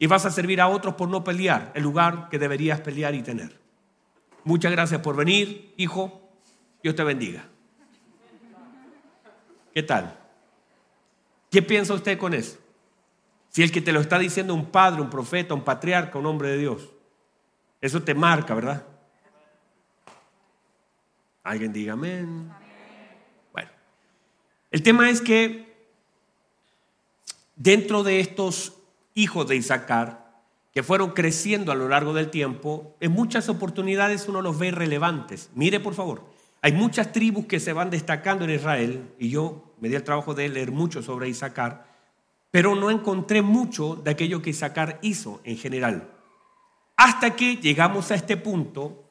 y 0.00 0.08
vas 0.08 0.26
a 0.26 0.32
servir 0.32 0.60
a 0.60 0.66
otros 0.66 0.96
por 0.96 1.08
no 1.08 1.22
pelear 1.22 1.70
el 1.76 1.84
lugar 1.84 2.30
que 2.30 2.38
deberías 2.40 2.80
pelear 2.80 3.14
y 3.14 3.22
tener. 3.22 3.60
Muchas 4.42 4.72
gracias 4.72 5.02
por 5.02 5.14
venir, 5.14 5.72
hijo. 5.76 6.20
Dios 6.82 6.96
te 6.96 7.04
bendiga. 7.04 7.44
¿Qué 9.72 9.84
tal? 9.84 10.18
¿Qué 11.48 11.62
piensa 11.62 11.94
usted 11.94 12.18
con 12.18 12.34
eso? 12.34 12.59
Si 13.50 13.62
el 13.62 13.72
que 13.72 13.80
te 13.80 13.92
lo 13.92 14.00
está 14.00 14.18
diciendo 14.18 14.54
un 14.54 14.66
padre, 14.66 15.02
un 15.02 15.10
profeta, 15.10 15.54
un 15.54 15.64
patriarca, 15.64 16.18
un 16.18 16.26
hombre 16.26 16.48
de 16.48 16.58
Dios, 16.58 16.88
eso 17.80 18.02
te 18.02 18.14
marca, 18.14 18.54
¿verdad? 18.54 18.86
Alguien 21.42 21.72
diga 21.72 21.94
amén. 21.94 22.48
Bueno, 23.52 23.68
el 24.70 24.82
tema 24.82 25.10
es 25.10 25.20
que 25.20 25.88
dentro 27.56 28.04
de 28.04 28.20
estos 28.20 28.74
hijos 29.14 29.48
de 29.48 29.56
Isaacar, 29.56 30.30
que 30.72 30.84
fueron 30.84 31.10
creciendo 31.10 31.72
a 31.72 31.74
lo 31.74 31.88
largo 31.88 32.14
del 32.14 32.30
tiempo, 32.30 32.96
en 33.00 33.10
muchas 33.10 33.48
oportunidades 33.48 34.28
uno 34.28 34.42
los 34.42 34.60
ve 34.60 34.70
relevantes. 34.70 35.50
Mire, 35.54 35.80
por 35.80 35.94
favor, 35.94 36.24
hay 36.62 36.72
muchas 36.72 37.10
tribus 37.10 37.46
que 37.46 37.58
se 37.58 37.72
van 37.72 37.90
destacando 37.90 38.44
en 38.44 38.50
Israel, 38.50 39.12
y 39.18 39.30
yo 39.30 39.74
me 39.80 39.88
di 39.88 39.96
el 39.96 40.04
trabajo 40.04 40.34
de 40.34 40.48
leer 40.48 40.70
mucho 40.70 41.02
sobre 41.02 41.28
Isaacar, 41.28 41.89
pero 42.50 42.74
no 42.74 42.90
encontré 42.90 43.42
mucho 43.42 43.96
de 43.96 44.10
aquello 44.10 44.42
que 44.42 44.50
Isaacar 44.50 44.98
hizo 45.02 45.40
en 45.44 45.56
general. 45.56 46.10
Hasta 46.96 47.36
que 47.36 47.56
llegamos 47.56 48.10
a 48.10 48.14
este 48.14 48.36
punto 48.36 49.04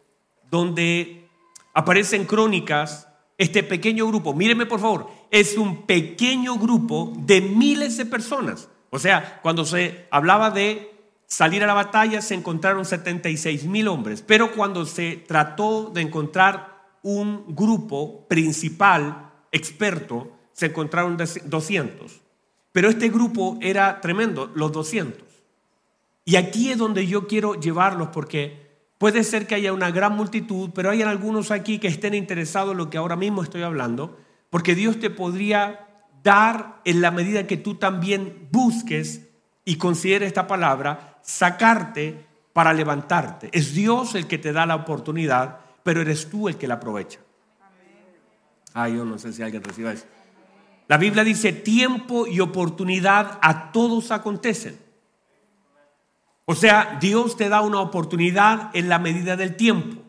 donde 0.49 1.28
aparecen 1.73 2.25
crónicas 2.25 3.08
este 3.38 3.63
pequeño 3.63 4.06
grupo, 4.08 4.34
míreme 4.34 4.65
por 4.65 4.82
favor, 4.82 5.10
es 5.32 5.58
un 5.58 5.86
pequeño 5.86 6.58
grupo 6.58 7.13
de 7.19 7.39
miles 7.39 7.95
de 7.97 8.06
personas. 8.06 8.67
O 8.89 8.99
sea, 8.99 9.39
cuando 9.41 9.63
se 9.65 10.08
hablaba 10.12 10.52
de 10.52 10.93
salir 11.25 11.63
a 11.63 11.67
la 11.67 11.73
batalla 11.73 12.21
se 12.21 12.34
encontraron 12.34 12.84
76 12.84 13.65
mil 13.65 13.88
hombres, 13.88 14.21
pero 14.21 14.52
cuando 14.52 14.86
se 14.86 15.15
trató 15.15 15.89
de 15.89 16.02
encontrar 16.02 16.80
un 17.02 17.56
grupo 17.56 18.28
principal, 18.28 19.32
experto, 19.52 20.32
se 20.52 20.65
encontraron 20.65 21.17
200. 21.17 22.21
Pero 22.71 22.89
este 22.89 23.10
grupo 23.10 23.58
era 23.62 24.01
tremendo, 24.01 24.51
los 24.55 24.71
200. 24.71 25.27
Y 26.25 26.36
aquí 26.36 26.71
es 26.71 26.77
donde 26.77 27.08
yo 27.08 27.27
quiero 27.27 27.55
llevarlos 27.55 28.10
porque 28.10 28.69
Puede 28.99 29.23
ser 29.23 29.47
que 29.47 29.55
haya 29.55 29.71
una 29.71 29.91
gran 29.91 30.13
multitud, 30.17 30.71
pero 30.75 30.89
hay 30.89 31.01
algunos 31.01 31.51
aquí 31.51 31.79
que 31.79 31.88
estén 31.88 32.13
interesados 32.13 32.73
en 32.73 32.79
lo 32.79 32.89
que 32.89 32.97
ahora 32.97 33.15
mismo 33.15 33.41
estoy 33.41 33.62
hablando, 33.62 34.19
porque 34.49 34.75
Dios 34.75 34.99
te 34.99 35.10
podría 35.10 35.88
dar 36.21 36.82
en 36.84 36.99
la 36.99 37.10
medida 37.10 37.47
que 37.47 37.55
tú 37.55 37.75
también 37.75 38.49
busques 38.51 39.29
y 39.63 39.77
consideres 39.77 40.27
esta 40.27 40.47
palabra, 40.47 41.17
sacarte 41.21 42.25
para 42.51 42.73
levantarte. 42.73 43.49
Es 43.53 43.73
Dios 43.73 44.15
el 44.15 44.27
que 44.27 44.38
te 44.38 44.51
da 44.51 44.65
la 44.65 44.75
oportunidad, 44.75 45.60
pero 45.82 46.01
eres 46.01 46.29
tú 46.29 46.49
el 46.49 46.58
que 46.58 46.67
la 46.67 46.73
aprovecha. 46.73 47.21
Ah, 48.73 48.89
yo 48.89 49.05
no 49.05 49.17
sé 49.17 49.32
si 49.32 49.41
alguien 49.41 49.63
reciba 49.63 49.93
eso. 49.93 50.08
La 50.89 50.97
Biblia 50.97 51.23
dice, 51.23 51.54
tiempo 51.54 52.25
y 52.25 52.39
oportunidad 52.39 53.38
a 53.43 53.71
todos 53.71 54.10
acontecen. 54.10 54.80
O 56.45 56.56
sea, 56.56 56.97
Dios 56.99 57.38
te 57.38 57.47
da 57.47 57.62
una 57.62 57.80
oportunidad 57.80 58.71
en 58.73 58.89
la 58.89 58.97
medida 58.97 59.36
del 59.36 59.56
tiempo. 59.56 60.02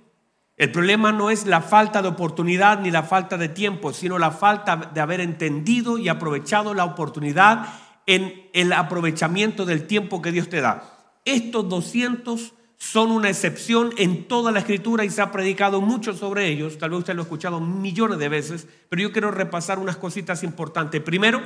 El 0.56 0.72
problema 0.72 1.12
no 1.12 1.28
es 1.28 1.44
la 1.44 1.60
falta 1.60 2.00
de 2.00 2.08
oportunidad 2.08 2.80
ni 2.80 2.90
la 2.90 3.02
falta 3.02 3.36
de 3.36 3.50
tiempo, 3.50 3.92
sino 3.92 4.18
la 4.18 4.30
falta 4.30 4.76
de 4.76 5.00
haber 5.02 5.20
entendido 5.20 5.98
y 5.98 6.08
aprovechado 6.08 6.72
la 6.72 6.86
oportunidad 6.86 7.66
en 8.06 8.48
el 8.54 8.72
aprovechamiento 8.72 9.66
del 9.66 9.86
tiempo 9.86 10.22
que 10.22 10.32
Dios 10.32 10.48
te 10.48 10.62
da. 10.62 11.12
Estos 11.26 11.68
200 11.68 12.54
son 12.80 13.12
una 13.12 13.28
excepción 13.28 13.92
en 13.98 14.24
toda 14.26 14.50
la 14.50 14.58
escritura 14.58 15.04
y 15.04 15.10
se 15.10 15.22
ha 15.22 15.30
predicado 15.30 15.80
mucho 15.80 16.12
sobre 16.14 16.48
ellos. 16.48 16.78
Tal 16.78 16.90
vez 16.90 16.98
usted 16.98 17.14
lo 17.14 17.22
ha 17.22 17.24
escuchado 17.24 17.60
millones 17.60 18.18
de 18.18 18.28
veces, 18.28 18.66
pero 18.88 19.02
yo 19.02 19.12
quiero 19.12 19.30
repasar 19.30 19.78
unas 19.78 19.96
cositas 19.96 20.42
importantes. 20.42 21.00
Primero, 21.00 21.40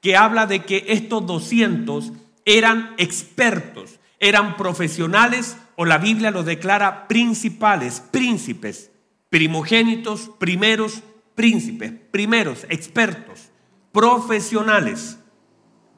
que 0.00 0.16
habla 0.16 0.46
de 0.46 0.64
que 0.64 0.84
estos 0.86 1.26
200 1.26 2.12
eran 2.44 2.94
expertos 2.98 3.98
eran 4.20 4.56
profesionales 4.56 5.58
o 5.76 5.84
la 5.84 5.98
Biblia 5.98 6.30
los 6.30 6.46
declara 6.46 7.08
principales, 7.08 8.00
príncipes, 8.00 8.90
primogénitos, 9.28 10.30
primeros 10.38 11.02
príncipes, 11.34 11.92
primeros, 12.10 12.64
expertos, 12.70 13.50
profesionales, 13.92 15.18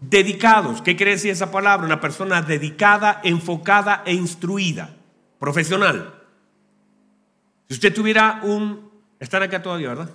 dedicados. 0.00 0.82
¿Qué 0.82 0.96
quiere 0.96 1.12
decir 1.12 1.30
esa 1.30 1.50
palabra? 1.50 1.86
Una 1.86 2.00
persona 2.00 2.42
dedicada, 2.42 3.20
enfocada 3.24 4.02
e 4.04 4.12
instruida, 4.12 4.94
profesional. 5.38 6.14
Si 7.68 7.74
usted 7.74 7.94
tuviera 7.94 8.40
un... 8.42 8.90
Están 9.18 9.42
acá 9.42 9.62
todavía, 9.62 9.88
¿verdad? 9.88 10.10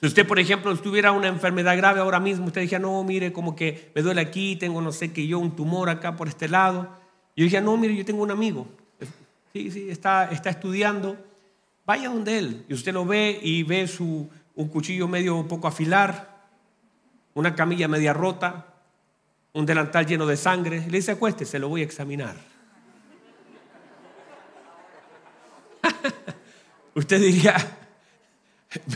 Si 0.00 0.06
usted, 0.06 0.26
por 0.26 0.38
ejemplo, 0.38 0.74
tuviera 0.76 1.10
una 1.10 1.26
enfermedad 1.26 1.76
grave 1.76 2.00
ahora 2.00 2.20
mismo, 2.20 2.46
usted 2.46 2.60
dijera, 2.60 2.78
no, 2.78 3.02
mire, 3.02 3.32
como 3.32 3.56
que 3.56 3.90
me 3.94 4.02
duele 4.02 4.20
aquí, 4.20 4.54
tengo 4.54 4.80
no 4.80 4.92
sé 4.92 5.12
qué, 5.12 5.26
yo 5.26 5.40
un 5.40 5.56
tumor 5.56 5.90
acá 5.90 6.14
por 6.14 6.28
este 6.28 6.48
lado. 6.48 6.88
Yo 7.36 7.44
dije, 7.44 7.60
no, 7.60 7.76
mire, 7.76 7.96
yo 7.96 8.04
tengo 8.04 8.22
un 8.22 8.30
amigo, 8.30 8.68
sí, 9.52 9.70
sí, 9.72 9.90
está, 9.90 10.30
está 10.30 10.50
estudiando, 10.50 11.16
vaya 11.84 12.10
donde 12.10 12.38
él. 12.38 12.64
Y 12.68 12.74
usted 12.74 12.92
lo 12.92 13.04
ve 13.04 13.40
y 13.42 13.64
ve 13.64 13.88
su, 13.88 14.30
un 14.54 14.68
cuchillo 14.68 15.08
medio 15.08 15.48
poco 15.48 15.66
afilar, 15.66 16.37
una 17.38 17.54
camilla 17.54 17.86
media 17.86 18.12
rota, 18.12 18.66
un 19.52 19.64
delantal 19.64 20.04
lleno 20.06 20.26
de 20.26 20.36
sangre. 20.36 20.80
le 20.80 20.98
dice, 20.98 21.12
acueste, 21.12 21.44
se 21.44 21.60
lo 21.60 21.68
voy 21.68 21.82
a 21.82 21.84
examinar. 21.84 22.34
usted 26.94 27.20
diría, 27.20 27.54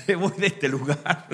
me 0.09 0.17
voy 0.17 0.33
de 0.39 0.49
este 0.49 0.69
lugar. 0.69 1.29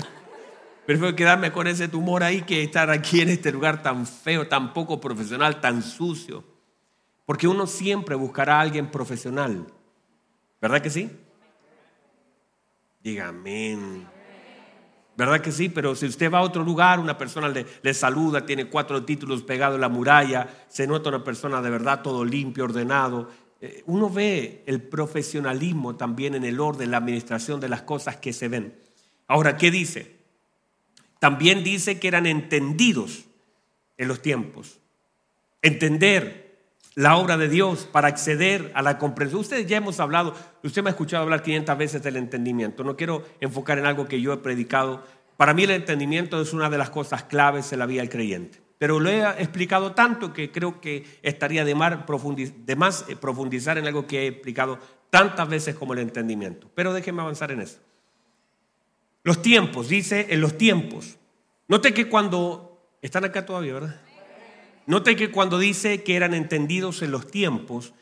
Prefiero 0.85 1.17
quedarme 1.17 1.51
con 1.51 1.67
ese 1.67 1.89
tumor 1.89 2.23
ahí 2.23 2.43
que 2.43 2.63
estar 2.63 2.91
aquí 2.91 3.23
en 3.23 3.31
este 3.31 3.53
lugar 3.53 3.83
tan 3.83 4.07
feo, 4.07 4.47
tan 4.47 4.75
poco 4.75 5.01
profesional, 5.01 5.61
tan 5.63 5.83
sucio. 5.83 6.45
Porque 7.25 7.49
uno 7.49 7.67
siempre 7.67 8.15
buscará 8.17 8.59
a 8.59 8.61
alguien 8.61 8.91
profesional. 8.91 9.67
¿Verdad 10.61 10.83
que 10.83 10.91
sí? 10.91 11.11
Diga. 13.03 13.33
¿Verdad 15.19 15.41
que 15.41 15.51
sí? 15.51 15.69
Pero 15.69 15.97
si 15.97 16.07
usted 16.07 16.33
va 16.33 16.39
a 16.39 16.43
otro 16.43 16.63
lugar, 16.63 17.01
una 17.01 17.19
persona 17.19 17.49
le, 17.49 17.67
le, 17.83 17.93
saluda, 17.93 18.47
tiene 18.47 18.69
cuatro 18.69 19.05
títulos 19.05 19.43
pegados 19.43 19.75
en 19.75 19.81
la 19.81 19.89
muralla, 19.89 20.49
se 20.69 20.87
nota 20.87 21.09
una 21.09 21.25
persona 21.25 21.61
de 21.61 21.71
verdad 21.71 22.03
todo 22.03 22.25
limpio, 22.25 22.63
ordenado. 22.63 23.29
Eh, 23.61 23.83
uno 23.87 24.09
ve 24.09 24.63
el 24.67 24.81
profesionalismo 24.81 25.97
también 25.97 26.37
en 26.37 26.45
el 26.45 26.61
orden, 26.61 26.93
la 26.93 26.99
administración 26.99 27.59
de 27.59 27.69
las 27.69 27.83
cosas 27.83 28.19
que 28.19 28.33
se 28.33 28.47
ven. 28.47 28.79
Ahora, 29.27 29.57
¿qué 29.57 29.73
dice? 29.73 30.21
También 31.19 31.65
dice 31.65 31.99
que 31.99 32.07
eran 32.07 32.25
entendidos 32.25 33.25
en 33.97 34.07
los 34.07 34.23
tiempos. 34.23 34.79
Entender 35.63 36.48
la 36.99 37.17
obra 37.17 37.37
de 37.37 37.49
Dios 37.49 37.89
para 37.93 38.09
acceder 38.09 38.73
a 38.75 38.83
la 38.83 38.99
comprensión. 38.99 39.41
Ustedes 39.41 39.69
ya 39.69 39.77
hemos 39.77 40.01
hablado, 40.01 40.35
usted 40.65 40.83
me 40.83 40.91
ha 40.91 40.91
escuchado 40.91 41.23
hablar 41.23 41.45
500 41.45 41.79
veces 41.79 42.03
del 42.03 42.17
entendimiento. 42.17 42.83
No 42.83 42.97
quiero 42.97 43.25
enfocar 43.39 43.79
en 43.79 43.87
algo 43.87 44.07
que 44.07 44.21
yo 44.21 44.33
he 44.33 44.39
predicado. 44.39 45.05
Para 45.37 45.55
mí 45.55 45.63
el 45.63 45.71
entendimiento 45.71 46.43
es 46.43 46.53
una 46.53 46.69
de 46.69 46.77
las 46.77 46.91
cosas 46.91 47.23
claves 47.23 47.73
en 47.73 47.79
la 47.79 47.87
vida 47.87 48.01
del 48.01 48.11
creyente. 48.11 48.61
Pero 48.79 48.99
lo 48.99 49.11
he 49.11 49.23
explicado 49.41 49.93
tanto 49.93 50.33
que 50.33 50.51
creo 50.51 50.81
que 50.81 51.05
estaría 51.23 51.65
de 51.65 51.77
más, 51.77 53.05
eh, 53.09 53.15
profundizar 53.15 53.79
en 53.79 53.87
algo 53.87 54.09
que 54.09 54.23
he 54.23 54.27
explicado 54.27 54.81
tantas 55.09 55.49
veces 55.49 55.77
como 55.77 55.93
el 55.93 56.01
entendimiento. 56.01 56.69
Pero 56.75 56.93
déjenme 56.93 57.23
avanzar 57.23 57.53
en 57.53 57.61
eso. 57.61 57.79
Los 59.23 59.41
tiempos, 59.41 59.89
dice 59.89 60.27
en 60.31 60.41
los 60.41 60.59
tiempos. 60.59 61.17
Note 61.69 61.95
que 61.95 62.09
cuando... 62.09 62.65
Están 63.01 63.25
acá 63.25 63.47
todavía, 63.47 63.75
¿verdad? 63.75 64.01
Note 64.89 65.17
que 65.17 65.31
cuando 65.31 65.59
dice 65.59 66.03
que 66.03 66.17
eran 66.17 66.33
entendidos 66.33 67.03
en 67.03 67.11
los 67.11 67.31
tiempos, 67.31 67.93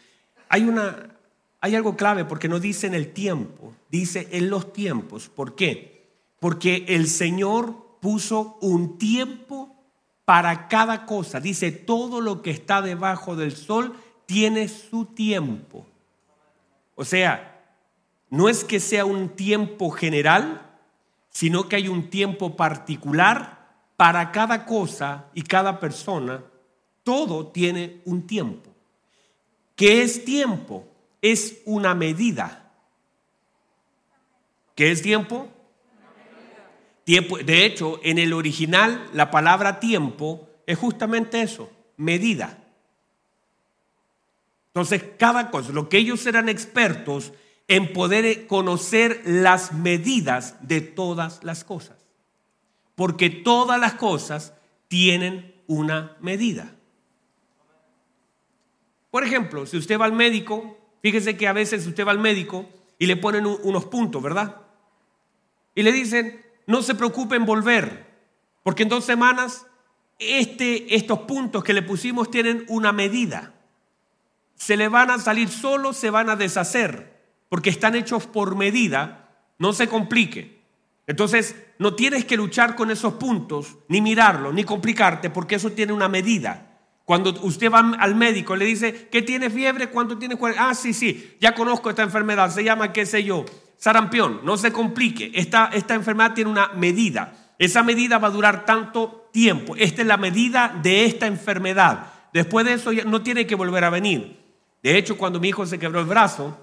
hay, 0.49 0.63
una, 0.63 1.17
hay 1.61 1.75
algo 1.75 1.97
clave 1.97 2.25
porque 2.25 2.49
no 2.49 2.61
dice 2.61 2.87
en 2.87 2.95
el 2.95 3.13
tiempo, 3.13 3.75
dice 3.91 4.29
en 4.31 4.51
los 4.51 4.73
tiempos. 4.73 5.29
¿Por 5.29 5.57
qué? 5.57 6.07
Porque 6.39 6.85
el 6.87 7.09
Señor 7.09 7.99
puso 8.01 8.57
un 8.61 8.99
tiempo 8.99 9.75
para 10.25 10.69
cada 10.69 11.07
cosa. 11.07 11.41
Dice, 11.41 11.73
todo 11.73 12.21
lo 12.21 12.41
que 12.41 12.53
está 12.53 12.83
debajo 12.83 13.35
del 13.35 13.57
sol 13.57 13.97
tiene 14.25 14.69
su 14.69 15.07
tiempo. 15.07 15.85
O 16.95 17.05
sea, 17.05 17.65
no 18.31 18.49
es 18.49 18.63
que 18.63 18.79
sea 18.79 19.05
un 19.05 19.31
tiempo 19.31 19.91
general, 19.91 20.71
sino 21.31 21.69
que 21.69 21.75
hay 21.75 21.89
un 21.89 22.11
tiempo 22.11 22.55
particular 22.55 23.75
para 23.97 24.31
cada 24.31 24.67
cosa 24.67 25.25
y 25.35 25.43
cada 25.43 25.81
persona 25.81 26.45
todo 27.07 27.47
tiene 27.47 28.01
un 28.05 28.27
tiempo. 28.27 28.69
¿Qué 29.77 30.03
es 30.03 30.25
tiempo? 30.25 30.89
Es 31.23 31.63
una 31.65 31.95
medida. 31.95 32.73
¿Qué 34.75 34.91
es 34.91 35.03
tiempo? 35.03 35.47
Tiempo. 37.05 37.39
De 37.39 37.65
hecho, 37.65 38.01
en 38.03 38.19
el 38.19 38.33
original 38.33 39.09
la 39.13 39.31
palabra 39.31 39.79
tiempo 39.79 40.49
es 40.67 40.77
justamente 40.77 41.41
eso, 41.41 41.71
medida. 41.97 42.59
Entonces, 44.71 45.05
cada 45.17 45.53
cosa, 45.53 45.71
lo 45.71 45.89
que 45.89 45.99
ellos 45.99 46.27
eran 46.27 46.49
expertos 46.49 47.33
en 47.69 47.93
poder 47.93 48.49
conocer 48.49 49.23
las 49.25 49.73
medidas 49.73 50.57
de 50.67 50.81
todas 50.81 51.45
las 51.45 51.63
cosas. 51.63 52.05
Porque 52.97 53.31
todas 53.31 53.79
las 53.79 53.95
cosas 53.95 54.55
tienen 54.89 55.55
una 55.69 56.17
medida. 56.21 56.76
Por 59.17 59.25
ejemplo, 59.25 59.65
si 59.65 59.79
usted 59.79 59.99
va 59.99 60.05
al 60.05 60.13
médico, 60.13 60.77
fíjese 61.01 61.39
que 61.39 61.49
a 61.49 61.55
veces 61.55 61.87
usted 61.87 62.07
va 62.07 62.11
al 62.11 62.19
médico 62.19 62.69
y 62.99 63.07
le 63.07 63.17
ponen 63.17 63.47
unos 63.47 63.87
puntos, 63.87 64.23
¿verdad? 64.23 64.61
Y 65.75 65.83
le 65.85 65.91
dicen, 65.91 66.45
no 66.67 66.83
se 66.83 66.95
preocupe 66.95 67.35
en 67.35 67.47
volver, 67.47 68.13
porque 68.63 68.83
en 68.83 68.91
dos 68.91 69.07
semanas 69.07 69.65
este, 70.19 70.95
estos 70.95 71.21
puntos 71.21 71.65
que 71.65 71.73
le 71.73 71.81
pusimos 71.81 72.31
tienen 72.31 72.67
una 72.69 72.93
medida. 72.93 73.55
Se 74.55 74.77
le 74.77 74.89
van 74.89 75.11
a 75.11 75.19
salir 75.19 75.49
solos, 75.49 75.97
se 75.97 76.11
van 76.11 76.29
a 76.29 76.37
deshacer, 76.37 77.19
porque 77.49 77.71
están 77.71 77.95
hechos 77.95 78.27
por 78.27 78.55
medida, 78.55 79.35
no 79.59 79.73
se 79.73 79.89
complique. 79.89 80.63
Entonces, 81.07 81.57
no 81.79 81.95
tienes 81.95 82.27
que 82.27 82.37
luchar 82.37 82.77
con 82.77 82.91
esos 82.91 83.15
puntos, 83.15 83.79
ni 83.89 84.03
mirarlos, 84.03 84.53
ni 84.53 84.65
complicarte, 84.65 85.31
porque 85.31 85.55
eso 85.55 85.73
tiene 85.73 85.95
una 85.95 86.11
medida. 86.11 86.66
Cuando 87.07 87.31
usted 87.43 87.71
va 87.71 87.93
al 88.01 88.17
médico, 88.17 88.57
le 88.57 88.65
dice, 88.65 89.09
¿qué 89.13 89.23
tiene 89.23 89.49
fiebre? 89.49 89.91
¿Cuánto 89.91 90.19
tiene? 90.19 90.37
Ah, 90.59 90.75
sí, 90.75 90.93
sí, 90.93 91.37
ya 91.41 91.55
conozco 91.55 91.89
esta 91.89 92.03
enfermedad, 92.03 92.51
se 92.51 92.65
llama, 92.65 92.93
qué 92.93 93.07
sé 93.07 93.23
yo, 93.23 93.45
sarampión. 93.77 94.41
No 94.43 94.57
se 94.57 94.73
complique, 94.73 95.31
esta, 95.33 95.71
esta 95.73 95.95
enfermedad 95.95 96.35
tiene 96.35 96.51
una 96.51 96.73
medida. 96.75 97.55
Esa 97.61 97.85
medida 97.85 98.19
va 98.19 98.27
a 98.27 98.33
durar 98.33 98.65
tanto 98.65 99.31
tiempo. 99.33 99.77
Esta 99.77 100.03
es 100.03 100.09
la 100.09 100.17
medida 100.17 100.79
de 100.83 101.05
esta 101.05 101.29
enfermedad. 101.29 102.09
Después 102.33 102.67
de 102.67 102.73
eso 102.73 102.91
ya 102.91 103.05
no 103.05 103.23
tiene 103.23 103.47
que 103.47 103.55
volver 103.55 103.85
a 103.85 103.91
venir. 103.91 104.41
De 104.83 104.99
hecho, 104.99 105.17
cuando 105.17 105.39
mi 105.39 105.51
hijo 105.51 105.65
se 105.65 105.79
quebró 105.79 106.01
el 106.01 106.07
brazo 106.07 106.59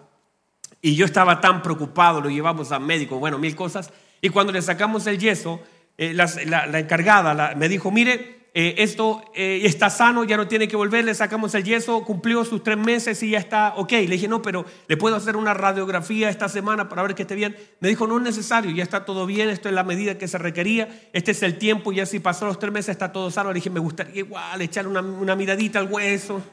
y 0.82 0.96
yo 0.96 1.06
estaba 1.06 1.40
tan 1.40 1.62
preocupado, 1.62 2.20
lo 2.20 2.30
llevamos 2.30 2.74
al 2.74 2.82
médico, 2.82 3.18
bueno, 3.18 3.38
mil 3.40 3.56
cosas, 3.56 3.94
y 4.22 4.28
cuando 4.28 4.52
le 4.52 4.62
sacamos 4.62 5.08
el 5.08 5.18
yeso, 5.18 5.62
eh, 5.98 6.14
la, 6.14 6.80
encargada 6.80 7.56
me 7.56 7.70
dijo, 7.70 7.92
mire, 7.92 8.43
eh, 8.56 8.76
esto 8.84 9.24
eh, 9.34 9.62
está 9.64 9.90
sano, 9.90 10.24
ya 10.24 10.38
no 10.38 10.48
tiene 10.48 10.68
que 10.68 10.76
volver, 10.76 11.04
le 11.04 11.16
sacamos 11.16 11.56
el 11.56 11.64
yeso, 11.64 12.04
cumplió 12.04 12.46
sus 12.46 12.62
tres 12.62 12.78
meses 12.78 13.24
y 13.24 13.32
ya 13.32 13.40
está 13.40 13.74
ok. 13.78 13.92
Le 13.94 14.08
dije, 14.08 14.28
no, 14.28 14.44
pero 14.44 14.64
le 14.88 14.96
puedo 14.96 15.16
hacer 15.16 15.36
una 15.36 15.56
radiografía 15.56 16.30
esta 16.30 16.48
semana 16.48 16.88
para 16.88 17.02
ver 17.02 17.16
que 17.16 17.24
esté 17.24 17.34
bien. 17.34 17.58
Me 17.80 17.90
dijo, 17.90 18.06
no 18.06 18.18
es 18.18 18.24
necesario, 18.24 18.70
ya 18.70 18.84
está 18.84 19.06
todo 19.06 19.26
bien, 19.26 19.50
esto 19.50 19.70
es 19.70 19.76
la 19.76 19.84
medida 19.84 20.20
que 20.20 20.28
se 20.28 20.38
requería, 20.38 21.10
este 21.14 21.32
es 21.32 21.42
el 21.42 21.58
tiempo, 21.58 21.92
ya 21.92 22.06
si 22.06 22.20
pasó 22.20 22.46
los 22.46 22.60
tres 22.60 22.72
meses 22.72 22.90
está 22.90 23.12
todo 23.12 23.32
sano. 23.32 23.50
Le 23.50 23.56
dije, 23.56 23.72
me 23.72 23.80
gustaría 23.80 24.20
igual 24.20 24.62
echar 24.62 24.88
una, 24.88 25.02
miradita 25.36 25.80
al 25.80 25.92
hueso. 25.92 26.44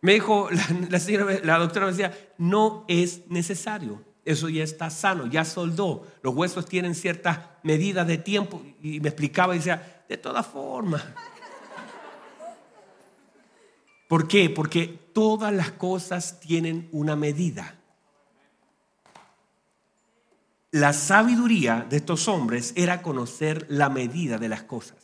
Me 0.00 0.14
dijo, 0.14 0.48
la, 0.88 1.00
señora, 1.00 1.38
la 1.42 1.58
doctora 1.58 1.84
me 1.84 1.92
decía, 1.92 2.16
no 2.38 2.86
es 2.88 3.28
necesario 3.28 4.13
eso 4.24 4.48
ya 4.48 4.64
está 4.64 4.88
sano, 4.90 5.26
ya 5.26 5.44
soldó. 5.44 6.06
Los 6.22 6.34
huesos 6.34 6.66
tienen 6.66 6.94
ciertas 6.94 7.40
medidas 7.62 8.06
de 8.06 8.18
tiempo. 8.18 8.62
Y 8.82 9.00
me 9.00 9.08
explicaba 9.08 9.54
y 9.54 9.58
decía, 9.58 10.04
de 10.08 10.16
todas 10.16 10.46
formas. 10.46 11.04
¿Por 14.08 14.28
qué? 14.28 14.48
Porque 14.48 14.86
todas 15.12 15.52
las 15.52 15.72
cosas 15.72 16.40
tienen 16.40 16.88
una 16.92 17.16
medida. 17.16 17.78
La 20.70 20.92
sabiduría 20.92 21.86
de 21.88 21.98
estos 21.98 22.26
hombres 22.26 22.72
era 22.76 23.02
conocer 23.02 23.66
la 23.68 23.88
medida 23.90 24.38
de 24.38 24.48
las 24.48 24.62
cosas. 24.62 24.96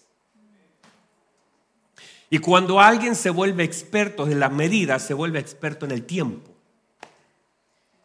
Y 2.31 2.39
cuando 2.39 2.81
alguien 2.81 3.15
se 3.15 3.31
vuelve 3.31 3.65
experto 3.65 4.27
en 4.27 4.41
las 4.41 4.53
medidas, 4.53 5.03
se 5.03 5.15
vuelve 5.15 5.41
experto 5.41 5.85
en 5.85 5.93
el 5.93 6.05
tiempo. 6.05 6.50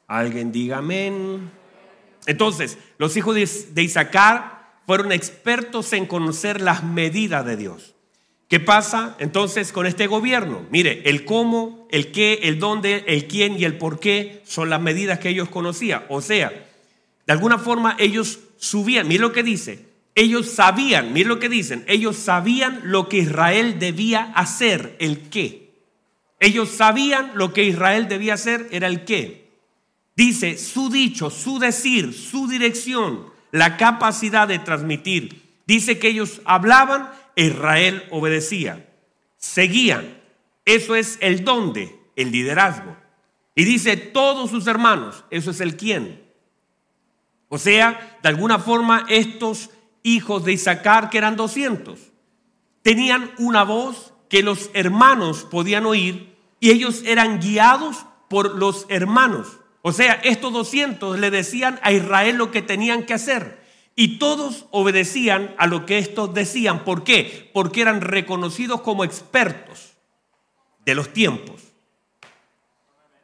Alguien 0.08 0.51
diga 0.51 0.78
amén. 0.78 1.51
Entonces, 2.28 2.78
los 2.97 3.16
hijos 3.18 3.36
de 3.36 3.84
Isaacar 3.84 4.80
fueron 4.86 5.12
expertos 5.12 5.93
en 5.93 6.06
conocer 6.06 6.62
las 6.62 6.84
medidas 6.84 7.45
de 7.45 7.58
Dios. 7.58 7.95
¿Qué 8.47 8.60
pasa 8.60 9.16
entonces 9.20 9.72
con 9.72 9.88
este 9.88 10.06
gobierno? 10.06 10.66
Mire, 10.70 11.01
el 11.10 11.26
cómo, 11.26 11.88
el 11.89 12.12
qué, 12.12 12.41
el 12.43 12.60
dónde, 12.60 13.03
el 13.08 13.26
quién 13.26 13.60
y 13.60 13.66
el 13.66 13.78
por 13.78 13.99
qué 13.99 14.43
son 14.45 14.70
las 14.70 14.80
medidas 14.80 15.18
que 15.18 15.30
ellos 15.30 15.49
conocían. 15.49 16.03
O 16.10 16.22
sea, 16.22 16.49
de 17.26 17.34
alguna 17.34 17.58
forma 17.58 17.95
ellos 17.97 18.39
subían, 18.58 19.08
mire 19.08 19.22
lo 19.22 19.32
que 19.32 19.41
dice, 19.41 19.86
ellos 20.14 20.47
sabían, 20.47 21.12
mire 21.12 21.28
lo 21.28 21.39
que 21.39 21.49
dicen, 21.49 21.84
ellos 21.88 22.18
sabían 22.18 22.82
lo 22.84 23.10
que 23.10 23.18
Israel 23.18 23.80
debía 23.80 24.32
hacer, 24.36 24.95
el 24.99 25.30
qué. 25.30 25.72
Ellos 26.39 26.70
sabían 26.70 27.32
lo 27.34 27.51
que 27.51 27.64
Israel 27.64 28.08
debía 28.08 28.36
hacer, 28.36 28.68
era 28.72 28.88
el 28.88 29.06
qué. 29.06 29.45
Dice, 30.16 30.57
su 30.57 30.89
dicho, 30.89 31.30
su 31.30 31.59
decir, 31.59 32.13
su 32.13 32.47
dirección, 32.47 33.28
la 33.51 33.78
capacidad 33.78 34.47
de 34.47 34.59
transmitir. 34.59 35.61
Dice 35.68 35.99
que 35.99 36.09
ellos 36.09 36.41
hablaban, 36.45 37.09
Israel 37.36 38.03
obedecía, 38.11 38.89
seguían. 39.38 40.22
Eso 40.63 40.95
es 40.95 41.18
el 41.22 41.43
dónde, 41.43 41.99
el 42.16 42.32
liderazgo. 42.32 42.95
Y 43.55 43.63
dice 43.63 43.97
todos 43.97 44.49
sus 44.49 44.68
hermanos, 44.68 45.24
eso 45.30 45.51
es 45.51 45.59
el 45.61 45.78
quién. 45.78 46.24
O 47.47 47.57
sea, 47.57 48.18
de 48.22 48.30
alguna 48.30 48.59
forma 48.59 49.05
estos 49.09 49.70
hijos 50.03 50.43
de 50.45 50.53
Isaacar, 50.53 51.09
que 51.09 51.18
eran 51.18 51.36
200, 51.36 51.99
tenían 52.82 53.32
una 53.38 53.63
voz 53.63 54.13
que 54.30 54.43
los 54.43 54.70
hermanos 54.74 55.47
podían 55.49 55.86
oír 55.86 56.36
y 56.59 56.72
ellos 56.72 57.03
eran 57.05 57.39
guiados 57.39 58.05
por 58.30 58.55
los 58.55 58.86
hermanos. 58.89 59.59
O 59.88 59.91
sea, 59.91 60.13
estos 60.23 60.51
200 60.51 61.19
le 61.19 61.29
decían 61.29 61.79
a 61.83 61.91
Israel 61.91 62.38
lo 62.38 62.49
que 62.49 62.63
tenían 62.63 63.05
que 63.05 63.13
hacer. 63.13 63.59
Y 63.95 64.17
todos 64.17 64.65
obedecían 64.71 65.53
a 65.59 65.67
lo 65.67 65.86
que 65.86 65.99
estos 65.99 66.33
decían. 66.33 66.83
¿Por 66.83 67.03
qué? 67.03 67.51
Porque 67.53 67.81
eran 67.81 68.01
reconocidos 68.01 68.81
como 68.81 69.03
expertos 69.03 69.93
de 70.88 70.95
los 70.95 71.13
tiempos. 71.13 71.61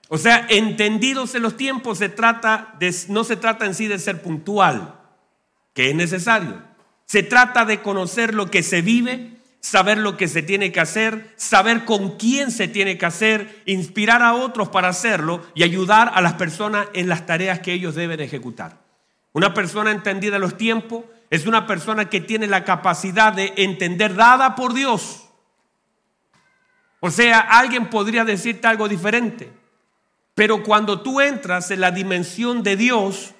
O 0.07 0.19
sea, 0.19 0.45
entendidos 0.51 1.33
en 1.33 1.41
los 1.41 1.57
tiempos, 1.57 1.97
se 1.97 2.09
trata 2.09 2.75
de, 2.77 2.95
no 3.07 3.23
se 3.23 3.37
trata 3.37 3.65
en 3.65 3.73
sí 3.73 3.87
de 3.87 3.97
ser 3.97 4.21
puntual, 4.21 4.99
que 5.73 5.89
es 5.89 5.95
necesario. 5.95 6.61
Se 7.05 7.23
trata 7.23 7.65
de 7.65 7.81
conocer 7.81 8.35
lo 8.35 8.51
que 8.51 8.61
se 8.61 8.83
vive, 8.83 9.40
saber 9.61 9.99
lo 9.99 10.17
que 10.17 10.27
se 10.27 10.41
tiene 10.41 10.71
que 10.71 10.79
hacer, 10.79 11.33
saber 11.37 11.85
con 11.85 12.17
quién 12.17 12.51
se 12.51 12.67
tiene 12.67 12.97
que 12.97 13.05
hacer, 13.05 13.61
inspirar 13.67 14.23
a 14.23 14.33
otros 14.33 14.69
para 14.69 14.89
hacerlo 14.89 15.45
y 15.53 15.63
ayudar 15.63 16.11
a 16.13 16.21
las 16.21 16.33
personas 16.33 16.87
en 16.93 17.07
las 17.07 17.25
tareas 17.27 17.59
que 17.59 17.71
ellos 17.71 17.95
deben 17.95 18.19
ejecutar. 18.19 18.81
Una 19.33 19.53
persona 19.53 19.91
entendida 19.91 20.35
en 20.37 20.41
los 20.41 20.57
tiempos 20.57 21.05
es 21.29 21.45
una 21.45 21.67
persona 21.67 22.09
que 22.09 22.19
tiene 22.19 22.47
la 22.47 22.65
capacidad 22.65 23.31
de 23.31 23.53
entender 23.55 24.15
dada 24.15 24.55
por 24.55 24.73
Dios. 24.73 25.29
O 26.99 27.11
sea, 27.11 27.39
alguien 27.39 27.89
podría 27.89 28.25
decirte 28.25 28.67
algo 28.67 28.89
diferente, 28.89 29.53
pero 30.33 30.63
cuando 30.63 31.01
tú 31.01 31.21
entras 31.21 31.69
en 31.71 31.81
la 31.81 31.91
dimensión 31.91 32.63
de 32.63 32.75
Dios, 32.75 33.35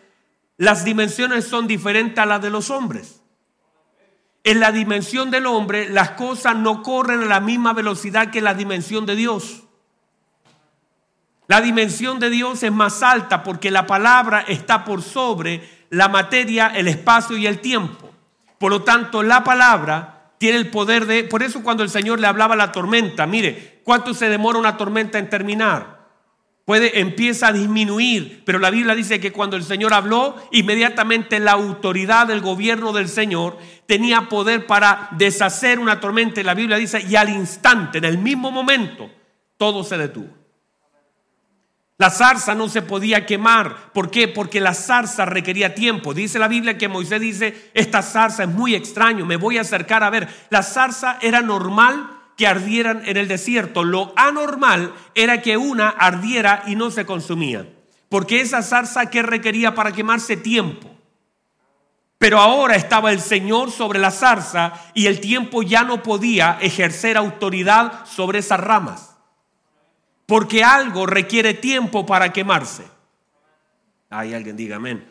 las 0.58 0.86
dimensiones 0.86 1.46
son 1.46 1.68
diferentes 1.68 2.20
a 2.20 2.28
las 2.28 2.42
de 2.42 2.52
los 2.52 2.70
hombres 2.70 3.21
en 4.44 4.60
la 4.60 4.72
dimensión 4.72 5.30
del 5.32 5.46
hombre 5.46 5.90
las 5.90 6.12
cosas 6.12 6.56
no 6.56 6.82
corren 6.82 7.22
a 7.22 7.26
la 7.26 7.40
misma 7.40 7.74
velocidad 7.74 8.32
que 8.32 8.42
la 8.42 8.54
dimensión 8.54 9.06
de 9.06 9.16
Dios. 9.16 9.64
La 11.48 11.62
dimensión 11.62 12.20
de 12.20 12.30
Dios 12.30 12.64
es 12.64 12.72
más 12.72 13.04
alta 13.04 13.44
porque 13.44 13.72
la 13.72 13.86
palabra 13.86 14.42
está 14.48 14.86
por 14.86 15.02
sobre 15.02 15.86
la 15.90 16.08
materia, 16.08 16.68
el 16.68 16.88
espacio 16.88 17.38
y 17.38 17.46
el 17.46 17.60
tiempo. 17.60 18.10
Por 18.58 18.72
lo 18.72 18.84
tanto, 18.84 19.22
la 19.22 19.44
palabra 19.44 20.32
tiene 20.38 20.58
el 20.58 20.70
poder 20.70 21.06
de... 21.06 21.24
Por 21.26 21.44
eso 21.44 21.62
cuando 21.62 21.84
el 21.84 21.90
Señor 21.90 22.20
le 22.20 22.28
hablaba 22.28 22.54
a 22.54 22.58
la 22.58 22.72
tormenta, 22.72 23.28
mire, 23.28 23.82
¿cuánto 23.84 24.14
se 24.14 24.30
demora 24.30 24.60
una 24.60 24.78
tormenta 24.78 25.20
en 25.20 25.30
terminar? 25.30 26.01
Puede 26.66 27.00
empieza 27.00 27.48
a 27.48 27.54
disminuir, 27.54 28.44
pero 28.46 28.60
la 28.60 28.70
Biblia 28.70 28.96
dice 28.96 29.20
que 29.20 29.32
cuando 29.32 29.56
el 29.56 29.64
Señor 29.64 29.94
habló, 29.94 30.36
inmediatamente 30.52 31.40
la 31.40 31.54
autoridad 31.54 32.28
del 32.28 32.42
gobierno 32.42 32.94
del 32.94 33.10
Señor 33.10 33.58
tenía 33.86 34.30
poder 34.30 34.68
para 34.68 35.10
deshacer 35.12 35.80
una 35.80 36.00
tormenta. 36.00 36.42
La 36.44 36.54
Biblia 36.54 36.78
dice, 36.78 37.02
y 37.08 37.16
al 37.16 37.30
instante, 37.30 37.98
en 37.98 38.06
el 38.06 38.18
mismo 38.18 38.52
momento, 38.52 39.10
todo 39.58 39.84
se 39.84 39.98
detuvo. 39.98 40.42
La 41.98 42.10
zarza 42.10 42.56
no 42.56 42.68
se 42.68 42.82
podía 42.82 43.28
quemar. 43.28 43.92
¿Por 43.94 44.10
qué? 44.10 44.28
Porque 44.28 44.60
la 44.60 44.74
zarza 44.74 45.24
requería 45.24 45.76
tiempo. 45.76 46.16
Dice 46.16 46.40
la 46.40 46.48
Biblia 46.48 46.76
que 46.76 46.88
Moisés 46.88 47.22
dice, 47.22 47.70
esta 47.76 48.02
zarza 48.02 48.44
es 48.44 48.50
muy 48.50 48.74
extraño, 48.74 49.24
me 49.24 49.36
voy 49.36 49.60
a 49.60 49.62
acercar 49.62 50.04
a 50.04 50.10
ver. 50.10 50.28
La 50.50 50.64
zarza 50.64 51.20
era 51.22 51.42
normal 51.42 52.21
que 52.42 52.48
ardieran 52.48 53.04
en 53.06 53.18
el 53.18 53.28
desierto. 53.28 53.84
Lo 53.84 54.14
anormal 54.16 54.96
era 55.14 55.44
que 55.44 55.58
una 55.58 55.90
ardiera 55.90 56.64
y 56.66 56.76
no 56.76 56.90
se 56.90 57.06
consumía. 57.06 57.68
Porque 58.10 58.42
esa 58.42 58.64
zarza 58.64 59.12
que 59.12 59.22
requería 59.22 59.76
para 59.76 59.92
quemarse 59.92 60.38
tiempo. 60.38 60.90
Pero 62.18 62.40
ahora 62.40 62.76
estaba 62.76 63.12
el 63.12 63.20
Señor 63.20 63.70
sobre 63.70 64.00
la 64.00 64.10
zarza 64.10 64.74
y 64.96 65.06
el 65.06 65.20
tiempo 65.20 65.62
ya 65.62 65.84
no 65.84 66.02
podía 66.02 66.58
ejercer 66.62 67.16
autoridad 67.16 68.08
sobre 68.08 68.40
esas 68.40 68.60
ramas. 68.60 69.16
Porque 70.26 70.64
algo 70.64 71.06
requiere 71.06 71.54
tiempo 71.54 72.08
para 72.08 72.34
quemarse. 72.34 72.86
Hay 74.10 74.34
alguien 74.34 74.58
diga 74.58 74.78
amén. 74.78 75.08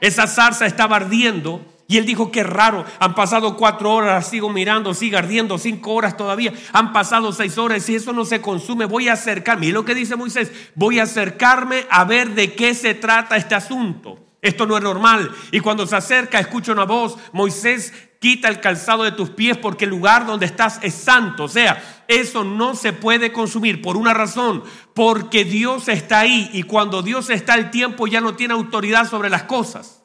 Esa 0.00 0.26
zarza 0.26 0.66
estaba 0.66 0.96
ardiendo 0.96 1.64
y 1.92 1.98
él 1.98 2.06
dijo, 2.06 2.32
qué 2.32 2.42
raro, 2.42 2.86
han 3.00 3.14
pasado 3.14 3.54
cuatro 3.54 3.92
horas, 3.92 4.26
sigo 4.26 4.48
mirando, 4.48 4.94
sigue 4.94 5.18
ardiendo, 5.18 5.58
cinco 5.58 5.92
horas 5.92 6.16
todavía, 6.16 6.50
han 6.72 6.90
pasado 6.90 7.32
seis 7.32 7.58
horas, 7.58 7.86
y 7.90 7.96
eso 7.96 8.14
no 8.14 8.24
se 8.24 8.40
consume, 8.40 8.86
voy 8.86 9.08
a 9.08 9.12
acercarme. 9.12 9.66
Y 9.66 9.72
lo 9.72 9.84
que 9.84 9.94
dice 9.94 10.16
Moisés, 10.16 10.50
voy 10.74 11.00
a 11.00 11.02
acercarme 11.02 11.84
a 11.90 12.04
ver 12.04 12.30
de 12.30 12.54
qué 12.54 12.72
se 12.72 12.94
trata 12.94 13.36
este 13.36 13.54
asunto. 13.54 14.18
Esto 14.40 14.64
no 14.64 14.78
es 14.78 14.82
normal. 14.82 15.30
Y 15.50 15.60
cuando 15.60 15.86
se 15.86 15.94
acerca, 15.94 16.40
escucha 16.40 16.72
una 16.72 16.84
voz, 16.84 17.18
Moisés, 17.34 17.92
quita 18.18 18.48
el 18.48 18.60
calzado 18.60 19.02
de 19.02 19.12
tus 19.12 19.28
pies 19.28 19.58
porque 19.58 19.84
el 19.84 19.90
lugar 19.90 20.24
donde 20.24 20.46
estás 20.46 20.80
es 20.82 20.94
santo. 20.94 21.44
O 21.44 21.48
sea, 21.48 22.04
eso 22.08 22.42
no 22.42 22.74
se 22.74 22.94
puede 22.94 23.32
consumir 23.32 23.82
por 23.82 23.98
una 23.98 24.14
razón, 24.14 24.64
porque 24.94 25.44
Dios 25.44 25.90
está 25.90 26.20
ahí 26.20 26.48
y 26.54 26.62
cuando 26.62 27.02
Dios 27.02 27.28
está 27.28 27.54
el 27.54 27.70
tiempo 27.70 28.06
ya 28.06 28.22
no 28.22 28.34
tiene 28.34 28.54
autoridad 28.54 29.10
sobre 29.10 29.28
las 29.28 29.42
cosas. 29.42 30.01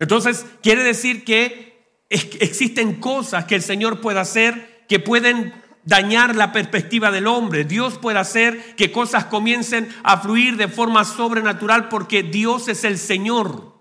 Entonces, 0.00 0.46
quiere 0.62 0.82
decir 0.82 1.24
que 1.24 1.78
existen 2.08 2.94
cosas 3.00 3.44
que 3.44 3.54
el 3.54 3.62
Señor 3.62 4.00
puede 4.00 4.18
hacer 4.18 4.84
que 4.88 4.98
pueden 4.98 5.54
dañar 5.84 6.34
la 6.34 6.52
perspectiva 6.52 7.12
del 7.12 7.28
hombre. 7.28 7.64
Dios 7.64 7.98
puede 7.98 8.18
hacer 8.18 8.74
que 8.74 8.90
cosas 8.90 9.26
comiencen 9.26 9.88
a 10.02 10.18
fluir 10.18 10.56
de 10.56 10.66
forma 10.66 11.04
sobrenatural 11.04 11.88
porque 11.88 12.24
Dios 12.24 12.66
es 12.66 12.82
el 12.82 12.98
Señor. 12.98 13.78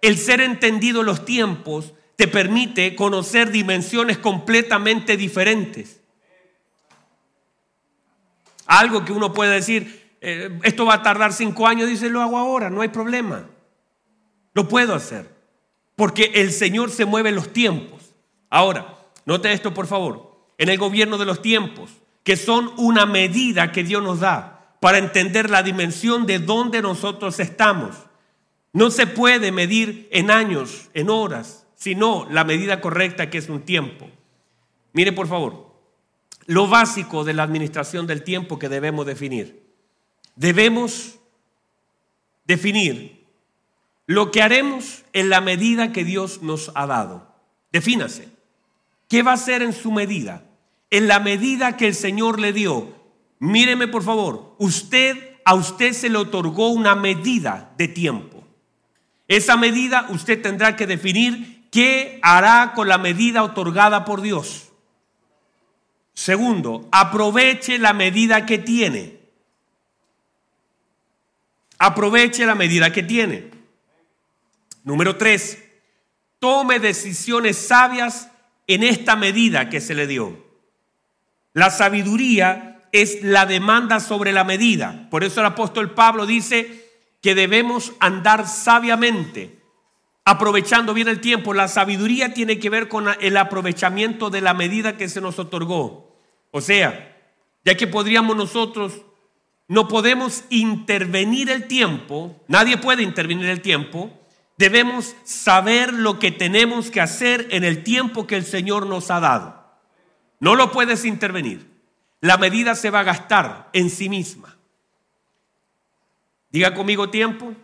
El 0.00 0.16
ser 0.16 0.40
entendido 0.40 1.00
en 1.00 1.06
los 1.06 1.24
tiempos 1.24 1.92
te 2.14 2.28
permite 2.28 2.94
conocer 2.94 3.50
dimensiones 3.50 4.18
completamente 4.18 5.16
diferentes. 5.16 6.00
Algo 8.66 9.04
que 9.04 9.12
uno 9.12 9.32
puede 9.32 9.54
decir, 9.54 10.16
eh, 10.20 10.56
esto 10.62 10.84
va 10.84 10.94
a 10.94 11.02
tardar 11.02 11.32
cinco 11.32 11.66
años, 11.66 11.88
dice, 11.88 12.10
lo 12.10 12.20
hago 12.20 12.38
ahora, 12.38 12.70
no 12.70 12.82
hay 12.82 12.88
problema. 12.88 13.46
Lo 14.52 14.68
puedo 14.68 14.94
hacer 14.94 15.37
porque 15.98 16.30
el 16.36 16.52
Señor 16.52 16.92
se 16.92 17.06
mueve 17.06 17.30
en 17.30 17.34
los 17.34 17.52
tiempos. 17.52 18.14
Ahora, 18.50 19.00
note 19.24 19.52
esto 19.52 19.74
por 19.74 19.88
favor, 19.88 20.30
en 20.56 20.68
el 20.68 20.78
gobierno 20.78 21.18
de 21.18 21.24
los 21.24 21.42
tiempos, 21.42 21.90
que 22.22 22.36
son 22.36 22.70
una 22.76 23.04
medida 23.04 23.72
que 23.72 23.82
Dios 23.82 24.00
nos 24.00 24.20
da 24.20 24.76
para 24.78 24.98
entender 24.98 25.50
la 25.50 25.64
dimensión 25.64 26.24
de 26.24 26.38
donde 26.38 26.82
nosotros 26.82 27.40
estamos. 27.40 27.96
No 28.72 28.92
se 28.92 29.08
puede 29.08 29.50
medir 29.50 30.08
en 30.12 30.30
años, 30.30 30.88
en 30.94 31.10
horas, 31.10 31.66
sino 31.74 32.28
la 32.30 32.44
medida 32.44 32.80
correcta 32.80 33.28
que 33.28 33.38
es 33.38 33.48
un 33.48 33.62
tiempo. 33.62 34.08
Mire 34.92 35.10
por 35.10 35.26
favor, 35.26 35.74
lo 36.46 36.68
básico 36.68 37.24
de 37.24 37.34
la 37.34 37.42
administración 37.42 38.06
del 38.06 38.22
tiempo 38.22 38.60
que 38.60 38.68
debemos 38.68 39.04
definir. 39.04 39.64
Debemos 40.36 41.18
definir 42.44 43.17
lo 44.08 44.30
que 44.30 44.40
haremos 44.40 45.04
en 45.12 45.28
la 45.28 45.42
medida 45.42 45.92
que 45.92 46.02
Dios 46.02 46.40
nos 46.40 46.72
ha 46.74 46.86
dado. 46.86 47.30
Defínase. 47.70 48.30
¿Qué 49.06 49.22
va 49.22 49.32
a 49.32 49.34
hacer 49.34 49.60
en 49.60 49.74
su 49.74 49.92
medida? 49.92 50.44
En 50.90 51.08
la 51.08 51.20
medida 51.20 51.76
que 51.76 51.86
el 51.86 51.94
Señor 51.94 52.40
le 52.40 52.54
dio. 52.54 52.94
Míreme 53.38 53.86
por 53.86 54.02
favor, 54.02 54.56
usted 54.58 55.36
a 55.44 55.52
usted 55.54 55.92
se 55.92 56.08
le 56.08 56.16
otorgó 56.16 56.70
una 56.70 56.94
medida 56.94 57.74
de 57.76 57.86
tiempo. 57.86 58.42
Esa 59.28 59.58
medida 59.58 60.06
usted 60.08 60.40
tendrá 60.40 60.74
que 60.74 60.86
definir 60.86 61.68
qué 61.70 62.18
hará 62.22 62.72
con 62.74 62.88
la 62.88 62.96
medida 62.96 63.42
otorgada 63.42 64.06
por 64.06 64.22
Dios. 64.22 64.70
Segundo, 66.14 66.88
aproveche 66.92 67.78
la 67.78 67.92
medida 67.92 68.46
que 68.46 68.56
tiene. 68.56 69.20
Aproveche 71.78 72.46
la 72.46 72.54
medida 72.54 72.90
que 72.90 73.02
tiene. 73.02 73.57
Número 74.88 75.16
tres, 75.16 75.62
tome 76.38 76.78
decisiones 76.78 77.58
sabias 77.58 78.30
en 78.66 78.82
esta 78.82 79.16
medida 79.16 79.68
que 79.68 79.82
se 79.82 79.94
le 79.94 80.06
dio. 80.06 80.46
La 81.52 81.68
sabiduría 81.68 82.88
es 82.90 83.22
la 83.22 83.44
demanda 83.44 84.00
sobre 84.00 84.32
la 84.32 84.44
medida. 84.44 85.06
Por 85.10 85.24
eso 85.24 85.40
el 85.40 85.46
apóstol 85.46 85.92
Pablo 85.92 86.24
dice 86.24 86.88
que 87.20 87.34
debemos 87.34 87.92
andar 88.00 88.48
sabiamente, 88.48 89.60
aprovechando 90.24 90.94
bien 90.94 91.08
el 91.08 91.20
tiempo. 91.20 91.52
La 91.52 91.68
sabiduría 91.68 92.32
tiene 92.32 92.58
que 92.58 92.70
ver 92.70 92.88
con 92.88 93.08
el 93.20 93.36
aprovechamiento 93.36 94.30
de 94.30 94.40
la 94.40 94.54
medida 94.54 94.96
que 94.96 95.10
se 95.10 95.20
nos 95.20 95.38
otorgó. 95.38 96.18
O 96.50 96.62
sea, 96.62 97.14
ya 97.62 97.76
que 97.76 97.88
podríamos 97.88 98.38
nosotros, 98.38 99.02
no 99.66 99.86
podemos 99.86 100.44
intervenir 100.48 101.50
el 101.50 101.68
tiempo, 101.68 102.42
nadie 102.48 102.78
puede 102.78 103.02
intervenir 103.02 103.50
el 103.50 103.60
tiempo, 103.60 104.17
Debemos 104.58 105.14
saber 105.22 105.94
lo 105.94 106.18
que 106.18 106.32
tenemos 106.32 106.90
que 106.90 107.00
hacer 107.00 107.46
en 107.52 107.62
el 107.62 107.84
tiempo 107.84 108.26
que 108.26 108.34
el 108.34 108.44
Señor 108.44 108.86
nos 108.86 109.08
ha 109.12 109.20
dado. 109.20 109.64
No 110.40 110.56
lo 110.56 110.72
puedes 110.72 111.04
intervenir. 111.04 111.70
La 112.20 112.38
medida 112.38 112.74
se 112.74 112.90
va 112.90 113.00
a 113.00 113.04
gastar 113.04 113.70
en 113.72 113.88
sí 113.88 114.08
misma. 114.08 114.56
Diga 116.50 116.74
conmigo 116.74 117.08
tiempo. 117.08 117.54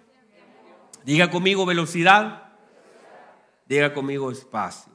Diga 1.05 1.31
conmigo 1.31 1.67
velocidad. 1.67 2.45
Diga 3.67 3.93
conmigo 3.93 4.31
espacio. 4.31 4.93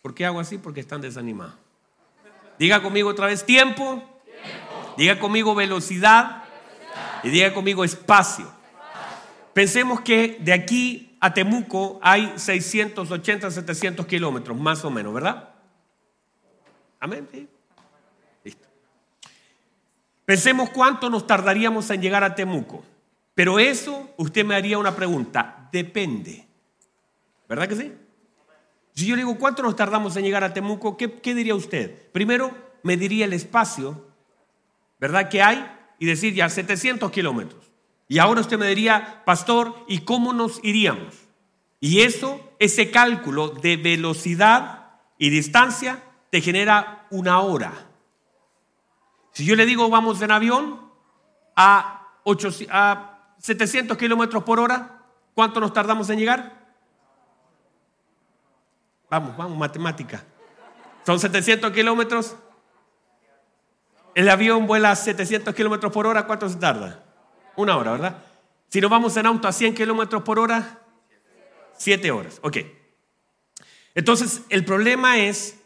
¿Por 0.00 0.14
qué 0.14 0.26
hago 0.26 0.38
así? 0.38 0.58
Porque 0.58 0.78
están 0.78 1.00
desanimados. 1.00 1.56
Diga 2.56 2.80
conmigo 2.82 3.08
otra 3.08 3.26
vez 3.26 3.44
tiempo. 3.44 4.00
Diga 4.96 5.18
conmigo 5.18 5.56
velocidad. 5.56 6.44
Y 7.24 7.30
diga 7.30 7.52
conmigo 7.52 7.82
espacio. 7.82 8.61
Pensemos 9.52 10.00
que 10.00 10.38
de 10.40 10.52
aquí 10.52 11.16
a 11.20 11.34
Temuco 11.34 12.00
hay 12.02 12.32
680, 12.36 13.50
700 13.50 14.06
kilómetros, 14.06 14.58
más 14.58 14.84
o 14.84 14.90
menos, 14.90 15.12
¿verdad? 15.12 15.50
Amén. 16.98 17.28
Listo. 18.44 18.68
Pensemos 20.24 20.70
cuánto 20.70 21.10
nos 21.10 21.26
tardaríamos 21.26 21.90
en 21.90 22.00
llegar 22.00 22.24
a 22.24 22.34
Temuco. 22.34 22.84
Pero 23.34 23.58
eso, 23.58 24.10
usted 24.16 24.44
me 24.44 24.54
haría 24.54 24.78
una 24.78 24.94
pregunta. 24.94 25.68
Depende. 25.72 26.46
¿Verdad 27.48 27.68
que 27.68 27.76
sí? 27.76 27.92
Si 28.94 29.06
yo 29.06 29.16
le 29.16 29.22
digo, 29.22 29.38
¿cuánto 29.38 29.62
nos 29.62 29.74
tardamos 29.74 30.16
en 30.16 30.24
llegar 30.24 30.44
a 30.44 30.52
Temuco? 30.52 30.96
¿Qué, 30.96 31.20
qué 31.20 31.34
diría 31.34 31.54
usted? 31.54 32.10
Primero, 32.12 32.54
me 32.82 32.96
diría 32.96 33.24
el 33.24 33.32
espacio, 33.32 34.06
¿verdad? 34.98 35.28
Que 35.28 35.42
hay 35.42 35.66
y 35.98 36.06
decir 36.06 36.34
ya 36.34 36.48
700 36.48 37.10
kilómetros. 37.10 37.71
Y 38.12 38.18
ahora 38.18 38.42
usted 38.42 38.58
me 38.58 38.66
diría, 38.66 39.22
pastor, 39.24 39.74
¿y 39.88 40.00
cómo 40.00 40.34
nos 40.34 40.62
iríamos? 40.62 41.14
Y 41.80 42.02
eso, 42.02 42.52
ese 42.58 42.90
cálculo 42.90 43.48
de 43.48 43.78
velocidad 43.78 44.98
y 45.16 45.30
distancia, 45.30 45.98
te 46.28 46.42
genera 46.42 47.06
una 47.08 47.40
hora. 47.40 47.72
Si 49.30 49.46
yo 49.46 49.56
le 49.56 49.64
digo 49.64 49.88
vamos 49.88 50.20
en 50.20 50.30
avión 50.30 50.92
a, 51.56 52.06
700 53.38 53.96
kilómetros 53.96 54.42
por 54.42 54.60
hora, 54.60 55.06
¿cuánto 55.32 55.58
nos 55.58 55.72
tardamos 55.72 56.10
en 56.10 56.18
llegar? 56.18 56.66
Vamos, 59.08 59.34
vamos, 59.38 59.56
matemática. 59.56 60.22
Son 61.06 61.18
700 61.18 61.72
kilómetros. 61.72 62.36
El 64.14 64.28
avión 64.28 64.66
vuela 64.66 64.90
a 64.90 64.96
700 64.96 65.54
kilómetros 65.54 65.90
por 65.90 66.06
hora, 66.06 66.26
¿cuánto 66.26 66.46
se 66.50 66.56
tarda? 66.56 67.01
Una 67.56 67.76
hora, 67.76 67.92
¿verdad? 67.92 68.24
Si 68.68 68.80
nos 68.80 68.90
vamos 68.90 69.16
en 69.16 69.26
auto 69.26 69.48
a 69.48 69.52
100 69.52 69.74
kilómetros 69.74 70.22
por 70.22 70.38
hora, 70.38 70.80
7 71.76 72.10
horas. 72.10 72.38
Ok. 72.42 72.58
Entonces, 73.94 74.42
el 74.48 74.64
problema 74.64 75.18
es 75.18 75.60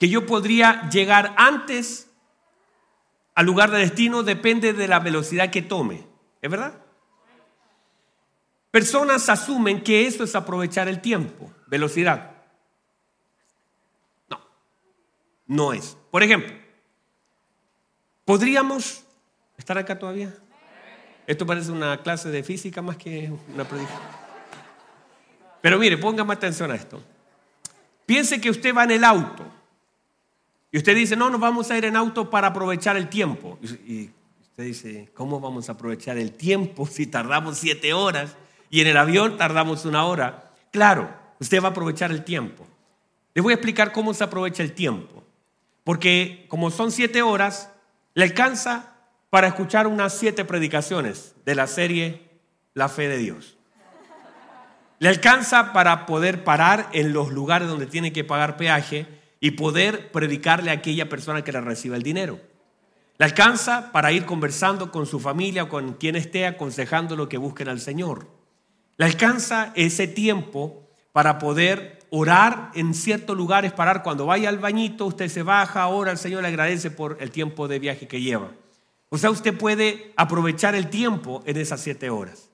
que 0.00 0.08
yo 0.08 0.24
podría 0.26 0.88
llegar 0.88 1.34
antes 1.36 2.10
al 3.34 3.46
lugar 3.46 3.70
de 3.70 3.78
destino, 3.78 4.22
depende 4.22 4.72
de 4.72 4.88
la 4.88 4.98
velocidad 4.98 5.50
que 5.50 5.62
tome. 5.62 6.06
¿Es 6.40 6.50
verdad? 6.50 6.74
Personas 8.70 9.28
asumen 9.28 9.82
que 9.82 10.06
eso 10.06 10.24
es 10.24 10.34
aprovechar 10.34 10.88
el 10.88 11.00
tiempo, 11.00 11.52
velocidad. 11.66 12.38
no 15.48 15.72
es. 15.72 15.96
Por 16.10 16.22
ejemplo, 16.22 16.54
¿podríamos 18.24 19.02
estar 19.56 19.76
acá 19.78 19.98
todavía? 19.98 20.32
Esto 21.28 21.44
parece 21.44 21.70
una 21.70 21.98
clase 21.98 22.30
de 22.30 22.42
física 22.42 22.80
más 22.80 22.96
que 22.96 23.30
una 23.52 23.62
predicación. 23.68 24.00
Pero 25.60 25.78
mire, 25.78 25.98
póngame 25.98 26.32
atención 26.32 26.70
a 26.70 26.74
esto. 26.74 27.02
Piense 28.06 28.40
que 28.40 28.48
usted 28.48 28.74
va 28.74 28.84
en 28.84 28.92
el 28.92 29.04
auto 29.04 29.44
y 30.72 30.78
usted 30.78 30.96
dice, 30.96 31.16
no, 31.16 31.28
nos 31.28 31.38
vamos 31.38 31.70
a 31.70 31.76
ir 31.76 31.84
en 31.84 31.96
auto 31.96 32.30
para 32.30 32.48
aprovechar 32.48 32.96
el 32.96 33.10
tiempo. 33.10 33.58
Y 33.62 34.08
usted 34.40 34.64
dice, 34.64 35.10
¿cómo 35.12 35.38
vamos 35.38 35.68
a 35.68 35.72
aprovechar 35.72 36.16
el 36.16 36.32
tiempo 36.32 36.86
si 36.86 37.06
tardamos 37.06 37.58
siete 37.58 37.92
horas 37.92 38.34
y 38.70 38.80
en 38.80 38.86
el 38.86 38.96
avión 38.96 39.36
tardamos 39.36 39.84
una 39.84 40.06
hora? 40.06 40.52
Claro, 40.72 41.10
usted 41.40 41.62
va 41.62 41.68
a 41.68 41.70
aprovechar 41.72 42.10
el 42.10 42.24
tiempo. 42.24 42.66
Le 43.34 43.42
voy 43.42 43.52
a 43.52 43.56
explicar 43.56 43.92
cómo 43.92 44.14
se 44.14 44.24
aprovecha 44.24 44.62
el 44.62 44.72
tiempo. 44.72 45.22
Porque 45.84 46.46
como 46.48 46.70
son 46.70 46.90
siete 46.90 47.20
horas, 47.20 47.70
le 48.14 48.24
alcanza 48.24 48.94
para 49.30 49.48
escuchar 49.48 49.86
unas 49.86 50.14
siete 50.14 50.44
predicaciones 50.44 51.34
de 51.44 51.54
la 51.54 51.66
serie 51.66 52.28
La 52.74 52.88
fe 52.88 53.08
de 53.08 53.18
Dios. 53.18 53.56
Le 55.00 55.08
alcanza 55.08 55.72
para 55.72 56.06
poder 56.06 56.44
parar 56.44 56.88
en 56.92 57.12
los 57.12 57.30
lugares 57.30 57.68
donde 57.68 57.86
tiene 57.86 58.12
que 58.12 58.24
pagar 58.24 58.56
peaje 58.56 59.06
y 59.40 59.52
poder 59.52 60.10
predicarle 60.10 60.70
a 60.70 60.74
aquella 60.74 61.08
persona 61.08 61.44
que 61.44 61.52
le 61.52 61.60
reciba 61.60 61.96
el 61.96 62.02
dinero. 62.02 62.40
Le 63.18 63.24
alcanza 63.24 63.92
para 63.92 64.12
ir 64.12 64.24
conversando 64.24 64.90
con 64.90 65.06
su 65.06 65.20
familia 65.20 65.64
o 65.64 65.68
con 65.68 65.94
quien 65.94 66.16
esté 66.16 66.46
aconsejando 66.46 67.16
lo 67.16 67.28
que 67.28 67.38
busquen 67.38 67.68
al 67.68 67.80
Señor. 67.80 68.28
Le 68.96 69.06
alcanza 69.06 69.72
ese 69.76 70.08
tiempo 70.08 70.88
para 71.12 71.38
poder 71.38 71.98
orar 72.10 72.70
en 72.74 72.94
ciertos 72.94 73.36
lugares, 73.36 73.72
parar 73.72 74.02
cuando 74.02 74.26
vaya 74.26 74.48
al 74.48 74.58
bañito, 74.58 75.06
usted 75.06 75.28
se 75.28 75.42
baja, 75.42 75.86
ora, 75.88 76.10
el 76.10 76.18
Señor 76.18 76.42
le 76.42 76.48
agradece 76.48 76.90
por 76.90 77.18
el 77.20 77.30
tiempo 77.30 77.68
de 77.68 77.78
viaje 77.78 78.08
que 78.08 78.20
lleva. 78.20 78.50
O 79.10 79.18
sea, 79.18 79.30
usted 79.30 79.56
puede 79.56 80.12
aprovechar 80.16 80.74
el 80.74 80.90
tiempo 80.90 81.42
en 81.46 81.56
esas 81.56 81.80
siete 81.80 82.10
horas. 82.10 82.50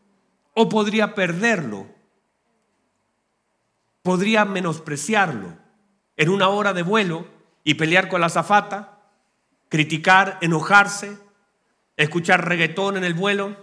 O 0.55 0.69
podría 0.69 1.15
perderlo. 1.15 1.87
Podría 4.03 4.45
menospreciarlo 4.45 5.57
en 6.17 6.29
una 6.29 6.49
hora 6.49 6.73
de 6.73 6.83
vuelo 6.83 7.27
y 7.65 7.75
pelear 7.75 8.09
con 8.09 8.21
la 8.21 8.29
zafata, 8.29 9.01
criticar, 9.69 10.39
enojarse, 10.43 11.19
escuchar 11.97 12.47
reggaetón 12.47 12.97
en 12.97 13.05
el 13.05 13.15
vuelo, 13.15 13.57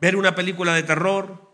ver 0.00 0.16
una 0.16 0.34
película 0.34 0.74
de 0.74 0.82
terror, 0.82 1.49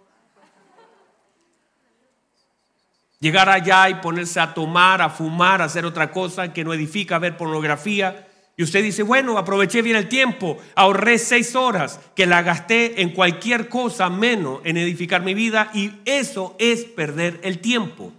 Llegar 3.19 3.49
allá 3.49 3.89
y 3.89 3.95
ponerse 3.95 4.41
a 4.41 4.53
tomar, 4.53 5.01
a 5.01 5.09
fumar, 5.09 5.62
a 5.62 5.67
hacer 5.67 5.87
otra 5.87 6.11
cosa 6.11 6.53
que 6.53 6.64
no 6.64 6.75
edifica, 6.75 7.17
a 7.17 7.21
ver 7.21 7.37
pornografía. 7.37 8.27
Y 8.57 8.62
usted 8.62 8.83
dice, 8.83 9.03
bueno, 9.03 9.39
aproveché 9.39 9.83
bien 9.83 9.97
el 9.97 10.09
tiempo, 10.09 10.59
ahorré 10.75 11.19
seis 11.19 11.55
horas 11.55 12.01
que 12.14 12.27
la 12.27 12.43
gasté 12.43 13.03
en 13.03 13.11
cualquier 13.11 13.69
cosa 13.69 14.09
menos 14.09 14.61
en 14.64 14.77
edificar 14.77 15.23
mi 15.23 15.35
vida 15.35 15.71
y 15.75 15.93
eso 16.05 16.57
es 16.59 16.85
perder 16.85 17.41
el 17.43 17.59
tiempo. 17.59 18.12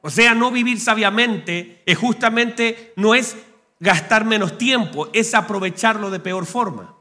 O 0.00 0.10
sea, 0.10 0.34
no 0.34 0.52
vivir 0.52 0.78
sabiamente 0.78 1.82
es 1.86 1.98
justamente, 1.98 2.92
no 2.94 3.14
es 3.16 3.36
gastar 3.80 4.24
menos 4.24 4.58
tiempo, 4.58 5.08
es 5.12 5.34
aprovecharlo 5.34 6.10
de 6.10 6.20
peor 6.20 6.46
forma. 6.46 6.95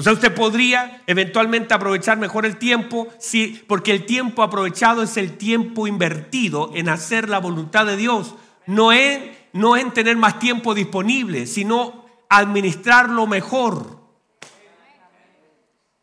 O 0.00 0.02
sea, 0.02 0.14
usted 0.14 0.34
podría 0.34 1.02
eventualmente 1.06 1.74
aprovechar 1.74 2.16
mejor 2.16 2.46
el 2.46 2.56
tiempo, 2.56 3.08
sí, 3.18 3.62
porque 3.66 3.92
el 3.92 4.06
tiempo 4.06 4.42
aprovechado 4.42 5.02
es 5.02 5.18
el 5.18 5.36
tiempo 5.36 5.86
invertido 5.86 6.70
en 6.74 6.88
hacer 6.88 7.28
la 7.28 7.38
voluntad 7.38 7.84
de 7.84 7.98
Dios. 7.98 8.34
No 8.64 8.94
en, 8.94 9.30
no 9.52 9.76
en 9.76 9.90
tener 9.90 10.16
más 10.16 10.38
tiempo 10.38 10.74
disponible, 10.74 11.46
sino 11.46 12.06
administrarlo 12.30 13.26
mejor. 13.26 14.00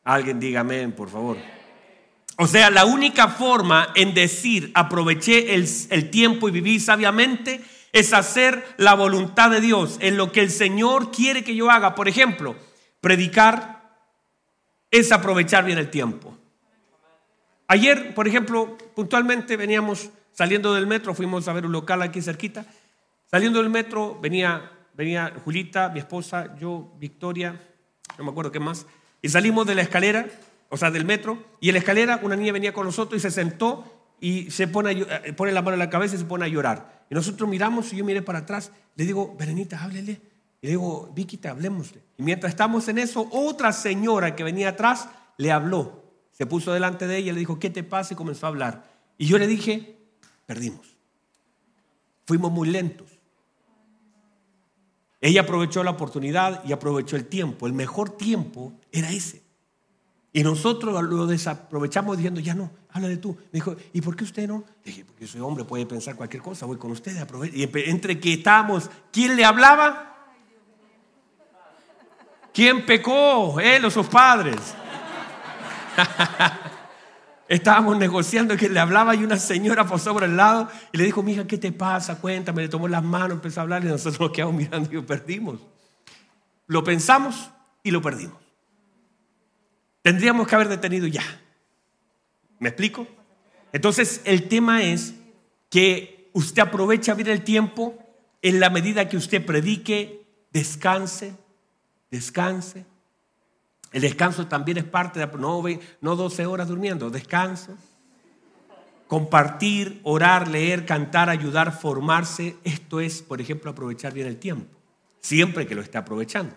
Alguien 0.04 0.40
diga 0.40 0.60
amén, 0.60 0.92
por 0.92 1.10
favor. 1.10 1.38
O 2.36 2.46
sea, 2.46 2.70
la 2.70 2.86
única 2.86 3.30
forma 3.30 3.94
en 3.96 4.14
decir 4.14 4.70
aproveché 4.76 5.56
el, 5.56 5.68
el 5.90 6.12
tiempo 6.12 6.48
y 6.48 6.52
viví 6.52 6.80
sabiamente 6.80 7.64
es 7.94 8.14
hacer 8.14 8.64
la 8.78 8.94
voluntad 8.94 9.50
de 9.50 9.60
Dios 9.60 9.98
en 10.02 10.18
lo 10.18 10.32
que 10.32 10.42
el 10.42 10.52
Señor 10.52 11.10
quiere 11.12 11.44
que 11.44 11.56
yo 11.56 11.72
haga. 11.72 11.96
Por 11.96 12.08
ejemplo, 12.08 12.56
predicar 13.02 13.77
es 14.92 15.12
aprovechar 15.12 15.66
bien 15.66 15.78
el 15.78 15.90
tiempo. 15.90 16.38
Ayer, 17.68 18.14
por 18.14 18.28
ejemplo, 18.28 18.78
puntualmente 18.96 19.58
veníamos 19.58 20.10
saliendo 20.32 20.74
del 20.74 20.88
metro, 20.88 21.14
fuimos 21.14 21.48
a 21.48 21.54
ver 21.54 21.66
un 21.66 21.72
local 21.72 22.02
aquí 22.02 22.22
cerquita. 22.22 22.66
Saliendo 23.30 23.62
del 23.62 23.70
metro 23.70 24.18
venía, 24.22 24.72
venía 24.94 25.34
Julita, 25.44 25.90
mi 25.90 26.00
esposa, 26.00 26.56
yo, 26.58 26.94
Victoria, 26.98 27.60
no 28.18 28.24
me 28.24 28.32
acuerdo 28.32 28.52
qué 28.52 28.60
más, 28.60 28.86
y 29.22 29.30
salimos 29.30 29.68
de 29.68 29.76
la 29.76 29.82
escalera, 29.82 30.28
o 30.70 30.78
sea, 30.78 30.92
del 30.92 31.06
metro, 31.06 31.38
y 31.60 31.70
en 31.70 31.74
la 31.74 31.80
escalera 31.80 32.20
una 32.24 32.36
niña 32.36 32.54
venía 32.54 32.72
con 32.72 32.86
nosotros 32.86 33.20
y 33.20 33.22
se 33.22 33.32
sentó 33.32 33.84
y 34.20 34.50
se 34.50 34.68
pone, 34.68 34.92
eh, 34.92 35.34
pone 35.34 35.52
la 35.52 35.62
mano 35.62 35.74
en 35.74 35.80
la 35.80 35.90
cabeza 35.90 36.16
y 36.16 36.20
se 36.20 36.26
pone 36.26 36.46
a 36.46 36.48
llorar. 36.48 37.06
Y 37.10 37.16
nosotros 37.16 37.50
miramos 37.50 37.92
y 37.94 37.98
yo 37.98 38.06
miré 38.06 38.22
para 38.22 38.40
atrás, 38.40 38.72
le 38.96 39.06
digo, 39.06 39.36
Berenita, 39.38 39.84
háblele. 39.84 40.22
Y 40.62 40.68
le 40.68 40.72
digo, 40.72 41.12
Vicky, 41.14 41.38
te 41.38 41.48
hablemosle. 41.48 42.04
Y 42.18 42.24
mientras 42.24 42.52
estamos 42.52 42.88
en 42.88 42.98
eso, 42.98 43.28
otra 43.32 43.72
señora 43.72 44.36
que 44.36 44.44
venía 44.44 44.70
atrás 44.70 45.10
le 45.38 45.52
habló. 45.52 46.04
Se 46.32 46.46
puso 46.46 46.74
delante 46.74 47.08
de 47.08 47.18
ella 47.18 47.32
y 47.32 47.34
le 47.34 47.40
dijo, 47.40 47.60
¿qué 47.60 47.70
te 47.70 47.84
pasa? 47.84 48.14
Y 48.14 48.18
comenzó 48.18 48.46
a 48.46 48.50
hablar. 48.50 48.84
Y 49.18 49.28
yo 49.28 49.38
le 49.38 49.48
dije, 49.48 49.98
perdimos. 50.46 50.98
Fuimos 52.26 52.52
muy 52.52 52.70
lentos. 52.70 53.08
Ella 55.22 55.42
aprovechó 55.42 55.84
la 55.84 55.92
oportunidad 55.92 56.64
y 56.66 56.74
aprovechó 56.74 57.16
el 57.16 57.26
tiempo. 57.26 57.68
El 57.68 57.74
mejor 57.74 58.18
tiempo 58.18 58.74
era 58.92 59.12
ese. 59.12 59.44
Y 60.34 60.44
nosotros 60.44 61.02
lo 61.04 61.26
desaprovechamos 61.26 62.18
diciendo, 62.18 62.40
ya 62.40 62.54
no, 62.54 62.70
habla 62.92 63.08
de 63.08 63.18
tú. 63.18 63.36
Me 63.52 63.54
dijo, 63.54 63.76
¿y 63.94 64.02
por 64.02 64.16
qué 64.16 64.24
usted 64.24 64.48
no? 64.48 64.64
Le 64.84 64.92
dije, 64.92 65.06
porque 65.06 65.26
soy 65.26 65.42
hombre, 65.42 65.64
puede 65.64 65.86
pensar 65.86 66.16
cualquier 66.16 66.44
cosa, 66.44 66.66
voy 66.66 66.78
con 66.78 66.92
usted. 66.92 67.16
Y 67.54 67.64
entre 67.90 68.20
que 68.20 68.34
estábamos, 68.34 68.92
¿quién 69.12 69.36
le 69.36 69.46
hablaba? 69.46 70.17
¿Quién 72.58 72.88
pecó? 72.88 73.60
Él 73.60 73.86
o 73.86 73.92
sus 73.92 74.08
padres. 74.08 74.56
Estábamos 77.48 78.00
negociando 78.00 78.58
que 78.58 78.68
le 78.68 78.80
hablaba 78.80 79.14
y 79.14 79.24
una 79.24 79.38
señora 79.38 79.88
pasó 79.88 80.12
por 80.12 80.24
el 80.24 80.36
lado 80.36 80.68
y 80.92 80.98
le 80.98 81.04
dijo, 81.04 81.22
mija, 81.22 81.46
¿qué 81.46 81.60
te 81.60 81.72
pasa? 81.72 82.20
Cuéntame. 82.20 82.64
Le 82.64 82.68
tomó 82.68 82.88
las 82.88 83.04
manos, 83.04 83.34
empezó 83.34 83.60
a 83.60 83.64
hablar 83.64 83.84
y 83.84 83.90
nosotros 83.90 84.20
nos 84.20 84.32
quedamos 84.32 84.56
mirando 84.56 84.90
y 84.92 84.96
lo 84.96 85.06
perdimos. 85.06 85.60
Lo 86.66 86.84
pensamos 86.84 87.52
y 87.84 87.92
lo 87.92 88.02
perdimos. 88.02 88.42
Tendríamos 90.02 90.48
que 90.48 90.56
haber 90.56 90.70
detenido 90.70 91.06
ya. 91.06 91.22
¿Me 92.58 92.70
explico? 92.70 93.06
Entonces, 93.72 94.22
el 94.26 94.50
tema 94.50 94.82
es 94.82 95.14
que 95.70 96.32
usted 96.34 96.64
aprovecha 96.64 97.14
bien 97.14 97.28
el 97.28 97.44
tiempo 97.44 98.04
en 98.42 98.60
la 98.60 98.72
medida 98.72 99.08
que 99.08 99.18
usted 99.18 99.46
predique, 99.46 100.26
descanse, 100.52 101.36
descanse, 102.10 102.86
el 103.92 104.02
descanso 104.02 104.48
también 104.48 104.78
es 104.78 104.84
parte 104.84 105.20
de, 105.20 105.28
no, 105.38 105.64
no 106.02 106.16
12 106.16 106.46
horas 106.46 106.68
durmiendo, 106.68 107.10
descanso. 107.10 107.78
Compartir, 109.08 110.02
orar, 110.04 110.50
leer, 110.50 110.86
cantar, 110.86 111.30
ayudar, 111.30 111.72
formarse, 111.72 112.58
esto 112.66 113.00
es, 113.00 113.22
por 113.22 113.40
ejemplo, 113.40 113.72
aprovechar 113.72 114.14
bien 114.14 114.28
el 114.28 114.38
tiempo, 114.38 114.68
siempre 115.22 115.66
que 115.66 115.76
lo 115.76 115.82
esté 115.82 115.98
aprovechando. 115.98 116.54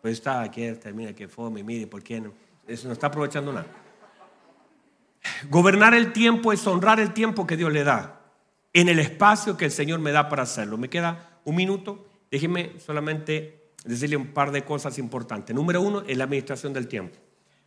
Pues 0.00 0.14
está 0.14 0.42
aquí, 0.42 0.70
termina 0.80 1.12
que 1.12 1.26
fome, 1.26 1.64
mire, 1.64 1.88
¿por 1.88 2.02
qué 2.02 2.20
no? 2.20 2.32
Eso 2.68 2.86
no 2.86 2.92
está 2.92 3.08
aprovechando 3.08 3.52
nada. 3.52 3.66
Gobernar 5.50 5.94
el 5.94 6.12
tiempo 6.12 6.52
es 6.52 6.64
honrar 6.66 7.00
el 7.00 7.12
tiempo 7.12 7.46
que 7.46 7.56
Dios 7.56 7.72
le 7.72 7.82
da 7.82 8.20
en 8.72 8.88
el 8.88 8.98
espacio 8.98 9.56
que 9.56 9.64
el 9.64 9.70
Señor 9.70 10.00
me 10.00 10.12
da 10.12 10.28
para 10.28 10.44
hacerlo. 10.44 10.78
Me 10.78 10.88
queda 10.88 11.40
un 11.44 11.56
minuto, 11.56 12.08
déjeme 12.30 12.78
solamente 12.78 13.61
decirle 13.84 14.16
un 14.16 14.28
par 14.28 14.52
de 14.52 14.64
cosas 14.64 14.98
importantes. 14.98 15.54
Número 15.54 15.80
uno, 15.80 16.02
es 16.06 16.16
la 16.16 16.24
administración 16.24 16.72
del 16.72 16.88
tiempo. 16.88 17.18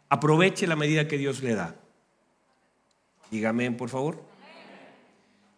Aproveche 0.09 0.67
la 0.67 0.75
medida 0.75 1.07
que 1.07 1.17
Dios 1.17 1.41
le 1.41 1.55
da. 1.55 1.75
Dígame, 3.31 3.71
por 3.71 3.89
favor. 3.89 4.23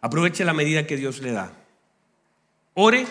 Aproveche 0.00 0.44
la 0.44 0.52
medida 0.52 0.86
que 0.86 0.96
Dios 0.96 1.20
le 1.20 1.32
da. 1.32 1.52
Ore 2.74 3.06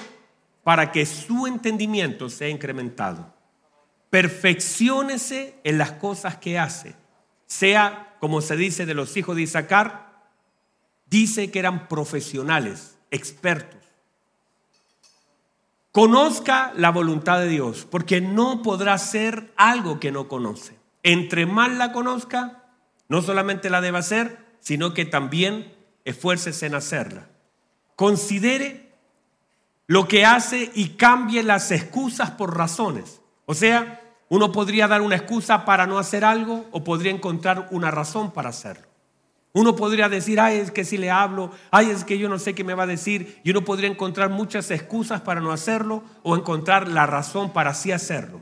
para 0.64 0.92
que 0.92 1.06
su 1.06 1.48
entendimiento 1.48 2.30
sea 2.30 2.50
incrementado. 2.50 3.34
Perfecciónese 4.10 5.56
en 5.64 5.78
las 5.78 5.94
cosas 5.94 6.38
que 6.38 6.58
hace. 6.58 6.96
Sea, 7.46 8.16
como 8.20 8.42
se 8.42 8.58
dice 8.58 8.86
de 8.86 8.94
los 8.94 9.16
hijos 9.16 9.36
de 9.36 9.44
Isaacar, 9.44 10.28
dice 11.06 11.52
que 11.52 11.60
eran 11.60 11.88
profesionales, 11.88 12.98
expertos. 13.12 13.87
Conozca 15.92 16.74
la 16.76 16.92
voluntad 16.92 17.40
de 17.40 17.48
Dios, 17.48 17.88
porque 17.90 18.22
no 18.22 18.62
podrá 18.62 18.94
hacer 18.94 19.54
algo 19.58 20.00
que 20.00 20.12
no 20.12 20.28
conoce. 20.28 20.78
Entre 21.04 21.46
más 21.46 21.72
la 21.72 21.92
conozca, 21.92 22.66
no 23.10 23.22
solamente 23.22 23.70
la 23.70 23.82
debe 23.82 23.98
hacer, 23.98 24.46
sino 24.60 24.94
que 24.94 25.06
también 25.06 25.74
esfuércese 26.06 26.66
en 26.68 26.76
hacerla. 26.76 27.30
Considere 27.96 28.94
lo 29.88 30.08
que 30.08 30.26
hace 30.26 30.72
y 30.76 30.90
cambie 30.90 31.42
las 31.44 31.72
excusas 31.72 32.32
por 32.32 32.58
razones. 32.58 33.22
O 33.46 33.54
sea, 33.54 34.02
uno 34.30 34.52
podría 34.52 34.88
dar 34.88 35.02
una 35.02 35.16
excusa 35.16 35.64
para 35.66 35.88
no 35.88 35.98
hacer 35.98 36.26
algo 36.26 36.66
o 36.72 36.84
podría 36.84 37.12
encontrar 37.12 37.70
una 37.72 37.90
razón 37.90 38.32
para 38.32 38.50
hacerlo. 38.50 38.88
Uno 39.58 39.76
podría 39.76 40.08
decir, 40.08 40.40
ay, 40.40 40.60
es 40.60 40.70
que 40.70 40.86
si 40.86 40.98
le 40.98 41.10
hablo, 41.10 41.50
ay, 41.72 41.90
es 41.90 42.04
que 42.04 42.20
yo 42.20 42.30
no 42.30 42.38
sé 42.38 42.54
qué 42.54 42.64
me 42.64 42.76
va 42.76 42.84
a 42.84 42.86
decir. 42.88 43.42
Y 43.44 43.50
uno 43.50 43.66
podría 43.66 43.90
encontrar 43.90 44.30
muchas 44.30 44.70
excusas 44.70 45.22
para 45.22 45.42
no 45.42 45.52
hacerlo 45.52 46.04
o 46.22 46.36
encontrar 46.36 46.88
la 46.88 47.08
razón 47.08 47.52
para 47.52 47.74
sí 47.74 47.92
hacerlo. 47.92 48.40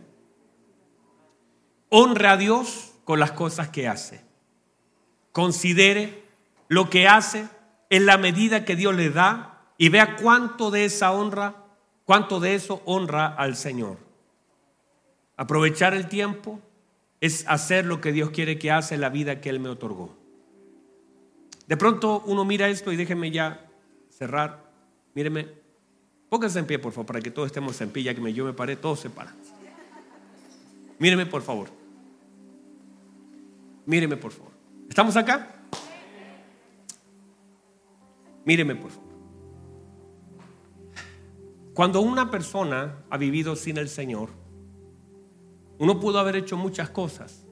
Honre 1.88 2.28
a 2.28 2.36
Dios 2.36 2.96
con 3.06 3.22
las 3.22 3.32
cosas 3.32 3.70
que 3.70 3.88
hace. 3.88 4.26
Considere 5.32 6.26
lo 6.68 6.90
que 6.90 7.08
hace 7.08 7.48
en 7.90 8.06
la 8.06 8.18
medida 8.18 8.66
que 8.66 8.76
Dios 8.76 8.94
le 8.94 9.10
da 9.10 9.62
y 9.78 9.88
vea 9.88 10.18
cuánto 10.18 10.70
de 10.70 10.84
esa 10.84 11.14
honra, 11.14 11.64
cuánto 12.04 12.42
de 12.42 12.56
eso 12.56 12.82
honra 12.84 13.28
al 13.28 13.56
Señor. 13.56 14.00
Aprovechar 15.38 15.94
el 15.94 16.10
tiempo 16.10 16.60
es 17.22 17.46
hacer 17.48 17.86
lo 17.86 18.02
que 18.02 18.12
Dios 18.12 18.32
quiere 18.32 18.60
que 18.60 18.70
hace 18.70 18.96
en 18.96 19.02
la 19.02 19.08
vida 19.08 19.40
que 19.40 19.50
Él 19.50 19.62
me 19.62 19.70
otorgó. 19.70 20.25
De 21.68 21.78
pronto 21.78 22.24
uno 22.26 22.46
mira 22.46 22.70
esto 22.70 22.92
y 22.92 22.96
déjenme 22.96 23.32
ya 23.32 23.68
cerrar. 24.10 24.72
Míreme, 25.14 25.48
pónganse 26.30 26.60
en 26.60 26.66
pie, 26.66 26.80
por 26.80 26.92
favor, 26.92 27.06
para 27.06 27.22
que 27.22 27.32
todos 27.32 27.48
estemos 27.48 27.80
en 27.82 27.90
pie, 27.90 28.04
ya 28.04 28.14
que 28.16 28.34
yo 28.34 28.46
me 28.46 28.54
paré, 28.54 28.76
todos 28.76 29.00
se 29.00 29.10
paran. 29.10 29.36
Míreme, 31.00 31.26
por 31.26 31.42
favor. 31.42 31.70
Míreme, 33.86 34.18
por 34.18 34.32
favor. 34.32 34.52
¿Estamos 34.90 35.16
acá? 35.18 35.56
Míreme, 38.46 38.76
por 38.76 38.92
favor. 38.92 39.06
Cuando 41.74 42.00
una 42.00 42.32
persona 42.32 43.04
ha 43.10 43.18
vivido 43.18 43.56
sin 43.56 43.78
el 43.78 43.90
Señor, 43.90 44.30
uno 45.78 46.00
pudo 46.00 46.20
haber 46.20 46.38
hecho 46.38 46.56
muchas 46.56 46.90
cosas, 46.90 47.46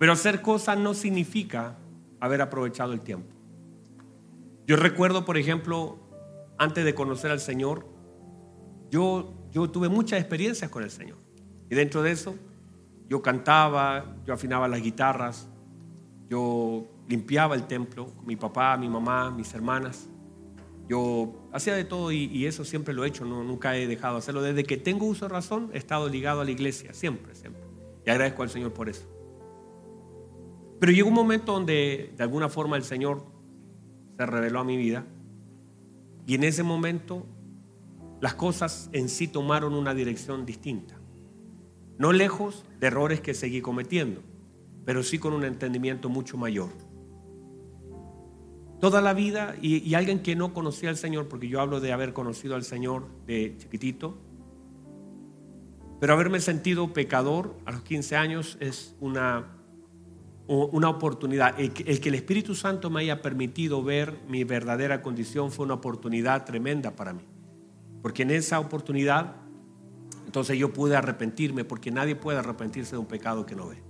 pero 0.00 0.12
hacer 0.12 0.42
cosas 0.42 0.78
no 0.78 0.94
significa 0.94 1.77
haber 2.20 2.42
aprovechado 2.42 2.92
el 2.92 3.00
tiempo. 3.00 3.34
Yo 4.66 4.76
recuerdo, 4.76 5.24
por 5.24 5.38
ejemplo, 5.38 5.98
antes 6.58 6.84
de 6.84 6.94
conocer 6.94 7.30
al 7.30 7.40
Señor, 7.40 7.86
yo, 8.90 9.32
yo 9.50 9.70
tuve 9.70 9.88
muchas 9.88 10.20
experiencias 10.20 10.70
con 10.70 10.82
el 10.82 10.90
Señor. 10.90 11.16
Y 11.70 11.74
dentro 11.74 12.02
de 12.02 12.12
eso, 12.12 12.34
yo 13.08 13.22
cantaba, 13.22 14.16
yo 14.26 14.34
afinaba 14.34 14.68
las 14.68 14.82
guitarras, 14.82 15.48
yo 16.28 16.86
limpiaba 17.08 17.54
el 17.54 17.66
templo, 17.66 18.12
mi 18.24 18.36
papá, 18.36 18.76
mi 18.76 18.88
mamá, 18.88 19.30
mis 19.30 19.52
hermanas. 19.54 20.08
Yo 20.88 21.48
hacía 21.52 21.74
de 21.74 21.84
todo 21.84 22.12
y, 22.12 22.46
eso 22.46 22.64
siempre 22.64 22.94
lo 22.94 23.04
he 23.04 23.08
hecho, 23.08 23.24
no, 23.24 23.44
nunca 23.44 23.76
he 23.76 23.86
dejado 23.86 24.14
de 24.14 24.18
hacerlo. 24.18 24.42
Desde 24.42 24.64
que 24.64 24.76
tengo 24.76 25.06
uso 25.06 25.26
de 25.26 25.32
razón, 25.32 25.70
he 25.72 25.78
estado 25.78 26.08
ligado 26.08 26.40
a 26.40 26.44
la 26.44 26.50
iglesia, 26.50 26.94
siempre, 26.94 27.34
siempre. 27.34 27.62
Y 28.04 28.10
agradezco 28.10 28.42
al 28.42 28.50
Señor 28.50 28.72
por 28.72 28.88
eso. 28.88 29.06
Pero 30.78 30.92
llegó 30.92 31.08
un 31.08 31.14
momento 31.14 31.52
donde 31.52 32.12
de 32.16 32.22
alguna 32.22 32.48
forma 32.48 32.76
el 32.76 32.84
Señor 32.84 33.24
se 34.16 34.26
reveló 34.26 34.60
a 34.60 34.64
mi 34.64 34.76
vida 34.76 35.04
y 36.26 36.34
en 36.34 36.44
ese 36.44 36.62
momento 36.62 37.26
las 38.20 38.34
cosas 38.34 38.90
en 38.92 39.08
sí 39.08 39.28
tomaron 39.28 39.74
una 39.74 39.94
dirección 39.94 40.44
distinta. 40.44 40.96
No 41.98 42.12
lejos 42.12 42.64
de 42.80 42.86
errores 42.88 43.20
que 43.20 43.34
seguí 43.34 43.60
cometiendo, 43.60 44.22
pero 44.84 45.02
sí 45.02 45.18
con 45.18 45.32
un 45.32 45.44
entendimiento 45.44 46.08
mucho 46.08 46.36
mayor. 46.36 46.70
Toda 48.80 49.00
la 49.00 49.12
vida, 49.12 49.56
y, 49.60 49.92
alguien 49.94 50.22
que 50.22 50.36
no 50.36 50.54
conocía 50.54 50.88
al 50.88 50.96
Señor, 50.96 51.26
porque 51.26 51.48
yo 51.48 51.60
hablo 51.60 51.80
de 51.80 51.92
haber 51.92 52.12
conocido 52.12 52.54
al 52.54 52.62
Señor 52.62 53.08
de 53.26 53.56
chiquitito, 53.58 54.16
pero 56.00 56.12
haberme 56.12 56.38
sentido 56.38 56.92
pecador 56.92 57.56
a 57.64 57.72
los 57.72 57.82
15 57.82 58.16
años 58.16 58.56
es 58.60 58.94
una 59.00 59.57
una 60.48 60.88
oportunidad. 60.88 61.60
El 61.60 61.72
que, 61.72 62.08
el 62.08 62.14
Espíritu 62.14 62.54
Santo 62.54 62.88
me 62.88 63.00
haya 63.00 63.20
permitido 63.20 63.82
ver 63.82 64.18
mi 64.28 64.44
verdadera 64.44 65.02
condición 65.02 65.52
fue 65.52 65.66
una 65.66 65.74
oportunidad 65.74 66.44
tremenda 66.44 66.96
para 66.96 67.12
mí. 67.12 67.22
Porque 68.02 68.22
en 68.22 68.30
esa 68.30 68.58
oportunidad, 68.58 69.36
entonces 70.24 70.58
yo 70.58 70.72
pude 70.72 70.96
arrepentirme, 70.96 71.64
porque 71.64 71.90
nadie 71.90 72.16
puede 72.16 72.38
arrepentirse 72.38 72.92
de 72.92 72.98
un 72.98 73.06
pecado 73.06 73.44
que 73.44 73.54
no 73.54 73.68
ve. 73.68 73.82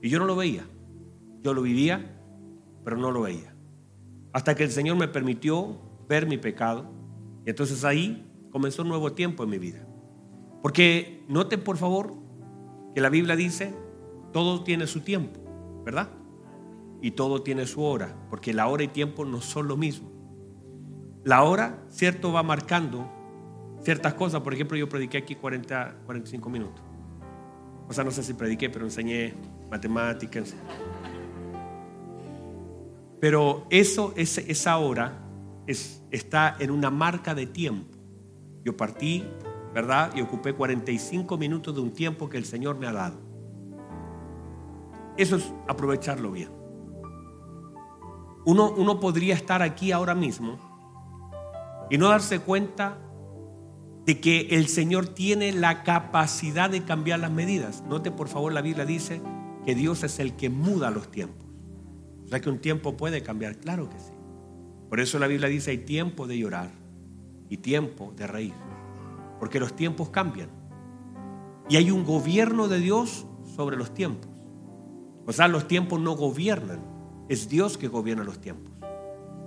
Y 0.00 0.08
yo 0.08 0.18
no 0.18 0.24
lo 0.24 0.34
veía. 0.34 0.66
Yo 1.42 1.52
lo 1.52 1.62
vivía, 1.62 2.18
pero 2.82 2.96
no 2.96 3.10
lo 3.10 3.22
veía. 3.22 3.54
Hasta 4.32 4.54
que 4.54 4.64
el 4.64 4.70
Señor 4.70 4.96
me 4.96 5.08
permitió 5.08 5.78
ver 6.08 6.26
mi 6.26 6.38
pecado. 6.38 6.90
Y 7.44 7.50
entonces 7.50 7.84
ahí 7.84 8.26
comenzó 8.50 8.82
un 8.82 8.88
nuevo 8.88 9.12
tiempo 9.12 9.44
en 9.44 9.50
mi 9.50 9.58
vida. 9.58 9.86
Porque 10.62 11.22
note 11.28 11.58
por 11.58 11.76
favor 11.76 12.14
que 12.94 13.00
la 13.02 13.10
Biblia 13.10 13.36
dice, 13.36 13.74
todo 14.32 14.64
tiene 14.64 14.86
su 14.86 15.00
tiempo. 15.00 15.45
¿Verdad? 15.86 16.08
Y 17.00 17.12
todo 17.12 17.42
tiene 17.42 17.64
su 17.64 17.80
hora, 17.80 18.12
porque 18.28 18.52
la 18.52 18.66
hora 18.66 18.82
y 18.82 18.88
tiempo 18.88 19.24
no 19.24 19.40
son 19.40 19.68
lo 19.68 19.76
mismo. 19.76 20.10
La 21.22 21.44
hora, 21.44 21.78
cierto, 21.88 22.32
va 22.32 22.42
marcando 22.42 23.08
ciertas 23.82 24.14
cosas. 24.14 24.42
Por 24.42 24.52
ejemplo, 24.52 24.76
yo 24.76 24.88
prediqué 24.88 25.18
aquí 25.18 25.36
40, 25.36 25.98
45 26.04 26.50
minutos. 26.50 26.82
O 27.88 27.92
sea, 27.92 28.02
no 28.02 28.10
sé 28.10 28.24
si 28.24 28.34
prediqué, 28.34 28.68
pero 28.68 28.84
enseñé 28.84 29.34
matemáticas. 29.70 30.56
Pero 33.20 33.66
eso, 33.70 34.12
esa 34.16 34.76
hora 34.78 35.20
es, 35.68 36.02
está 36.10 36.56
en 36.58 36.72
una 36.72 36.90
marca 36.90 37.32
de 37.32 37.46
tiempo. 37.46 37.96
Yo 38.64 38.76
partí, 38.76 39.24
¿verdad? 39.72 40.12
Y 40.16 40.20
ocupé 40.20 40.52
45 40.52 41.38
minutos 41.38 41.72
de 41.76 41.80
un 41.80 41.92
tiempo 41.92 42.28
que 42.28 42.38
el 42.38 42.44
Señor 42.44 42.76
me 42.76 42.88
ha 42.88 42.92
dado. 42.92 43.25
Eso 45.16 45.36
es 45.36 45.52
aprovecharlo 45.68 46.30
bien. 46.30 46.50
Uno, 48.44 48.72
uno 48.76 49.00
podría 49.00 49.34
estar 49.34 49.62
aquí 49.62 49.92
ahora 49.92 50.14
mismo 50.14 50.58
y 51.90 51.98
no 51.98 52.08
darse 52.08 52.40
cuenta 52.40 52.98
de 54.06 54.20
que 54.20 54.48
el 54.50 54.68
Señor 54.68 55.08
tiene 55.08 55.52
la 55.52 55.82
capacidad 55.82 56.70
de 56.70 56.84
cambiar 56.84 57.18
las 57.18 57.32
medidas. 57.32 57.82
Note 57.88 58.12
por 58.12 58.28
favor, 58.28 58.52
la 58.52 58.62
Biblia 58.62 58.84
dice 58.84 59.20
que 59.64 59.74
Dios 59.74 60.04
es 60.04 60.20
el 60.20 60.34
que 60.36 60.48
muda 60.48 60.92
los 60.92 61.10
tiempos. 61.10 61.44
O 62.24 62.28
sea 62.28 62.40
que 62.40 62.48
un 62.48 62.58
tiempo 62.58 62.96
puede 62.96 63.22
cambiar, 63.22 63.56
claro 63.56 63.90
que 63.90 63.98
sí. 63.98 64.12
Por 64.88 65.00
eso 65.00 65.18
la 65.18 65.26
Biblia 65.26 65.48
dice 65.48 65.72
hay 65.72 65.78
tiempo 65.78 66.28
de 66.28 66.38
llorar 66.38 66.70
y 67.48 67.56
tiempo 67.56 68.12
de 68.16 68.26
reír. 68.28 68.54
Porque 69.40 69.58
los 69.58 69.74
tiempos 69.74 70.10
cambian. 70.10 70.48
Y 71.68 71.76
hay 71.76 71.90
un 71.90 72.04
gobierno 72.04 72.68
de 72.68 72.78
Dios 72.78 73.26
sobre 73.56 73.76
los 73.76 73.92
tiempos. 73.92 74.30
O 75.26 75.32
sea, 75.32 75.48
los 75.48 75.66
tiempos 75.68 76.00
no 76.00 76.12
gobiernan. 76.12 76.80
Es 77.28 77.48
Dios 77.48 77.76
que 77.76 77.88
gobierna 77.88 78.24
los 78.24 78.40
tiempos. 78.40 78.72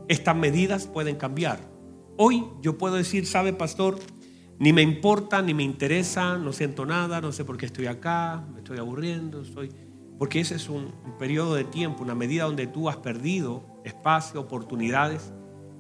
Estas 0.08 0.36
medidas 0.36 0.88
pueden 0.88 1.16
cambiar. 1.16 1.60
Hoy 2.18 2.46
yo 2.62 2.78
puedo 2.78 2.96
decir, 2.96 3.26
sabe 3.26 3.54
pastor, 3.54 3.98
ni 4.60 4.74
me 4.74 4.82
importa, 4.82 5.42
ni 5.42 5.54
me 5.54 5.64
interesa, 5.64 6.38
no 6.38 6.52
siento 6.52 6.86
nada, 6.86 7.22
no 7.22 7.32
sé 7.32 7.46
por 7.46 7.56
qué 7.56 7.66
estoy 7.66 7.88
acá, 7.88 8.44
me 8.52 8.60
estoy 8.60 8.78
aburriendo, 8.78 9.42
estoy... 9.42 9.72
Porque 10.18 10.42
ese 10.42 10.56
es 10.56 10.68
un, 10.68 10.92
periodo 11.18 11.56
de 11.56 11.64
tiempo, 11.64 12.04
una 12.04 12.14
medida 12.14 12.44
donde 12.44 12.68
tú 12.68 12.90
has 12.90 12.98
perdido 12.98 13.64
espacio, 13.86 14.42
oportunidades, 14.42 15.32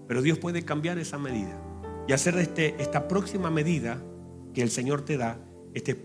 pero 0.07 0.21
Dios 0.21 0.39
puede 0.39 0.63
cambiar 0.63 0.97
esa 0.97 1.17
medida 1.17 1.61
y 2.07 2.13
hacer 2.13 2.37
este, 2.37 2.81
esta 2.81 3.09
próxima 3.09 3.49
medida 3.49 4.01
que 4.53 4.61
el 4.61 4.69
Señor 4.69 5.01
te 5.01 5.17
da, 5.17 5.37
este 5.73 5.95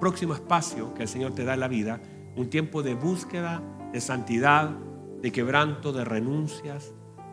próximo 0.00 0.34
espacio 0.34 0.94
que 0.94 1.02
el 1.02 1.08
Señor 1.08 1.32
te 1.32 1.44
da 1.44 1.54
en 1.54 1.60
la 1.60 1.68
vida, 1.68 2.00
un 2.36 2.50
tiempo 2.50 2.82
de 2.82 2.94
búsqueda, 2.94 3.62
de 3.92 4.00
santidad, 4.00 4.70
de 5.22 5.32
quebranto, 5.32 5.92
de 5.92 6.04
renuncias, 6.04 6.92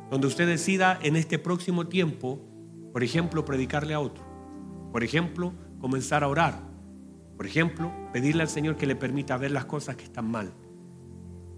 donde 0.10 0.28
usted 0.28 0.48
decida 0.48 0.98
en 1.02 1.16
este 1.16 1.40
próximo 1.40 1.88
tiempo, 1.88 2.40
por 2.92 3.04
ejemplo, 3.04 3.46
predicarle 3.46 3.94
a 3.94 4.00
otro, 4.00 4.24
por 4.92 5.04
ejemplo, 5.04 5.54
comenzar 5.80 6.24
a 6.24 6.28
orar, 6.28 6.60
por 7.36 7.46
ejemplo, 7.46 7.92
pedirle 8.14 8.44
al 8.44 8.50
Señor 8.50 8.78
que 8.78 8.88
le 8.88 8.96
permita 8.96 9.38
ver 9.38 9.52
las 9.52 9.66
cosas 9.66 9.96
que 9.96 10.04
están 10.04 10.30
mal. 10.30 10.54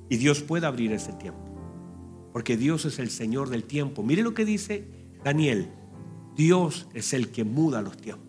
Y 0.10 0.18
Dios 0.18 0.42
puede 0.42 0.66
abrir 0.66 0.92
ese 0.92 1.14
tiempo, 1.14 1.42
porque 2.34 2.58
Dios 2.58 2.86
es 2.86 3.00
el 3.00 3.10
Señor 3.10 3.50
del 3.50 3.64
tiempo. 3.64 4.04
Mire 4.04 4.24
lo 4.24 4.34
que 4.34 4.46
dice 4.46 4.90
Daniel, 5.24 5.70
Dios 6.36 6.88
es 6.94 7.14
el 7.14 7.30
que 7.30 7.44
muda 7.44 7.82
los 7.82 7.98
tiempos. 7.98 8.26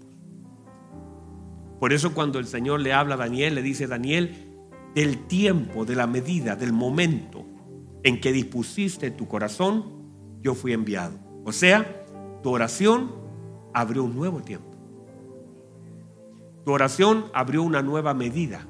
Por 1.79 1.93
eso 1.93 2.14
cuando 2.14 2.39
el 2.39 2.47
Señor 2.47 2.81
le 2.81 2.93
habla 2.93 3.14
a 3.14 3.19
Daniel, 3.19 3.55
le 3.55 3.62
dice, 3.62 3.87
Daniel, 3.87 4.46
del 4.97 5.27
tiempo, 5.27 5.85
de 5.85 5.95
la 5.95 6.07
medida, 6.07 6.57
del 6.57 6.73
momento 6.73 7.45
en 8.03 8.19
que 8.19 8.33
dispusiste 8.33 9.11
tu 9.11 9.29
corazón, 9.29 9.85
yo 10.41 10.55
fui 10.55 10.73
enviado. 10.73 11.19
O 11.45 11.53
sea, 11.53 12.07
tu 12.43 12.51
oración 12.51 13.13
abrió 13.75 14.05
un 14.05 14.17
nuevo 14.17 14.41
tiempo. 14.41 14.71
Tu 16.65 16.73
oración 16.73 17.27
abrió 17.35 17.63
una 17.63 17.83
nueva 17.83 18.15
medida. 18.15 18.67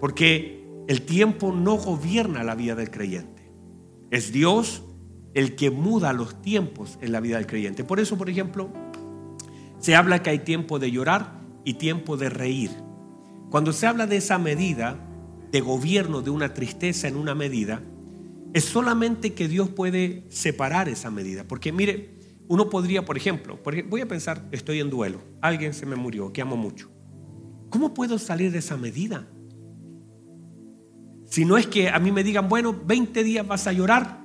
Porque 0.00 0.66
el 0.88 1.02
tiempo 1.02 1.52
no 1.52 1.76
gobierna 1.76 2.42
la 2.42 2.56
vida 2.56 2.74
del 2.74 2.90
creyente. 2.90 3.52
Es 4.10 4.32
Dios 4.32 4.82
el 5.34 5.54
que 5.54 5.70
muda 5.70 6.12
los 6.14 6.42
tiempos 6.42 6.98
en 7.00 7.12
la 7.12 7.20
vida 7.20 7.36
del 7.36 7.46
creyente. 7.46 7.84
Por 7.84 8.00
eso, 8.00 8.18
por 8.18 8.28
ejemplo, 8.28 8.70
se 9.78 9.94
habla 9.94 10.20
que 10.24 10.30
hay 10.30 10.40
tiempo 10.40 10.80
de 10.80 10.90
llorar 10.90 11.40
y 11.64 11.74
tiempo 11.74 12.16
de 12.16 12.28
reír. 12.28 12.85
Cuando 13.50 13.72
se 13.72 13.86
habla 13.86 14.06
de 14.06 14.16
esa 14.16 14.38
medida, 14.38 14.98
de 15.52 15.60
gobierno 15.60 16.22
de 16.22 16.30
una 16.30 16.52
tristeza 16.54 17.08
en 17.08 17.16
una 17.16 17.34
medida, 17.34 17.82
es 18.52 18.64
solamente 18.64 19.34
que 19.34 19.48
Dios 19.48 19.68
puede 19.68 20.24
separar 20.30 20.88
esa 20.88 21.10
medida. 21.10 21.44
Porque 21.44 21.72
mire, 21.72 22.16
uno 22.48 22.70
podría, 22.70 23.04
por 23.04 23.16
ejemplo, 23.16 23.58
voy 23.88 24.00
a 24.00 24.08
pensar, 24.08 24.48
estoy 24.52 24.80
en 24.80 24.90
duelo, 24.90 25.20
alguien 25.40 25.74
se 25.74 25.86
me 25.86 25.96
murió, 25.96 26.32
que 26.32 26.42
amo 26.42 26.56
mucho. 26.56 26.90
¿Cómo 27.70 27.94
puedo 27.94 28.18
salir 28.18 28.52
de 28.52 28.58
esa 28.58 28.76
medida? 28.76 29.28
Si 31.26 31.44
no 31.44 31.56
es 31.56 31.66
que 31.66 31.88
a 31.88 31.98
mí 31.98 32.12
me 32.12 32.22
digan, 32.22 32.48
bueno, 32.48 32.74
20 32.86 33.24
días 33.24 33.46
vas 33.46 33.66
a 33.66 33.72
llorar 33.72 34.24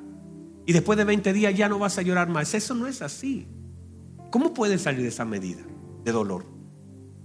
y 0.65 0.73
después 0.73 0.97
de 0.97 1.03
20 1.03 1.33
días 1.33 1.55
ya 1.55 1.67
no 1.67 1.79
vas 1.79 1.97
a 1.97 2.01
llorar 2.03 2.29
más. 2.29 2.53
Eso 2.53 2.75
no 2.75 2.87
es 2.87 3.01
así. 3.01 3.47
¿Cómo 4.31 4.53
puedes 4.53 4.81
salir 4.81 5.01
de 5.01 5.07
esa 5.07 5.25
medida 5.25 5.63
de 6.05 6.11
dolor? 6.11 6.45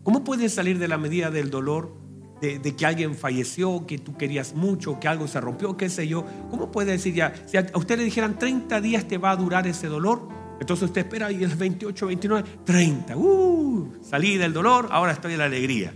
¿Cómo 0.07 0.23
puedes 0.23 0.55
salir 0.55 0.79
de 0.79 0.87
la 0.87 0.99
medida 0.99 1.33
del 1.33 1.51
dolor 1.51 1.93
de, 2.41 2.61
que 2.77 2.87
alguien 2.87 3.17
falleció, 3.17 3.89
que 3.89 3.99
tú 3.99 4.17
querías 4.17 4.55
mucho, 4.55 5.01
que 5.01 5.09
algo 5.09 5.27
se 5.27 5.41
rompió, 5.41 5.77
qué 5.77 5.89
sé 5.89 6.07
yo? 6.07 6.25
¿Cómo 6.49 6.71
puede 6.71 6.93
decir 6.93 7.13
ya? 7.13 7.35
Si 7.45 7.57
a 7.57 7.67
usted 7.75 7.99
le 7.99 8.05
dijeran 8.05 8.39
30 8.39 8.81
días 8.81 9.09
te 9.09 9.19
va 9.19 9.33
a 9.33 9.37
durar 9.37 9.67
ese 9.67 9.89
dolor, 9.89 10.29
entonces 10.61 10.85
usted 10.85 11.01
espera 11.01 11.33
y 11.33 11.43
es 11.43 11.59
28, 11.59 12.07
29, 12.07 12.49
30. 12.63 13.17
Uh, 13.17 13.95
salí 14.01 14.37
del 14.37 14.53
dolor, 14.53 14.87
ahora 14.93 15.11
estoy 15.11 15.33
en 15.33 15.39
la 15.39 15.47
alegría. 15.47 15.93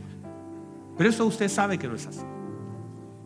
Pero 0.98 1.08
eso 1.08 1.24
usted 1.24 1.48
sabe 1.48 1.78
que 1.78 1.86
no 1.86 1.94
es 1.94 2.08
así. 2.08 2.22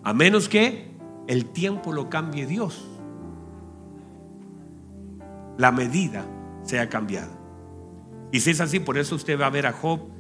A 0.03 0.13
menos 0.13 0.51
que 0.51 0.91
el 1.29 1.47
tiempo 1.47 1.95
lo 1.95 2.11
cambie 2.11 2.45
Dios. 2.47 2.87
La 5.57 5.73
medida 5.73 6.27
sea 6.63 6.91
cambiada. 6.91 7.33
Y 8.33 8.41
si 8.41 8.51
es 8.51 8.61
así, 8.61 8.81
por 8.81 8.99
eso 8.99 9.15
usted 9.15 9.41
va 9.41 9.47
a 9.47 9.51
ver 9.51 9.67
a 9.67 9.73
Job 9.73 10.13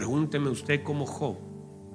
Pregúnteme 0.00 0.48
usted 0.48 0.82
cómo 0.82 1.04
Job, 1.04 1.36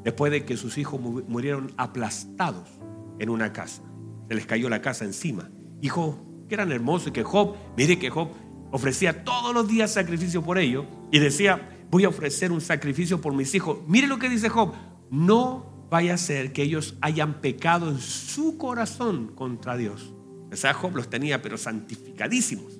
después 0.03 0.32
de 0.32 0.45
que 0.45 0.58
sus 0.58 0.78
hijos 0.78 1.01
murieron 1.01 1.74
aplastados 1.76 2.70
en 3.18 3.32
una 3.32 3.51
casa, 3.51 3.82
se 4.28 4.36
les 4.36 4.45
cayó 4.45 4.70
la 4.70 4.80
casa 4.80 5.06
encima. 5.06 5.49
Hijo, 5.82 6.24
que 6.47 6.53
eran 6.53 6.72
hermosos 6.72 7.08
y 7.08 7.12
que 7.14 7.24
Job, 7.24 7.56
mire 7.76 7.97
que 7.97 8.12
Job 8.12 8.30
ofrecía 8.72 9.24
todos 9.24 9.56
los 9.56 9.68
días 9.68 9.91
sacrificio 9.91 10.43
por 10.43 10.60
ellos 10.60 10.86
y 11.12 11.18
decía, 11.18 11.88
voy 11.89 12.03
a 12.03 12.10
ofrecer 12.10 12.51
un 12.51 12.62
sacrificio 12.62 13.22
por 13.22 13.34
mis 13.34 13.56
hijos. 13.56 13.80
Mire 13.88 14.06
lo 14.06 14.20
que 14.20 14.30
dice 14.30 14.49
Job, 14.49 14.74
no 15.10 15.88
vaya 15.89 16.14
a 16.14 16.18
ser 16.20 16.53
que 16.53 16.62
ellos 16.62 16.99
hayan 17.01 17.41
pecado 17.41 17.89
en 17.89 17.97
su 17.97 18.60
corazón 18.60 19.32
contra 19.34 19.78
Dios. 19.78 20.14
O 20.51 20.56
sea, 20.56 20.76
Job 20.76 20.95
los 20.95 21.10
tenía 21.10 21.41
pero 21.41 21.58
santificadísimos. 21.58 22.80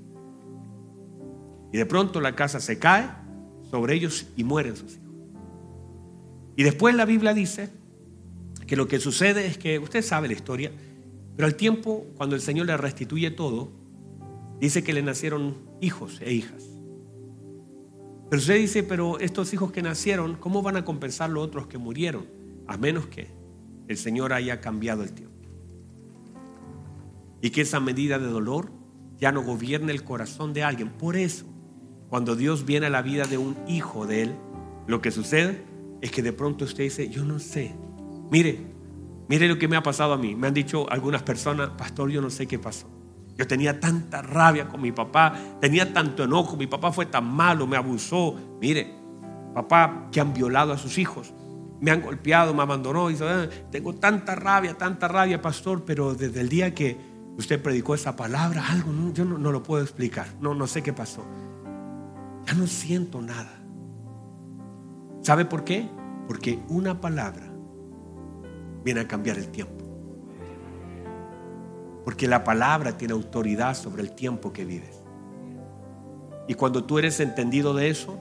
Y 1.73 1.78
de 1.78 1.86
pronto 1.88 2.21
la 2.21 2.36
casa 2.36 2.59
se 2.59 2.78
cae 2.78 3.09
sobre 3.71 3.95
ellos 3.95 4.28
y 4.38 4.43
mueren 4.43 4.76
sus 4.76 4.93
hijos. 4.93 5.05
Y 6.56 6.64
después 6.64 6.95
la 6.95 7.06
Biblia 7.06 7.34
dice 7.34 7.70
que 8.66 8.76
lo 8.76 8.88
que 8.88 8.99
sucede 8.99 9.45
es 9.45 9.58
que, 9.58 9.80
usted 9.80 10.01
sabe 10.01 10.28
la 10.28 10.34
historia, 10.34 10.72
pero 11.36 11.47
al 11.47 11.56
tiempo, 11.56 12.06
cuando 12.16 12.36
el 12.36 12.41
Señor 12.41 12.68
le 12.68 12.78
restituye 12.78 13.30
todo, 13.32 13.72
dice 14.60 14.84
que 14.84 14.93
le 14.93 15.03
nacieron 15.03 15.58
hijos 15.82 16.22
e 16.22 16.34
hijas. 16.34 16.64
Pero 18.30 18.39
usted 18.39 18.58
dice, 18.58 18.84
pero 18.84 19.20
estos 19.20 19.53
hijos 19.53 19.72
que 19.72 19.82
nacieron, 19.82 20.36
¿cómo 20.36 20.62
van 20.62 20.78
a 20.78 20.86
compensar 20.86 21.30
los 21.30 21.43
otros 21.43 21.68
que 21.68 21.78
murieron? 21.78 22.26
A 22.68 22.78
menos 22.78 23.06
que 23.08 23.28
el 23.88 23.97
Señor 23.97 24.34
haya 24.34 24.62
cambiado 24.62 25.03
el 25.03 25.12
tiempo. 25.12 25.36
Y 27.41 27.51
que 27.51 27.62
esa 27.62 27.80
medida 27.80 28.18
de 28.18 28.28
dolor 28.28 28.72
ya 29.20 29.32
no 29.32 29.43
gobierne 29.43 29.91
el 29.91 30.03
corazón 30.03 30.53
de 30.53 30.64
alguien. 30.64 30.89
Por 30.89 31.16
eso, 31.16 31.45
cuando 32.10 32.36
Dios 32.36 32.66
viene 32.66 32.88
a 32.88 32.89
la 32.89 33.01
vida 33.01 33.26
de 33.26 33.38
un 33.38 33.56
hijo 33.68 34.08
de 34.08 34.24
Él, 34.24 34.36
lo 34.88 35.01
que 35.01 35.12
sucede 35.12 35.62
es 36.02 36.12
que 36.12 36.22
de 36.22 36.34
pronto 36.34 36.66
usted 36.66 36.84
dice, 36.84 37.10
yo 37.10 37.24
no 37.24 37.39
sé. 37.39 37.76
Mire, 38.32 38.66
mire 39.28 39.48
lo 39.48 39.58
que 39.58 39.68
me 39.68 39.76
ha 39.76 39.84
pasado 39.84 40.14
a 40.14 40.18
mí. 40.18 40.36
Me 40.36 40.48
han 40.48 40.54
dicho 40.54 40.89
algunas 40.89 41.24
personas, 41.24 41.70
pastor, 41.78 42.10
yo 42.10 42.22
no 42.22 42.30
sé 42.30 42.48
qué 42.48 42.60
pasó. 42.60 42.89
Yo 43.38 43.48
tenía 43.48 43.80
tanta 43.80 44.22
rabia 44.22 44.68
con 44.68 44.82
mi 44.82 44.91
papá, 44.91 45.34
tenía 45.60 45.93
tanto 45.93 46.24
enojo, 46.24 46.56
mi 46.56 46.68
papá 46.68 46.91
fue 46.91 47.06
tan 47.06 47.26
malo, 47.26 47.68
me 47.68 47.76
abusó. 47.76 48.36
Mire, 48.62 48.93
papá 49.54 50.08
que 50.12 50.22
han 50.22 50.34
violado 50.34 50.72
a 50.72 50.78
sus 50.78 50.98
hijos, 50.98 51.34
me 51.82 51.91
han 51.91 52.02
golpeado, 52.02 52.54
me 52.54 52.62
abandonó. 52.62 53.12
Y 53.12 53.18
ah, 53.22 53.50
tengo 53.72 53.93
tanta 53.96 54.36
rabia, 54.36 54.78
tanta 54.78 55.08
rabia, 55.08 55.41
pastor, 55.41 55.84
pero 55.84 56.16
desde 56.16 56.39
el 56.39 56.50
día 56.50 56.74
que 56.74 56.98
usted 57.38 57.62
predicó 57.62 57.93
esa 57.96 58.16
palabra, 58.16 58.66
algo, 58.70 58.93
yo 59.14 59.26
no, 59.26 59.38
no 59.38 59.52
lo 59.52 59.64
puedo 59.64 59.84
explicar, 59.84 60.28
no, 60.39 60.54
no 60.54 60.66
sé 60.68 60.82
qué 60.82 60.93
pasó. 60.93 61.26
Ya 62.48 62.54
no 62.54 62.68
siento 62.68 63.22
nada. 63.22 63.64
¿Sabe 65.26 65.43
por 65.45 65.63
qué? 65.63 65.89
Porque 66.28 66.59
una 66.69 67.01
palabra 67.01 67.51
viene 68.84 68.99
a 68.99 69.07
cambiar 69.07 69.39
el 69.39 69.47
tiempo. 69.47 69.84
Porque 72.03 72.28
la 72.28 72.43
palabra 72.43 72.95
tiene 72.95 73.15
autoridad 73.15 73.76
sobre 73.76 74.03
el 74.03 74.11
tiempo 74.11 74.53
que 74.53 74.65
vives. 74.65 75.01
Y 76.47 76.53
cuando 76.53 76.84
tú 76.84 76.99
eres 76.99 77.19
entendido 77.19 77.73
de 77.73 77.89
eso, 77.89 78.19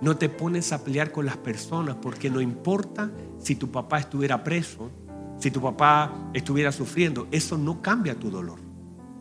no 0.00 0.16
te 0.16 0.30
pones 0.30 0.72
a 0.72 0.82
pelear 0.82 1.12
con 1.12 1.26
las 1.26 1.36
personas 1.36 1.96
porque 2.00 2.30
no 2.30 2.40
importa 2.40 3.10
si 3.36 3.54
tu 3.54 3.70
papá 3.70 3.98
estuviera 3.98 4.42
preso, 4.42 4.90
si 5.36 5.50
tu 5.50 5.60
papá 5.60 6.30
estuviera 6.32 6.72
sufriendo, 6.72 7.28
eso 7.32 7.58
no 7.58 7.82
cambia 7.82 8.14
tu 8.14 8.30
dolor. 8.30 8.60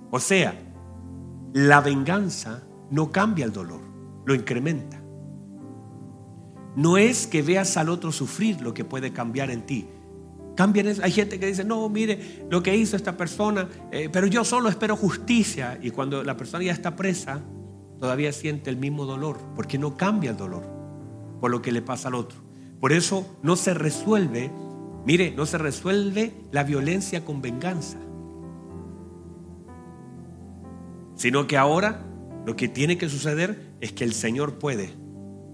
O 0.10 0.22
sea, 0.22 0.54
la 1.52 1.82
venganza 1.82 2.64
no 2.90 3.12
cambia 3.12 3.44
el 3.44 3.52
dolor, 3.52 3.82
lo 4.24 4.34
incrementa. 4.34 4.99
No 6.80 6.98
es 6.98 7.28
que 7.28 7.42
veas 7.42 7.76
al 7.78 7.90
otro 7.90 8.12
sufrir 8.12 8.62
lo 8.62 8.74
que 8.74 8.86
puede 8.86 9.12
cambiar 9.12 9.52
en 9.52 9.66
ti. 9.66 9.88
Cambian 10.56 10.88
Hay 11.02 11.12
gente 11.12 11.40
que 11.40 11.48
dice, 11.48 11.64
no, 11.64 11.88
mire 11.90 12.46
lo 12.50 12.64
que 12.64 12.76
hizo 12.76 12.96
esta 12.96 13.16
persona, 13.16 13.68
eh, 13.92 14.10
pero 14.12 14.28
yo 14.28 14.44
solo 14.44 14.70
espero 14.70 14.96
justicia. 14.96 15.78
Y 15.82 15.92
cuando 15.92 16.24
la 16.24 16.38
persona 16.38 16.64
ya 16.64 16.74
está 16.74 16.96
presa, 16.96 17.42
todavía 18.00 18.32
siente 18.32 18.70
el 18.70 18.78
mismo 18.78 19.06
dolor, 19.06 19.38
porque 19.56 19.78
no 19.78 19.98
cambia 19.98 20.32
el 20.32 20.38
dolor 20.38 20.64
por 21.40 21.52
lo 21.52 21.62
que 21.62 21.72
le 21.72 21.82
pasa 21.82 22.08
al 22.08 22.16
otro. 22.16 22.40
Por 22.80 22.94
eso 22.94 23.38
no 23.44 23.56
se 23.56 23.74
resuelve, 23.74 24.52
mire, 25.06 25.32
no 25.36 25.46
se 25.46 25.58
resuelve 25.58 26.34
la 26.52 26.64
violencia 26.64 27.26
con 27.26 27.42
venganza. 27.42 27.98
sino 31.20 31.48
que 31.48 31.58
ahora 31.58 32.06
lo 32.46 32.56
que 32.56 32.70
tiene 32.70 32.98
que 32.98 33.10
suceder 33.10 33.74
es 33.82 33.92
que 33.92 34.06
el 34.06 34.14
Señor 34.14 34.58
puede 34.58 34.92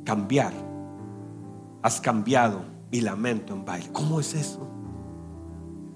cambiar. 0.05 0.53
Has 1.85 2.01
cambiado 2.01 2.65
mi 2.91 2.99
lamento 2.99 3.53
en 3.53 3.63
baile. 3.63 3.89
¿Cómo 3.93 4.19
es 4.19 4.33
eso? 4.33 4.67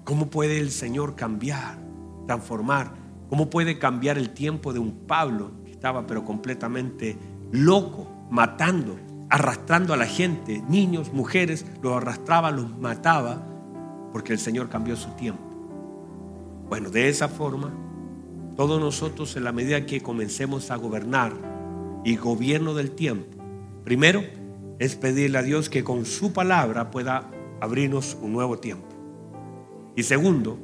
¿Cómo 0.04 0.30
puede 0.30 0.60
el 0.60 0.70
Señor 0.70 1.16
cambiar, 1.16 1.80
transformar? 2.28 2.94
¿Cómo 3.28 3.50
puede 3.50 3.76
cambiar 3.80 4.16
el 4.16 4.30
tiempo 4.30 4.72
de 4.72 4.78
un 4.78 5.08
Pablo 5.08 5.50
que 5.64 5.72
estaba 5.72 6.06
pero 6.06 6.24
completamente 6.24 7.18
loco, 7.50 8.06
matando, 8.30 9.00
arrastrando 9.30 9.92
a 9.92 9.96
la 9.96 10.06
gente, 10.06 10.62
niños, 10.68 11.12
mujeres, 11.12 11.66
los 11.82 11.96
arrastraba, 11.96 12.52
los 12.52 12.78
mataba, 12.78 13.44
porque 14.12 14.32
el 14.32 14.38
Señor 14.38 14.68
cambió 14.68 14.94
su 14.94 15.10
tiempo? 15.16 15.42
Bueno, 16.68 16.90
de 16.90 17.08
esa 17.08 17.26
forma, 17.26 17.72
todos 18.56 18.80
nosotros 18.80 19.34
en 19.34 19.42
la 19.42 19.50
medida 19.50 19.86
que 19.86 20.00
comencemos 20.00 20.70
a 20.70 20.76
gobernar 20.76 21.32
y 22.04 22.14
gobierno 22.14 22.74
del 22.74 22.92
tiempo, 22.92 23.42
primero 23.82 24.22
es 24.80 24.96
pedirle 24.96 25.38
a 25.38 25.42
Dios 25.42 25.68
que 25.68 25.84
con 25.84 26.06
su 26.06 26.32
palabra 26.32 26.90
pueda 26.90 27.30
abrirnos 27.60 28.16
un 28.20 28.32
nuevo 28.32 28.58
tiempo. 28.58 28.88
Y 29.94 30.02
segundo, 30.02 30.58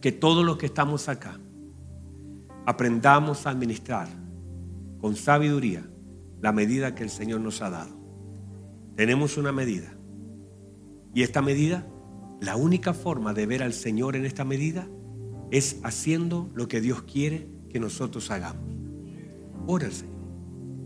que 0.00 0.12
todos 0.12 0.46
los 0.46 0.56
que 0.56 0.66
estamos 0.66 1.08
acá 1.08 1.38
aprendamos 2.64 3.44
a 3.46 3.50
administrar 3.50 4.08
con 5.00 5.16
sabiduría 5.16 5.84
la 6.40 6.52
medida 6.52 6.94
que 6.94 7.02
el 7.02 7.10
Señor 7.10 7.40
nos 7.40 7.62
ha 7.62 7.70
dado. 7.70 7.96
Tenemos 8.94 9.36
una 9.36 9.50
medida. 9.50 9.92
Y 11.12 11.22
esta 11.22 11.42
medida, 11.42 11.84
la 12.40 12.54
única 12.54 12.94
forma 12.94 13.34
de 13.34 13.46
ver 13.46 13.64
al 13.64 13.72
Señor 13.72 14.14
en 14.14 14.24
esta 14.24 14.44
medida 14.44 14.86
es 15.50 15.80
haciendo 15.82 16.48
lo 16.54 16.68
que 16.68 16.80
Dios 16.80 17.02
quiere 17.02 17.48
que 17.70 17.80
nosotros 17.80 18.30
hagamos. 18.30 18.62
Ora 19.66 19.86
al 19.86 19.92
Señor, 19.92 20.14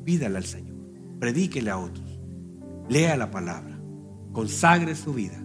pídale 0.04 0.38
al 0.38 0.44
Señor, 0.44 0.76
predíquele 1.18 1.70
a 1.70 1.76
otros, 1.76 2.09
lea 2.90 3.16
la 3.16 3.30
palabra, 3.30 3.80
consagre 4.32 4.94
su 4.94 5.14
vida 5.14 5.40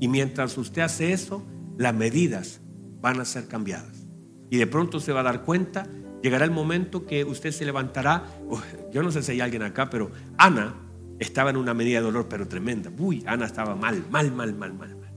y 0.00 0.08
mientras 0.08 0.56
usted 0.58 0.82
hace 0.82 1.12
eso, 1.12 1.46
las 1.78 1.94
medidas 1.94 2.60
van 3.00 3.20
a 3.20 3.24
ser 3.24 3.46
cambiadas. 3.46 4.06
Y 4.50 4.56
de 4.56 4.66
pronto 4.66 4.98
se 4.98 5.12
va 5.12 5.20
a 5.20 5.24
dar 5.24 5.42
cuenta, 5.42 5.86
llegará 6.22 6.44
el 6.44 6.50
momento 6.50 7.06
que 7.06 7.24
usted 7.24 7.52
se 7.52 7.64
levantará. 7.64 8.24
yo 8.92 9.02
no 9.02 9.10
sé 9.10 9.22
si 9.22 9.32
hay 9.32 9.40
alguien 9.42 9.62
acá, 9.62 9.90
pero 9.90 10.10
Ana 10.38 10.74
estaba 11.18 11.50
en 11.50 11.56
una 11.56 11.74
medida 11.74 11.98
de 11.98 12.06
dolor, 12.06 12.26
pero 12.28 12.48
tremenda. 12.48 12.90
Uy, 12.98 13.22
Ana 13.26 13.44
estaba 13.44 13.76
mal, 13.76 14.04
mal, 14.10 14.32
mal, 14.32 14.54
mal, 14.54 14.74
mal, 14.74 14.96
mal. 14.96 15.12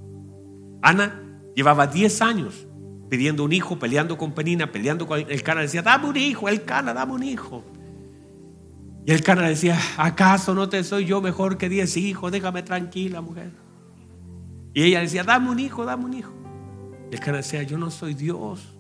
Ana 0.81 1.41
llevaba 1.55 1.87
10 1.87 2.21
años 2.21 2.67
pidiendo 3.09 3.43
un 3.45 3.53
hijo, 3.53 3.79
peleando 3.79 4.17
con 4.17 4.33
Penina, 4.33 4.71
peleando 4.71 5.07
con 5.07 5.19
el 5.19 5.43
Cana. 5.43 5.61
Decía, 5.61 5.81
dame 5.81 6.09
un 6.09 6.17
hijo, 6.17 6.49
el 6.49 6.63
Cana, 6.63 6.93
dame 6.93 7.13
un 7.13 7.23
hijo. 7.23 7.63
Y 9.10 9.12
el 9.12 9.24
Cana 9.24 9.49
decía, 9.49 9.76
¿acaso 9.97 10.53
no 10.53 10.70
te 10.70 10.84
soy 10.84 11.05
yo 11.05 11.20
mejor 11.20 11.57
que 11.57 11.68
10 11.68 11.97
hijos? 11.97 12.32
Déjame 12.32 12.62
tranquila, 12.62 13.22
mujer. 13.22 13.49
Y 14.72 14.84
ella 14.84 14.99
decía, 14.99 15.24
dame 15.24 15.49
un 15.49 15.57
hijo, 15.57 15.84
dame 15.84 16.05
un 16.05 16.14
hijo. 16.14 16.32
Y 17.10 17.16
el 17.16 17.20
cara 17.20 17.38
decía, 17.38 17.64
yo 17.64 17.80
no 17.80 17.89
soy 17.89 18.14
Dios. 18.14 18.78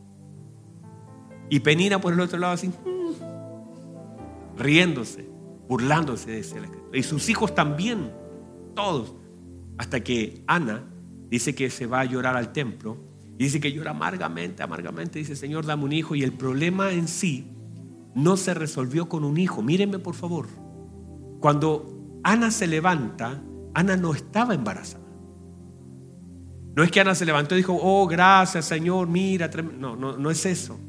Y 1.49 1.61
Penina 1.61 1.99
por 1.99 2.13
el 2.13 2.19
otro 2.19 2.37
lado 2.37 2.53
así, 2.53 2.67
mm", 2.67 4.59
riéndose, 4.59 5.27
burlándose 5.67 6.29
de 6.29 6.39
ese. 6.41 6.57
Y 6.93 7.01
sus 7.01 7.27
hijos 7.27 7.55
también, 7.55 8.11
todos. 8.75 9.15
Hasta 9.79 10.03
que 10.03 10.43
Ana 10.45 10.83
dice 11.27 11.55
que 11.55 11.71
se 11.71 11.87
va 11.87 12.01
a 12.01 12.05
llorar 12.05 12.37
al 12.37 12.53
templo. 12.53 12.97
Y 13.39 13.45
dice 13.45 13.59
que 13.59 13.73
llora 13.73 13.89
amargamente, 13.89 14.61
amargamente. 14.61 15.17
Dice, 15.17 15.35
Señor, 15.35 15.65
dame 15.65 15.85
un 15.85 15.91
hijo. 15.91 16.13
Y 16.13 16.21
el 16.21 16.33
problema 16.33 16.91
en 16.91 17.07
sí 17.07 17.47
no 18.23 18.37
se 18.37 18.53
resolvió 18.53 19.09
con 19.09 19.23
un 19.23 19.37
hijo. 19.37 19.61
Mírenme, 19.61 19.99
por 19.99 20.15
favor. 20.15 20.47
Cuando 21.39 22.19
Ana 22.23 22.51
se 22.51 22.67
levanta, 22.67 23.41
Ana 23.73 23.95
no 23.95 24.13
estaba 24.13 24.53
embarazada. 24.53 25.05
No 26.75 26.83
es 26.83 26.91
que 26.91 27.01
Ana 27.01 27.15
se 27.15 27.25
levantó 27.25 27.55
y 27.55 27.59
dijo, 27.59 27.77
oh, 27.81 28.07
gracias 28.07 28.65
Señor, 28.65 29.07
mira. 29.07 29.49
No, 29.77 29.95
no, 29.95 30.17
no 30.17 30.31
es 30.31 30.45
eso. 30.45 30.79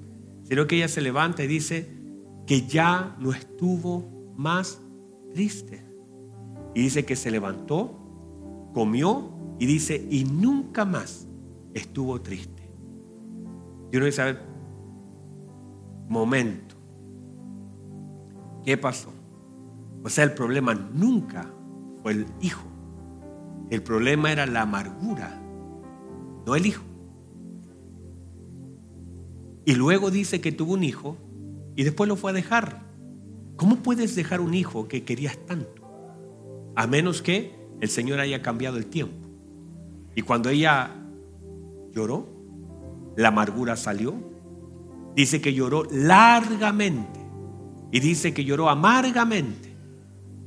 Sino 0.44 0.66
que 0.66 0.76
ella 0.76 0.88
se 0.88 1.00
levanta 1.00 1.44
y 1.44 1.46
dice 1.46 2.00
que 2.46 2.66
ya 2.66 3.16
no 3.18 3.32
estuvo 3.32 4.32
más 4.36 4.80
triste. 5.32 5.86
Y 6.74 6.82
dice 6.82 7.04
que 7.04 7.16
se 7.16 7.30
levantó, 7.30 8.70
comió 8.74 9.32
y 9.58 9.66
dice, 9.66 10.06
y 10.10 10.24
nunca 10.24 10.84
más 10.84 11.28
estuvo 11.74 12.20
triste. 12.20 12.70
Yo 13.92 14.00
no 14.00 14.10
saber, 14.10 14.40
momento, 16.08 16.76
¿qué 18.70 18.76
pasó? 18.76 19.12
O 20.04 20.08
sea, 20.08 20.22
el 20.22 20.32
problema 20.32 20.74
nunca 20.74 21.52
fue 22.04 22.12
el 22.12 22.26
hijo. 22.40 22.62
El 23.68 23.82
problema 23.82 24.30
era 24.30 24.46
la 24.46 24.62
amargura 24.62 25.42
no 26.46 26.54
el 26.54 26.66
hijo. 26.66 26.84
Y 29.64 29.74
luego 29.74 30.12
dice 30.12 30.40
que 30.40 30.52
tuvo 30.52 30.74
un 30.74 30.84
hijo 30.84 31.16
y 31.74 31.82
después 31.82 32.06
lo 32.06 32.14
fue 32.14 32.30
a 32.30 32.34
dejar. 32.34 32.80
¿Cómo 33.56 33.82
puedes 33.82 34.14
dejar 34.14 34.40
un 34.40 34.54
hijo 34.54 34.86
que 34.86 35.02
querías 35.02 35.36
tanto? 35.46 35.82
A 36.76 36.86
menos 36.86 37.22
que 37.22 37.52
el 37.80 37.88
Señor 37.88 38.20
haya 38.20 38.40
cambiado 38.40 38.76
el 38.76 38.86
tiempo. 38.86 39.16
Y 40.14 40.22
cuando 40.22 40.48
ella 40.48 40.94
lloró, 41.90 42.28
la 43.16 43.28
amargura 43.28 43.74
salió. 43.74 44.14
Dice 45.16 45.40
que 45.40 45.54
lloró 45.54 45.88
largamente. 45.90 47.19
Y 47.92 48.00
dice 48.00 48.34
que 48.34 48.44
lloró 48.44 48.68
amargamente. 48.68 49.76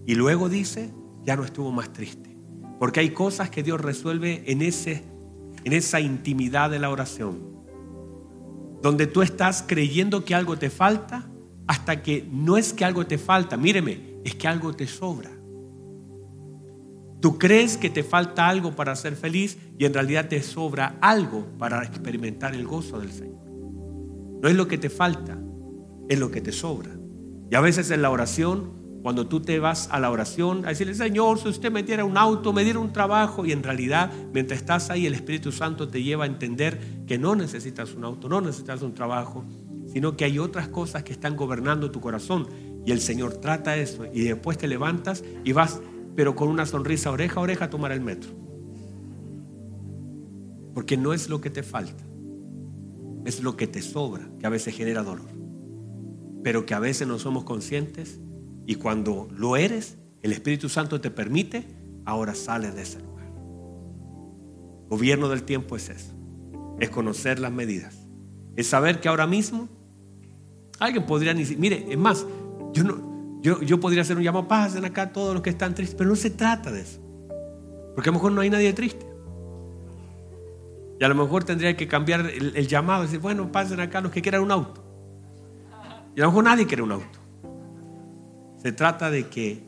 Y 0.05 0.15
luego 0.15 0.49
dice, 0.49 0.93
ya 1.25 1.35
no 1.35 1.43
estuvo 1.43 1.71
más 1.71 1.91
triste. 1.93 2.37
Porque 2.79 2.99
hay 2.99 3.11
cosas 3.11 3.49
que 3.49 3.63
Dios 3.63 3.79
resuelve 3.79 4.43
en 4.51 4.61
ese 4.61 5.03
en 5.63 5.73
esa 5.73 5.99
intimidad 5.99 6.69
de 6.69 6.79
la 6.79 6.89
oración, 6.89 7.39
donde 8.81 9.07
tú 9.07 9.21
estás 9.21 9.63
creyendo 9.65 10.25
que 10.25 10.35
algo 10.35 10.57
te 10.57 10.69
falta 10.69 11.29
hasta 11.67 12.01
que 12.01 12.27
no 12.29 12.57
es 12.57 12.73
que 12.73 12.83
algo 12.83 13.05
te 13.05 13.17
falta, 13.17 13.55
míreme, 13.55 14.19
es 14.25 14.35
que 14.35 14.47
algo 14.47 14.73
te 14.73 14.87
sobra. 14.87 15.31
Tú 17.21 17.37
crees 17.37 17.77
que 17.77 17.89
te 17.89 18.03
falta 18.03 18.49
algo 18.49 18.75
para 18.75 18.95
ser 18.97 19.15
feliz 19.15 19.57
y 19.77 19.85
en 19.85 19.93
realidad 19.93 20.27
te 20.27 20.41
sobra 20.43 20.97
algo 20.99 21.45
para 21.57 21.81
experimentar 21.83 22.53
el 22.53 22.67
gozo 22.67 22.99
del 22.99 23.13
Señor. 23.13 23.41
No 24.41 24.49
es 24.49 24.55
lo 24.55 24.67
que 24.67 24.77
te 24.77 24.89
falta, 24.89 25.39
es 26.09 26.19
lo 26.19 26.29
que 26.29 26.41
te 26.41 26.51
sobra. 26.51 26.91
Y 27.49 27.55
a 27.55 27.61
veces 27.61 27.91
en 27.91 28.01
la 28.01 28.09
oración 28.09 28.83
cuando 29.03 29.27
tú 29.27 29.41
te 29.41 29.59
vas 29.59 29.89
a 29.91 29.99
la 29.99 30.09
oración 30.09 30.65
a 30.65 30.69
decirle, 30.69 30.93
Señor, 30.93 31.37
si 31.37 31.49
usted 31.49 31.69
me 31.69 31.83
diera 31.83 32.05
un 32.05 32.17
auto, 32.17 32.53
me 32.53 32.63
diera 32.63 32.79
un 32.79 32.93
trabajo, 32.93 33.45
y 33.45 33.51
en 33.51 33.61
realidad, 33.61 34.09
mientras 34.33 34.61
estás 34.61 34.89
ahí, 34.89 35.05
el 35.05 35.13
Espíritu 35.13 35.51
Santo 35.51 35.89
te 35.89 36.01
lleva 36.01 36.23
a 36.23 36.27
entender 36.27 36.79
que 37.05 37.17
no 37.17 37.35
necesitas 37.35 37.93
un 37.95 38.05
auto, 38.05 38.29
no 38.29 38.39
necesitas 38.39 38.81
un 38.81 38.93
trabajo, 38.93 39.43
sino 39.91 40.15
que 40.15 40.23
hay 40.23 40.39
otras 40.39 40.69
cosas 40.69 41.03
que 41.03 41.11
están 41.11 41.35
gobernando 41.35 41.91
tu 41.91 41.99
corazón. 41.99 42.47
Y 42.85 42.93
el 42.93 43.01
Señor 43.01 43.33
trata 43.33 43.75
eso, 43.75 44.05
y 44.05 44.21
después 44.21 44.57
te 44.57 44.69
levantas 44.69 45.21
y 45.43 45.51
vas, 45.51 45.81
pero 46.15 46.33
con 46.33 46.47
una 46.47 46.65
sonrisa 46.65 47.11
oreja 47.11 47.41
a 47.41 47.43
oreja 47.43 47.65
a 47.65 47.69
tomar 47.69 47.91
el 47.91 47.99
metro. 47.99 48.31
Porque 50.73 50.95
no 50.95 51.11
es 51.11 51.27
lo 51.27 51.41
que 51.41 51.49
te 51.49 51.61
falta, 51.61 52.05
es 53.25 53.43
lo 53.43 53.57
que 53.57 53.67
te 53.67 53.81
sobra, 53.81 54.29
que 54.39 54.47
a 54.47 54.49
veces 54.49 54.73
genera 54.73 55.03
dolor, 55.03 55.29
pero 56.43 56.65
que 56.65 56.73
a 56.73 56.79
veces 56.79 57.07
no 57.07 57.17
somos 57.19 57.45
conscientes 57.45 58.19
y 58.65 58.75
cuando 58.75 59.27
lo 59.31 59.55
eres, 59.55 59.97
el 60.21 60.31
Espíritu 60.33 60.69
Santo 60.69 61.01
te 61.01 61.09
permite, 61.09 61.65
ahora 62.05 62.35
sales 62.35 62.75
de 62.75 62.81
ese 62.81 62.99
lugar. 62.99 63.31
Gobierno 64.89 65.29
del 65.29 65.43
tiempo 65.43 65.75
es 65.75 65.89
eso. 65.89 66.13
Es 66.79 66.89
conocer 66.89 67.39
las 67.39 67.51
medidas. 67.51 68.07
Es 68.55 68.67
saber 68.67 68.99
que 68.99 69.09
ahora 69.09 69.25
mismo 69.25 69.69
alguien 70.79 71.05
podría 71.05 71.33
ni 71.33 71.45
mire, 71.55 71.85
es 71.89 71.97
más, 71.97 72.25
yo 72.73 72.83
no, 72.83 73.39
yo, 73.41 73.61
yo 73.61 73.79
podría 73.79 74.01
hacer 74.01 74.17
un 74.17 74.23
llamado, 74.23 74.47
pasen 74.47 74.85
acá 74.85 75.11
todos 75.11 75.33
los 75.33 75.41
que 75.41 75.49
están 75.49 75.73
tristes, 75.75 75.95
pero 75.95 76.09
no 76.09 76.15
se 76.15 76.29
trata 76.29 76.71
de 76.71 76.81
eso. 76.81 76.99
Porque 77.95 78.09
a 78.09 78.11
lo 78.11 78.17
mejor 78.17 78.31
no 78.31 78.41
hay 78.41 78.49
nadie 78.49 78.73
triste. 78.73 79.05
Y 80.99 81.03
a 81.03 81.07
lo 81.07 81.15
mejor 81.15 81.43
tendría 81.43 81.75
que 81.75 81.87
cambiar 81.87 82.21
el, 82.21 82.55
el 82.55 82.67
llamado 82.67 83.03
decir, 83.03 83.19
bueno, 83.19 83.51
pasen 83.51 83.79
acá 83.79 84.01
los 84.01 84.11
que 84.11 84.21
quieran 84.21 84.41
un 84.41 84.51
auto. 84.51 84.82
Y 86.15 86.19
a 86.19 86.23
lo 86.23 86.29
mejor 86.29 86.43
nadie 86.43 86.67
quiere 86.67 86.83
un 86.83 86.91
auto. 86.91 87.19
Se 88.57 88.71
trata 88.71 89.09
de 89.09 89.27
que 89.27 89.63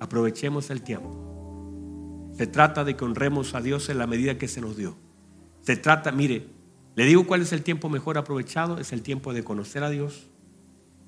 aprovechemos 0.00 0.70
el 0.70 0.82
tiempo. 0.82 2.30
Se 2.32 2.46
trata 2.46 2.84
de 2.84 2.96
que 2.96 3.04
honremos 3.04 3.54
a 3.54 3.60
Dios 3.60 3.88
en 3.88 3.98
la 3.98 4.06
medida 4.06 4.38
que 4.38 4.48
se 4.48 4.60
nos 4.60 4.76
dio. 4.76 4.96
Se 5.60 5.76
trata, 5.76 6.10
mire, 6.12 6.46
le 6.94 7.04
digo 7.06 7.26
cuál 7.26 7.42
es 7.42 7.52
el 7.52 7.62
tiempo 7.62 7.88
mejor 7.88 8.18
aprovechado. 8.18 8.78
Es 8.78 8.92
el 8.92 9.02
tiempo 9.02 9.32
de 9.32 9.44
conocer 9.44 9.84
a 9.84 9.90
Dios. 9.90 10.30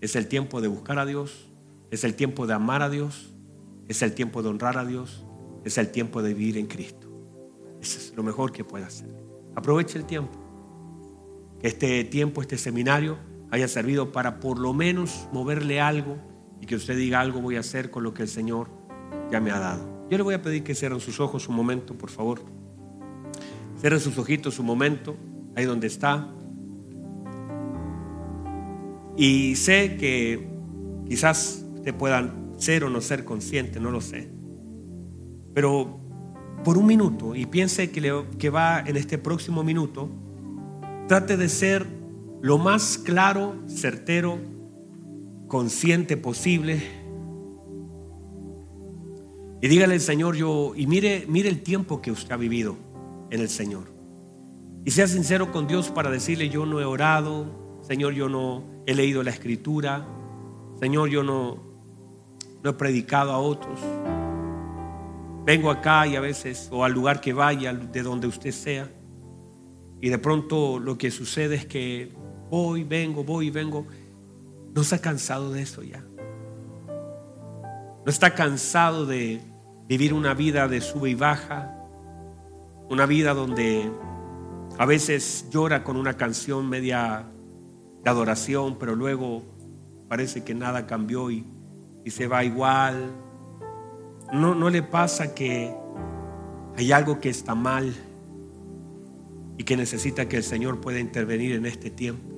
Es 0.01 0.17
el 0.17 0.29
tiempo 0.29 0.61
de 0.61 0.69
buscar 0.69 0.99
a 0.99 1.07
Dios. 1.07 1.49
Es 1.91 2.05
el 2.05 2.15
tiempo 2.15 2.47
de 2.47 2.55
amar 2.55 2.83
a 2.83 2.91
Dios. 2.91 3.33
Es 3.89 4.03
el 4.03 4.13
tiempo 4.15 4.43
de 4.43 4.49
honrar 4.49 4.79
a 4.79 4.85
Dios. 4.85 5.25
Es 5.65 5.79
el 5.79 5.91
tiempo 5.91 6.23
de 6.23 6.35
vivir 6.35 6.59
en 6.59 6.67
Cristo. 6.67 7.09
Eso 7.81 7.99
es 7.99 8.15
lo 8.17 8.23
mejor 8.23 8.53
que 8.53 8.65
puede 8.65 8.85
hacer. 8.85 9.09
Aproveche 9.55 9.99
el 9.99 10.05
tiempo. 10.05 10.39
Este 11.63 12.05
tiempo, 12.05 12.41
este 12.41 12.59
seminario, 12.59 13.17
haya 13.51 13.69
servido 13.69 14.13
para 14.13 14.41
por 14.41 14.59
lo 14.59 14.73
menos 14.73 15.29
moverle 15.33 15.81
algo 15.81 16.17
y 16.61 16.67
que 16.67 16.77
usted 16.77 16.97
diga 16.97 17.21
algo 17.21 17.41
voy 17.41 17.57
a 17.57 17.61
hacer 17.61 17.91
con 17.91 18.03
lo 18.03 18.15
que 18.15 18.23
el 18.23 18.29
Señor 18.29 18.69
ya 19.31 19.41
me 19.41 19.51
ha 19.51 19.59
dado. 19.59 20.07
Yo 20.11 20.17
le 20.17 20.23
voy 20.23 20.35
a 20.35 20.43
pedir 20.43 20.63
que 20.63 20.75
cierren 20.75 21.01
sus 21.01 21.21
ojos 21.21 21.49
un 21.49 21.57
momento, 21.57 21.97
por 21.97 22.11
favor. 22.11 22.41
Cierren 23.81 24.01
sus 24.01 24.17
ojitos 24.19 24.59
un 24.59 24.67
momento, 24.67 25.17
ahí 25.57 25.65
donde 25.65 25.87
está. 25.89 26.29
Y 29.17 29.57
sé 29.57 29.97
que 29.97 30.49
quizás 31.09 31.65
te 31.83 31.93
puedan 31.93 32.53
ser 32.57 32.85
o 32.85 32.91
no 32.91 33.01
ser 33.01 33.25
consciente, 33.25 33.81
no 33.81 33.91
lo 33.91 34.01
sé. 34.01 34.29
Pero 35.55 36.01
por 36.65 36.79
un 36.79 36.87
minuto, 36.87 37.35
y 37.35 37.47
piense 37.47 37.91
que, 37.91 38.25
que 38.39 38.51
va 38.51 38.81
en 38.81 38.97
este 38.97 39.19
próximo 39.19 39.65
minuto, 39.65 40.11
trate 41.09 41.37
de 41.37 41.49
ser 41.49 41.96
lo 42.43 42.59
más 42.59 42.99
claro, 42.99 43.55
certero, 43.67 44.39
consciente 45.49 46.17
posible. 46.17 46.83
Y 49.61 49.69
dígale 49.69 49.95
al 49.95 50.01
Señor, 50.01 50.37
yo, 50.37 50.75
y 50.77 50.87
mire, 50.87 51.25
mire 51.29 51.49
el 51.49 51.63
tiempo 51.63 52.03
que 52.03 52.11
usted 52.11 52.33
ha 52.33 52.37
vivido 52.37 52.77
en 53.31 53.41
el 53.41 53.49
Señor. 53.49 53.85
Y 54.85 54.91
sea 54.91 55.09
sincero 55.09 55.51
con 55.51 55.67
Dios 55.67 55.91
para 55.91 56.11
decirle, 56.11 56.49
yo 56.49 56.67
no 56.67 56.81
he 56.81 56.85
orado, 56.85 57.79
Señor, 57.83 58.15
yo 58.15 58.29
no 58.29 58.65
he 58.87 58.95
leído 58.95 59.23
la 59.23 59.31
escritura, 59.31 60.07
Señor, 60.79 61.09
yo 61.09 61.23
no, 61.23 61.63
no 62.63 62.71
he 62.71 62.73
predicado 62.75 63.33
a 63.33 63.39
otros. 63.39 63.81
Vengo 65.45 65.71
acá 65.71 66.07
y 66.07 66.17
a 66.17 66.21
veces, 66.21 66.69
o 66.71 66.85
al 66.85 66.93
lugar 66.93 67.21
que 67.21 67.33
vaya, 67.33 67.73
de 67.73 68.03
donde 68.03 68.27
usted 68.27 68.53
sea, 68.53 68.91
y 70.01 70.09
de 70.09 70.19
pronto 70.19 70.79
lo 70.79 70.99
que 70.99 71.11
sucede 71.11 71.55
es 71.55 71.67
que 71.67 72.13
voy, 72.51 72.85
vengo, 72.85 73.25
voy, 73.25 73.51
vengo. 73.51 73.87
No 74.75 74.83
está 74.83 74.99
cansado 74.99 75.53
de 75.53 75.63
eso 75.63 75.83
ya. 75.83 76.05
No 78.05 78.11
está 78.11 78.35
cansado 78.35 79.07
de 79.07 79.41
vivir 79.89 80.15
una 80.15 80.35
vida 80.35 80.69
de 80.69 80.81
sube 80.81 81.11
y 81.11 81.15
baja, 81.15 81.75
una 82.89 83.07
vida 83.07 83.35
donde 83.35 83.91
a 84.79 84.87
veces 84.87 85.49
llora 85.51 85.83
con 85.83 85.97
una 85.97 86.15
canción 86.15 86.69
media 86.69 87.27
de 88.05 88.11
adoración, 88.11 88.77
pero 88.79 88.95
luego 88.95 89.43
parece 90.09 90.45
que 90.45 90.55
nada 90.55 90.87
cambió 90.87 91.31
y, 91.31 91.45
y 92.05 92.11
se 92.11 92.29
va 92.29 92.45
igual. 92.45 93.11
No, 94.33 94.55
no 94.55 94.71
le 94.71 94.83
pasa 94.83 95.35
que 95.35 95.75
hay 96.77 96.93
algo 96.93 97.19
que 97.19 97.31
está 97.31 97.55
mal 97.55 97.95
y 99.59 99.65
que 99.65 99.77
necesita 99.77 100.29
que 100.29 100.37
el 100.37 100.45
Señor 100.45 100.81
pueda 100.81 101.01
intervenir 101.01 101.55
en 101.55 101.67
este 101.67 101.91
tiempo. 101.91 102.36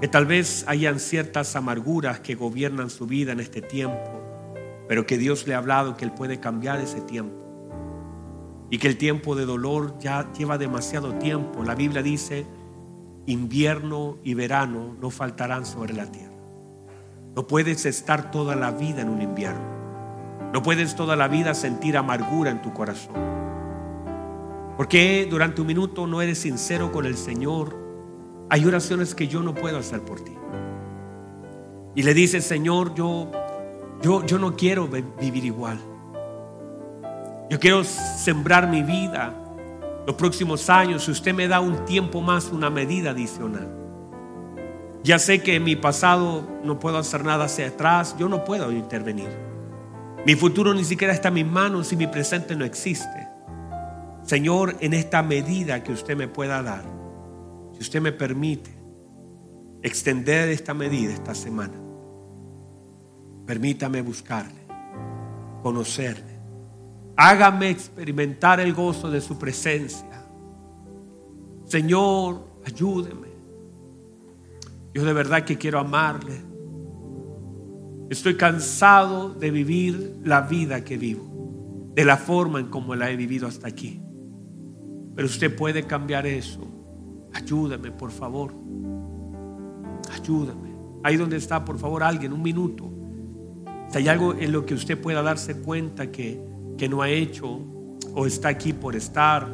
Que 0.00 0.08
tal 0.08 0.26
vez 0.26 0.64
hayan 0.68 1.00
ciertas 1.00 1.56
amarguras 1.56 2.20
que 2.20 2.34
gobiernan 2.34 2.90
su 2.90 3.06
vida 3.06 3.32
en 3.32 3.40
este 3.40 3.62
tiempo, 3.62 4.22
pero 4.88 5.06
que 5.06 5.16
Dios 5.16 5.46
le 5.46 5.54
ha 5.54 5.58
hablado 5.58 5.96
que 5.96 6.04
Él 6.04 6.12
puede 6.12 6.38
cambiar 6.38 6.80
ese 6.80 7.00
tiempo. 7.00 7.34
Y 8.68 8.78
que 8.78 8.88
el 8.88 8.98
tiempo 8.98 9.36
de 9.36 9.46
dolor 9.46 9.98
ya 9.98 10.30
lleva 10.32 10.58
demasiado 10.58 11.14
tiempo. 11.14 11.62
La 11.62 11.74
Biblia 11.74 12.02
dice, 12.02 12.46
invierno 13.24 14.18
y 14.22 14.34
verano 14.34 14.96
no 15.00 15.10
faltarán 15.10 15.64
sobre 15.64 15.94
la 15.94 16.10
tierra. 16.10 16.34
No 17.34 17.46
puedes 17.46 17.86
estar 17.86 18.30
toda 18.30 18.56
la 18.56 18.72
vida 18.72 19.02
en 19.02 19.08
un 19.08 19.22
invierno. 19.22 19.76
No 20.52 20.62
puedes 20.62 20.94
toda 20.94 21.16
la 21.16 21.28
vida 21.28 21.54
sentir 21.54 21.96
amargura 21.96 22.50
en 22.50 22.60
tu 22.60 22.72
corazón. 22.72 23.14
¿Por 24.76 24.88
qué 24.88 25.26
durante 25.28 25.62
un 25.62 25.66
minuto 25.66 26.06
no 26.06 26.20
eres 26.20 26.38
sincero 26.38 26.92
con 26.92 27.06
el 27.06 27.16
Señor? 27.16 27.85
Hay 28.48 28.64
oraciones 28.64 29.14
que 29.14 29.28
yo 29.28 29.42
no 29.42 29.54
puedo 29.54 29.78
hacer 29.78 30.00
por 30.02 30.20
ti. 30.20 30.32
Y 31.94 32.02
le 32.02 32.14
dices, 32.14 32.44
Señor, 32.44 32.94
yo, 32.94 33.30
yo, 34.02 34.24
yo 34.24 34.38
no 34.38 34.54
quiero 34.56 34.88
vivir 34.88 35.44
igual. 35.44 35.78
Yo 37.48 37.58
quiero 37.58 37.84
sembrar 37.84 38.68
mi 38.68 38.82
vida 38.82 39.34
los 40.06 40.14
próximos 40.16 40.68
años. 40.68 41.04
Si 41.04 41.10
usted 41.10 41.34
me 41.34 41.48
da 41.48 41.60
un 41.60 41.84
tiempo 41.84 42.20
más, 42.20 42.50
una 42.52 42.70
medida 42.70 43.10
adicional. 43.10 43.68
Ya 45.02 45.18
sé 45.18 45.40
que 45.40 45.54
en 45.54 45.64
mi 45.64 45.76
pasado 45.76 46.44
no 46.64 46.78
puedo 46.78 46.98
hacer 46.98 47.24
nada 47.24 47.44
hacia 47.44 47.68
atrás. 47.68 48.16
Yo 48.18 48.28
no 48.28 48.44
puedo 48.44 48.72
intervenir. 48.72 49.28
Mi 50.26 50.34
futuro 50.34 50.74
ni 50.74 50.84
siquiera 50.84 51.12
está 51.12 51.28
en 51.28 51.34
mis 51.34 51.46
manos 51.46 51.92
y 51.92 51.96
mi 51.96 52.08
presente 52.08 52.56
no 52.56 52.64
existe. 52.64 53.28
Señor, 54.24 54.76
en 54.80 54.92
esta 54.92 55.22
medida 55.22 55.84
que 55.84 55.92
usted 55.92 56.16
me 56.16 56.26
pueda 56.26 56.60
dar, 56.62 56.95
si 57.76 57.82
usted 57.82 58.00
me 58.00 58.12
permite 58.12 58.70
extender 59.82 60.48
esta 60.48 60.72
medida 60.72 61.12
esta 61.12 61.34
semana, 61.34 61.74
permítame 63.44 64.00
buscarle, 64.00 64.66
conocerle, 65.62 66.40
hágame 67.16 67.68
experimentar 67.68 68.60
el 68.60 68.72
gozo 68.72 69.10
de 69.10 69.20
su 69.20 69.38
presencia. 69.38 70.24
Señor, 71.66 72.48
ayúdeme. 72.64 73.28
Yo 74.94 75.04
de 75.04 75.12
verdad 75.12 75.44
que 75.44 75.58
quiero 75.58 75.78
amarle. 75.78 76.40
Estoy 78.08 78.36
cansado 78.36 79.34
de 79.34 79.50
vivir 79.50 80.18
la 80.24 80.40
vida 80.42 80.82
que 80.82 80.96
vivo, 80.96 81.92
de 81.94 82.06
la 82.06 82.16
forma 82.16 82.60
en 82.60 82.68
como 82.68 82.94
la 82.94 83.10
he 83.10 83.16
vivido 83.16 83.46
hasta 83.46 83.68
aquí. 83.68 84.00
Pero 85.14 85.26
usted 85.26 85.54
puede 85.54 85.82
cambiar 85.82 86.26
eso. 86.26 86.75
Ayúdame, 87.36 87.90
por 87.90 88.10
favor. 88.10 88.54
Ayúdame. 90.10 90.74
Ahí 91.02 91.16
donde 91.16 91.36
está, 91.36 91.64
por 91.64 91.78
favor, 91.78 92.02
alguien, 92.02 92.32
un 92.32 92.42
minuto. 92.42 92.90
Si 93.90 93.98
hay 93.98 94.08
algo 94.08 94.34
en 94.34 94.52
lo 94.52 94.64
que 94.64 94.72
usted 94.72 94.98
pueda 94.98 95.22
darse 95.22 95.60
cuenta 95.60 96.10
que, 96.10 96.42
que 96.78 96.88
no 96.88 97.02
ha 97.02 97.10
hecho, 97.10 97.60
o 98.14 98.26
está 98.26 98.48
aquí 98.48 98.72
por 98.72 98.96
estar, 98.96 99.46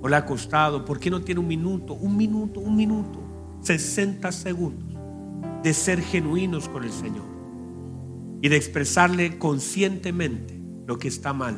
o 0.00 0.08
le 0.08 0.14
ha 0.14 0.24
costado, 0.24 0.84
¿por 0.84 1.00
qué 1.00 1.10
no 1.10 1.20
tiene 1.20 1.40
un 1.40 1.48
minuto? 1.48 1.94
Un 1.94 2.16
minuto, 2.16 2.60
un 2.60 2.76
minuto, 2.76 3.18
60 3.62 4.30
segundos 4.30 4.96
de 5.64 5.74
ser 5.74 6.00
genuinos 6.00 6.68
con 6.68 6.84
el 6.84 6.92
Señor 6.92 7.26
y 8.40 8.48
de 8.48 8.56
expresarle 8.56 9.36
conscientemente 9.38 10.62
lo 10.86 10.98
que 10.98 11.08
está 11.08 11.32
mal 11.32 11.56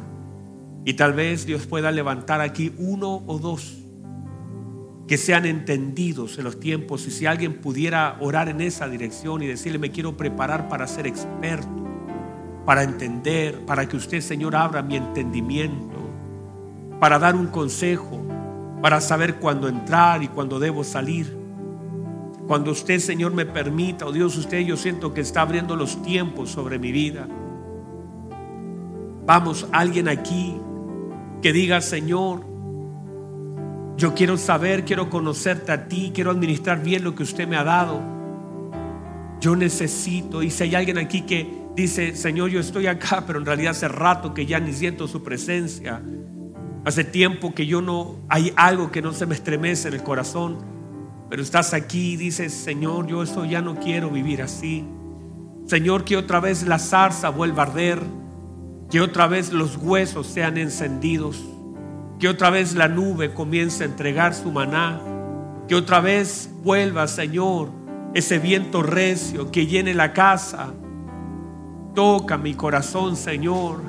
y 0.86 0.94
tal 0.94 1.12
vez 1.12 1.44
Dios 1.44 1.66
pueda 1.66 1.92
levantar 1.92 2.40
aquí 2.40 2.72
uno 2.78 3.22
o 3.26 3.38
dos 3.38 3.87
que 5.08 5.16
sean 5.16 5.46
entendidos 5.46 6.36
en 6.38 6.44
los 6.44 6.60
tiempos. 6.60 7.06
Y 7.06 7.10
si 7.10 7.24
alguien 7.24 7.54
pudiera 7.54 8.18
orar 8.20 8.50
en 8.50 8.60
esa 8.60 8.88
dirección 8.88 9.42
y 9.42 9.46
decirle, 9.46 9.78
me 9.78 9.90
quiero 9.90 10.16
preparar 10.16 10.68
para 10.68 10.86
ser 10.86 11.06
experto, 11.06 11.68
para 12.66 12.82
entender, 12.82 13.64
para 13.64 13.88
que 13.88 13.96
usted, 13.96 14.20
Señor, 14.20 14.54
abra 14.54 14.82
mi 14.82 14.96
entendimiento, 14.96 15.96
para 17.00 17.18
dar 17.18 17.34
un 17.34 17.46
consejo, 17.46 18.20
para 18.82 19.00
saber 19.00 19.36
cuándo 19.36 19.66
entrar 19.66 20.22
y 20.22 20.28
cuándo 20.28 20.58
debo 20.58 20.84
salir. 20.84 21.36
Cuando 22.46 22.70
usted, 22.70 22.98
Señor, 22.98 23.32
me 23.32 23.46
permita, 23.46 24.06
oh 24.06 24.12
Dios, 24.12 24.36
usted, 24.36 24.60
yo 24.60 24.76
siento 24.76 25.14
que 25.14 25.22
está 25.22 25.40
abriendo 25.40 25.74
los 25.74 26.02
tiempos 26.02 26.50
sobre 26.50 26.78
mi 26.78 26.92
vida. 26.92 27.26
Vamos, 29.24 29.66
alguien 29.72 30.08
aquí 30.08 30.54
que 31.40 31.52
diga, 31.52 31.80
Señor, 31.80 32.57
yo 33.98 34.14
quiero 34.14 34.36
saber, 34.36 34.84
quiero 34.84 35.10
conocerte 35.10 35.72
a 35.72 35.88
ti, 35.88 36.12
quiero 36.14 36.30
administrar 36.30 36.80
bien 36.82 37.02
lo 37.02 37.16
que 37.16 37.24
usted 37.24 37.48
me 37.48 37.56
ha 37.56 37.64
dado. 37.64 38.00
Yo 39.40 39.56
necesito, 39.56 40.42
y 40.42 40.50
si 40.50 40.62
hay 40.62 40.76
alguien 40.76 40.98
aquí 40.98 41.22
que 41.22 41.66
dice, 41.74 42.14
Señor, 42.14 42.50
yo 42.50 42.60
estoy 42.60 42.86
acá, 42.86 43.24
pero 43.26 43.40
en 43.40 43.44
realidad 43.44 43.72
hace 43.72 43.88
rato 43.88 44.32
que 44.32 44.46
ya 44.46 44.60
ni 44.60 44.72
siento 44.72 45.08
su 45.08 45.24
presencia. 45.24 46.00
Hace 46.84 47.02
tiempo 47.02 47.52
que 47.54 47.66
yo 47.66 47.82
no, 47.82 48.20
hay 48.28 48.52
algo 48.54 48.92
que 48.92 49.02
no 49.02 49.12
se 49.12 49.26
me 49.26 49.34
estremece 49.34 49.88
en 49.88 49.94
el 49.94 50.02
corazón, 50.04 50.58
pero 51.28 51.42
estás 51.42 51.74
aquí 51.74 52.12
y 52.12 52.16
dices, 52.16 52.54
Señor, 52.54 53.08
yo 53.08 53.24
eso 53.24 53.44
ya 53.44 53.60
no 53.60 53.80
quiero 53.80 54.10
vivir 54.10 54.42
así. 54.42 54.86
Señor, 55.66 56.04
que 56.04 56.16
otra 56.16 56.38
vez 56.38 56.62
la 56.62 56.78
zarza 56.78 57.28
vuelva 57.30 57.64
a 57.64 57.66
arder 57.66 57.98
que 58.90 59.00
otra 59.00 59.26
vez 59.26 59.52
los 59.52 59.76
huesos 59.76 60.26
sean 60.26 60.56
encendidos, 60.56 61.44
que 62.18 62.28
otra 62.28 62.50
vez 62.50 62.74
la 62.74 62.88
nube 62.88 63.32
comience 63.32 63.84
a 63.84 63.86
entregar 63.86 64.34
su 64.34 64.50
maná, 64.50 65.00
que 65.68 65.74
otra 65.74 66.00
vez 66.00 66.50
vuelva, 66.62 67.06
Señor, 67.06 67.70
ese 68.14 68.38
viento 68.38 68.82
recio 68.82 69.50
que 69.50 69.66
llene 69.66 69.94
la 69.94 70.12
casa. 70.12 70.72
Toca 71.94 72.38
mi 72.38 72.54
corazón, 72.54 73.16
Señor. 73.16 73.82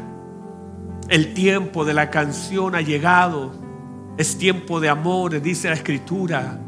El 1.07 1.33
tiempo 1.33 1.85
de 1.85 1.93
la 1.93 2.09
canción 2.09 2.75
ha 2.75 2.81
llegado. 2.81 3.51
Es 4.17 4.37
tiempo 4.37 4.79
de 4.79 4.89
amor, 4.89 5.41
dice 5.41 5.69
la 5.69 5.75
Escritura. 5.75 6.59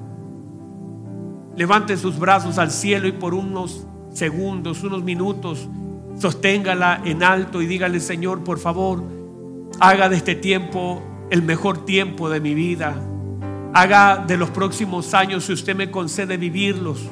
Levante 1.56 1.98
sus 1.98 2.18
brazos 2.18 2.58
al 2.58 2.72
cielo 2.72 3.08
y 3.08 3.12
por 3.12 3.34
unos 3.34 3.86
segundos, 4.14 4.84
unos 4.84 5.04
minutos, 5.04 5.68
Sosténgala 6.18 7.02
en 7.06 7.24
alto 7.24 7.62
y 7.62 7.66
dígale, 7.66 8.00
Señor, 8.00 8.44
por 8.44 8.60
favor, 8.60 9.04
haga 9.80 10.10
de 10.10 10.18
este 10.18 10.36
tiempo 10.36 11.02
el 11.32 11.42
mejor 11.42 11.86
tiempo 11.86 12.30
de 12.30 12.40
mi 12.40 12.54
vida. 12.54 12.96
Haga 13.74 14.24
de 14.28 14.38
los 14.38 14.52
próximos 14.52 15.16
años, 15.16 15.46
si 15.46 15.54
usted 15.54 15.76
me 15.76 15.90
concede 15.90 16.38
vivirlos, 16.38 17.10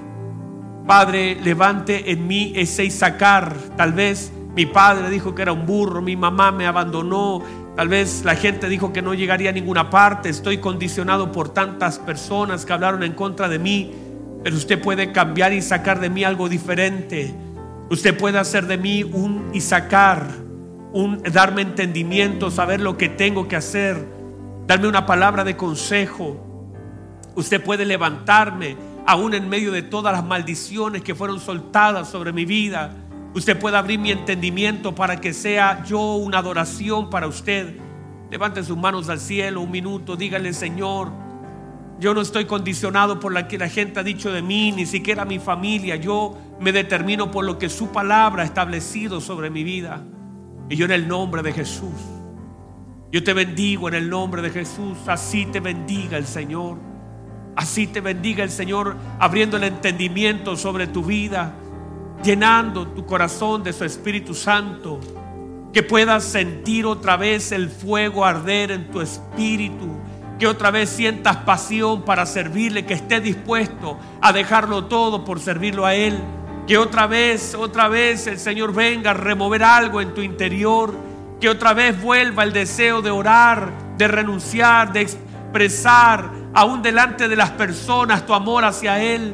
Padre, 0.89 1.37
levante 1.43 2.11
en 2.11 2.25
mí 2.25 2.51
ese 2.55 2.89
sacar. 2.89 3.55
Tal 3.77 3.93
vez 3.93 4.33
mi 4.55 4.65
padre 4.65 5.11
dijo 5.11 5.35
que 5.35 5.43
era 5.43 5.51
un 5.51 5.67
burro, 5.67 6.01
mi 6.01 6.15
mamá 6.15 6.51
me 6.51 6.65
abandonó, 6.65 7.43
tal 7.75 7.89
vez 7.89 8.23
la 8.25 8.33
gente 8.33 8.67
dijo 8.67 8.91
que 8.91 9.03
no 9.03 9.13
llegaría 9.13 9.51
a 9.51 9.53
ninguna 9.53 9.91
parte. 9.91 10.29
Estoy 10.29 10.57
condicionado 10.57 11.31
por 11.31 11.49
tantas 11.49 11.99
personas 11.99 12.65
que 12.65 12.73
hablaron 12.73 13.03
en 13.03 13.13
contra 13.13 13.47
de 13.47 13.59
mí, 13.59 13.91
pero 14.43 14.55
usted 14.55 14.81
puede 14.81 15.11
cambiar 15.11 15.53
y 15.53 15.61
sacar 15.61 15.99
de 15.99 16.09
mí 16.09 16.23
algo 16.23 16.49
diferente. 16.49 17.35
Usted 17.91 18.17
puede 18.17 18.39
hacer 18.39 18.65
de 18.65 18.79
mí 18.79 19.03
un 19.03 19.51
y 19.53 19.61
sacar, 19.61 20.25
un 20.91 21.21
darme 21.23 21.61
entendimiento, 21.61 22.49
saber 22.49 22.81
lo 22.81 22.97
que 22.97 23.09
tengo 23.09 23.47
que 23.47 23.55
hacer, 23.55 24.07
darme 24.65 24.87
una 24.87 25.05
palabra 25.05 25.43
de 25.43 25.55
consejo. 25.55 26.45
Usted 27.35 27.63
puede 27.63 27.85
levantarme 27.85 28.75
aún 29.05 29.33
en 29.33 29.49
medio 29.49 29.71
de 29.71 29.81
todas 29.81 30.13
las 30.13 30.25
maldiciones 30.25 31.01
que 31.01 31.15
fueron 31.15 31.39
soltadas 31.39 32.09
sobre 32.09 32.33
mi 32.33 32.45
vida. 32.45 32.91
Usted 33.33 33.57
puede 33.57 33.77
abrir 33.77 33.99
mi 33.99 34.11
entendimiento 34.11 34.95
para 34.95 35.21
que 35.21 35.33
sea 35.33 35.83
yo 35.83 36.15
una 36.15 36.39
adoración 36.39 37.09
para 37.09 37.27
usted. 37.27 37.75
Levante 38.31 38.63
sus 38.63 38.77
manos 38.77 39.09
al 39.09 39.19
cielo 39.19 39.61
un 39.61 39.71
minuto, 39.71 40.15
dígale 40.15 40.53
Señor, 40.53 41.11
yo 41.99 42.13
no 42.13 42.21
estoy 42.21 42.45
condicionado 42.45 43.19
por 43.19 43.33
lo 43.33 43.47
que 43.47 43.57
la 43.57 43.67
gente 43.67 43.99
ha 43.99 44.03
dicho 44.03 44.31
de 44.31 44.41
mí, 44.41 44.71
ni 44.71 44.85
siquiera 44.85 45.25
mi 45.25 45.37
familia. 45.37 45.95
Yo 45.97 46.37
me 46.59 46.71
determino 46.71 47.29
por 47.29 47.45
lo 47.45 47.59
que 47.59 47.69
su 47.69 47.89
palabra 47.89 48.43
ha 48.43 48.45
establecido 48.45 49.19
sobre 49.21 49.49
mi 49.49 49.63
vida. 49.63 50.03
Y 50.69 50.75
yo 50.75 50.85
en 50.85 50.91
el 50.91 51.07
nombre 51.07 51.41
de 51.41 51.51
Jesús, 51.51 51.93
yo 53.11 53.23
te 53.23 53.33
bendigo 53.33 53.87
en 53.87 53.95
el 53.95 54.09
nombre 54.09 54.41
de 54.41 54.51
Jesús. 54.51 54.97
Así 55.07 55.47
te 55.47 55.59
bendiga 55.59 56.17
el 56.17 56.27
Señor. 56.27 56.77
Así 57.55 57.87
te 57.87 58.01
bendiga 58.01 58.43
el 58.43 58.51
Señor 58.51 58.95
abriendo 59.19 59.57
el 59.57 59.63
entendimiento 59.63 60.55
sobre 60.55 60.87
tu 60.87 61.03
vida, 61.03 61.53
llenando 62.23 62.87
tu 62.87 63.05
corazón 63.05 63.63
de 63.63 63.73
su 63.73 63.83
Espíritu 63.83 64.35
Santo, 64.35 64.99
que 65.73 65.83
puedas 65.83 66.23
sentir 66.23 66.85
otra 66.85 67.17
vez 67.17 67.51
el 67.51 67.69
fuego 67.69 68.23
arder 68.23 68.71
en 68.71 68.91
tu 68.91 69.01
espíritu, 69.01 69.87
que 70.37 70.47
otra 70.47 70.71
vez 70.71 70.89
sientas 70.89 71.37
pasión 71.37 72.03
para 72.03 72.25
servirle, 72.25 72.85
que 72.85 72.93
estés 72.93 73.23
dispuesto 73.23 73.97
a 74.21 74.31
dejarlo 74.31 74.85
todo 74.85 75.25
por 75.25 75.39
servirlo 75.39 75.85
a 75.85 75.95
Él, 75.95 76.17
que 76.69 76.77
otra 76.77 77.07
vez, 77.07 77.55
otra 77.55 77.87
vez 77.87 78.27
el 78.27 78.37
Señor 78.37 78.75
venga 78.75 79.09
a 79.09 79.15
remover 79.15 79.63
algo 79.63 80.01
en 80.01 80.13
tu 80.13 80.21
interior, 80.21 80.93
que 81.41 81.49
otra 81.49 81.73
vez 81.73 81.99
vuelva 81.99 82.43
el 82.43 82.53
deseo 82.53 83.01
de 83.01 83.09
orar, 83.09 83.73
de 83.97 84.07
renunciar, 84.07 84.93
de 84.93 85.01
expresar 85.01 86.29
aún 86.53 86.83
delante 86.83 87.27
de 87.27 87.35
las 87.35 87.49
personas 87.49 88.23
tu 88.23 88.35
amor 88.35 88.65
hacia 88.65 89.01
Él. 89.01 89.33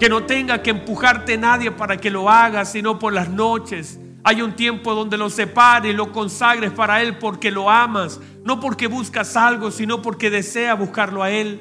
Que 0.00 0.08
no 0.08 0.22
tenga 0.22 0.62
que 0.62 0.70
empujarte 0.70 1.36
nadie 1.36 1.70
para 1.70 1.98
que 1.98 2.08
lo 2.08 2.30
hagas, 2.30 2.72
sino 2.72 2.98
por 2.98 3.12
las 3.12 3.28
noches. 3.28 4.00
Hay 4.24 4.40
un 4.40 4.56
tiempo 4.56 4.94
donde 4.94 5.18
lo 5.18 5.28
separes 5.28 5.92
y 5.92 5.94
lo 5.94 6.12
consagres 6.12 6.72
para 6.72 7.02
Él 7.02 7.18
porque 7.18 7.50
lo 7.50 7.68
amas, 7.68 8.22
no 8.42 8.58
porque 8.58 8.86
buscas 8.86 9.36
algo, 9.36 9.70
sino 9.70 10.00
porque 10.00 10.30
desea 10.30 10.72
buscarlo 10.72 11.22
a 11.22 11.30
Él. 11.30 11.60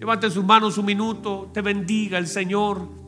Levante 0.00 0.28
sus 0.32 0.44
manos 0.44 0.78
un 0.78 0.86
minuto, 0.86 1.48
te 1.54 1.62
bendiga 1.62 2.18
el 2.18 2.26
Señor. 2.26 2.99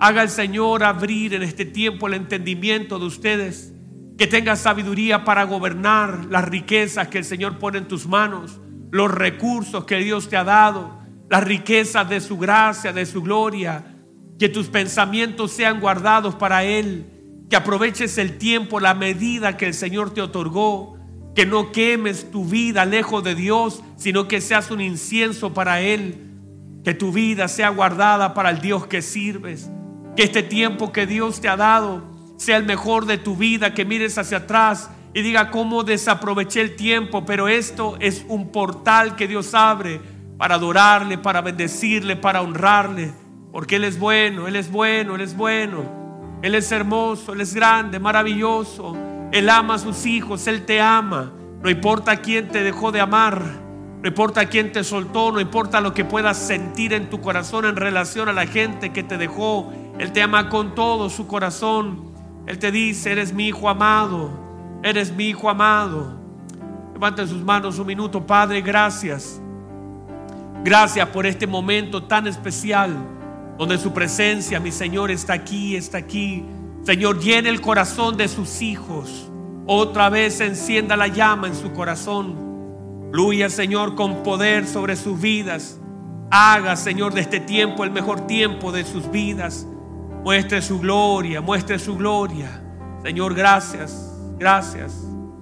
Haga 0.00 0.22
el 0.22 0.30
Señor 0.30 0.82
abrir 0.82 1.34
en 1.34 1.42
este 1.42 1.64
tiempo 1.66 2.08
el 2.08 2.14
entendimiento 2.14 2.98
de 2.98 3.06
ustedes. 3.06 3.72
Que 4.16 4.26
tenga 4.26 4.56
sabiduría 4.56 5.24
para 5.24 5.44
gobernar 5.44 6.26
las 6.26 6.44
riquezas 6.46 7.08
que 7.08 7.18
el 7.18 7.24
Señor 7.24 7.58
pone 7.58 7.78
en 7.78 7.88
tus 7.88 8.06
manos 8.06 8.60
los 8.90 9.10
recursos 9.10 9.84
que 9.84 9.98
Dios 9.98 10.28
te 10.28 10.36
ha 10.36 10.44
dado, 10.44 10.98
las 11.28 11.44
riquezas 11.44 12.08
de 12.08 12.20
su 12.20 12.38
gracia, 12.38 12.92
de 12.92 13.06
su 13.06 13.22
gloria, 13.22 13.84
que 14.38 14.48
tus 14.48 14.68
pensamientos 14.68 15.52
sean 15.52 15.80
guardados 15.80 16.34
para 16.34 16.64
Él, 16.64 17.06
que 17.48 17.56
aproveches 17.56 18.18
el 18.18 18.38
tiempo, 18.38 18.80
la 18.80 18.94
medida 18.94 19.56
que 19.56 19.66
el 19.66 19.74
Señor 19.74 20.12
te 20.12 20.22
otorgó, 20.22 20.98
que 21.34 21.46
no 21.46 21.70
quemes 21.70 22.30
tu 22.30 22.44
vida 22.44 22.84
lejos 22.84 23.22
de 23.22 23.34
Dios, 23.34 23.82
sino 23.96 24.26
que 24.26 24.40
seas 24.40 24.70
un 24.70 24.80
incienso 24.80 25.54
para 25.54 25.80
Él, 25.80 26.26
que 26.84 26.94
tu 26.94 27.12
vida 27.12 27.46
sea 27.46 27.68
guardada 27.68 28.34
para 28.34 28.50
el 28.50 28.60
Dios 28.60 28.86
que 28.86 29.02
sirves, 29.02 29.70
que 30.16 30.22
este 30.22 30.42
tiempo 30.42 30.92
que 30.92 31.06
Dios 31.06 31.40
te 31.40 31.48
ha 31.48 31.56
dado 31.56 32.02
sea 32.36 32.56
el 32.56 32.64
mejor 32.64 33.06
de 33.06 33.18
tu 33.18 33.36
vida, 33.36 33.74
que 33.74 33.84
mires 33.84 34.16
hacia 34.18 34.38
atrás 34.38 34.90
y 35.12 35.22
diga 35.22 35.50
cómo 35.50 35.82
desaproveché 35.82 36.60
el 36.60 36.76
tiempo, 36.76 37.24
pero 37.24 37.48
esto 37.48 37.96
es 38.00 38.24
un 38.28 38.50
portal 38.50 39.16
que 39.16 39.28
Dios 39.28 39.54
abre 39.54 40.00
para 40.38 40.54
adorarle, 40.54 41.18
para 41.18 41.42
bendecirle, 41.42 42.16
para 42.16 42.40
honrarle, 42.40 43.12
porque 43.52 43.76
Él 43.76 43.84
es 43.84 43.98
bueno, 43.98 44.48
Él 44.48 44.56
es 44.56 44.70
bueno, 44.70 45.16
Él 45.16 45.20
es 45.20 45.36
bueno, 45.36 46.38
Él 46.42 46.54
es 46.54 46.72
hermoso, 46.72 47.32
Él 47.32 47.42
es 47.42 47.54
grande, 47.54 47.98
maravilloso, 47.98 48.96
Él 49.32 49.50
ama 49.50 49.74
a 49.74 49.78
sus 49.78 50.06
hijos, 50.06 50.46
Él 50.46 50.64
te 50.64 50.80
ama, 50.80 51.32
no 51.62 51.68
importa 51.68 52.16
quién 52.22 52.48
te 52.48 52.62
dejó 52.62 52.90
de 52.90 53.00
amar, 53.00 53.42
no 54.00 54.08
importa 54.08 54.46
quién 54.46 54.72
te 54.72 54.82
soltó, 54.82 55.30
no 55.30 55.40
importa 55.40 55.82
lo 55.82 55.92
que 55.92 56.06
puedas 56.06 56.38
sentir 56.38 56.94
en 56.94 57.10
tu 57.10 57.20
corazón 57.20 57.66
en 57.66 57.76
relación 57.76 58.30
a 58.30 58.32
la 58.32 58.46
gente 58.46 58.94
que 58.94 59.02
te 59.02 59.18
dejó, 59.18 59.70
Él 60.00 60.12
te 60.12 60.22
ama 60.22 60.48
con 60.48 60.74
todo 60.74 61.10
su 61.10 61.26
corazón, 61.26 62.14
Él 62.46 62.58
te 62.58 62.72
dice, 62.72 63.12
eres 63.12 63.34
mi 63.34 63.48
hijo 63.48 63.68
amado. 63.68 64.30
Eres 64.82 65.12
mi 65.12 65.26
hijo 65.26 65.50
amado. 65.50 66.18
Levanten 66.94 67.28
sus 67.28 67.42
manos 67.42 67.78
un 67.78 67.86
minuto, 67.86 68.26
Padre, 68.26 68.62
gracias. 68.62 69.38
Gracias 70.64 71.06
por 71.10 71.26
este 71.26 71.46
momento 71.46 72.02
tan 72.02 72.26
especial 72.26 72.96
donde 73.58 73.76
su 73.76 73.92
presencia, 73.92 74.58
mi 74.58 74.72
Señor, 74.72 75.10
está 75.10 75.34
aquí, 75.34 75.76
está 75.76 75.98
aquí. 75.98 76.46
Señor, 76.82 77.20
llene 77.20 77.50
el 77.50 77.60
corazón 77.60 78.16
de 78.16 78.26
sus 78.26 78.62
hijos. 78.62 79.30
Otra 79.66 80.08
vez 80.08 80.40
encienda 80.40 80.96
la 80.96 81.08
llama 81.08 81.46
en 81.46 81.54
su 81.54 81.74
corazón. 81.74 83.10
Fluya, 83.12 83.50
Señor, 83.50 83.96
con 83.96 84.22
poder 84.22 84.66
sobre 84.66 84.96
sus 84.96 85.20
vidas. 85.20 85.78
Haga, 86.30 86.74
Señor, 86.76 87.12
de 87.12 87.20
este 87.20 87.38
tiempo 87.38 87.84
el 87.84 87.90
mejor 87.90 88.26
tiempo 88.26 88.72
de 88.72 88.84
sus 88.84 89.10
vidas. 89.10 89.66
Muestre 90.22 90.60
su 90.60 90.78
gloria, 90.78 91.40
muestre 91.40 91.78
su 91.78 91.96
gloria. 91.96 92.62
Señor, 93.02 93.34
gracias. 93.34 94.10
Gracias, 94.40 94.94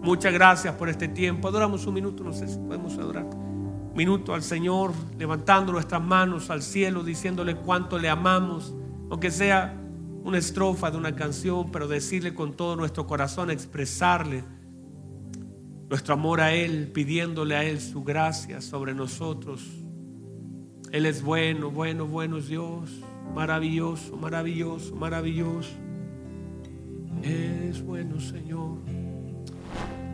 muchas 0.02 0.32
gracias 0.32 0.74
por 0.74 0.88
este 0.88 1.06
tiempo. 1.06 1.46
Adoramos 1.46 1.86
un 1.86 1.94
minuto, 1.94 2.24
no 2.24 2.32
sé 2.32 2.48
si 2.48 2.58
podemos 2.58 2.98
adorar. 2.98 3.24
Un 3.24 3.94
minuto 3.94 4.34
al 4.34 4.42
Señor, 4.42 4.92
levantando 5.16 5.70
nuestras 5.70 6.02
manos 6.02 6.50
al 6.50 6.62
cielo, 6.62 7.04
diciéndole 7.04 7.54
cuánto 7.54 7.96
le 7.96 8.08
amamos, 8.08 8.74
aunque 9.08 9.30
sea 9.30 9.76
una 10.24 10.38
estrofa 10.38 10.90
de 10.90 10.96
una 10.96 11.14
canción, 11.14 11.70
pero 11.70 11.86
decirle 11.86 12.34
con 12.34 12.54
todo 12.54 12.74
nuestro 12.74 13.06
corazón, 13.06 13.52
expresarle 13.52 14.42
nuestro 15.88 16.14
amor 16.14 16.40
a 16.40 16.52
Él, 16.52 16.90
pidiéndole 16.92 17.54
a 17.54 17.62
Él 17.62 17.80
su 17.80 18.02
gracia 18.02 18.60
sobre 18.60 18.94
nosotros. 18.94 19.64
Él 20.90 21.06
es 21.06 21.22
bueno, 21.22 21.70
bueno, 21.70 22.04
bueno 22.04 22.40
Dios, 22.40 22.90
maravilloso, 23.34 24.16
maravilloso, 24.16 24.94
maravilloso. 24.94 25.70
Es 27.22 27.82
bueno, 27.82 28.20
Señor. 28.20 28.78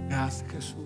Gracias, 0.09 0.51
Jesús. 0.51 0.84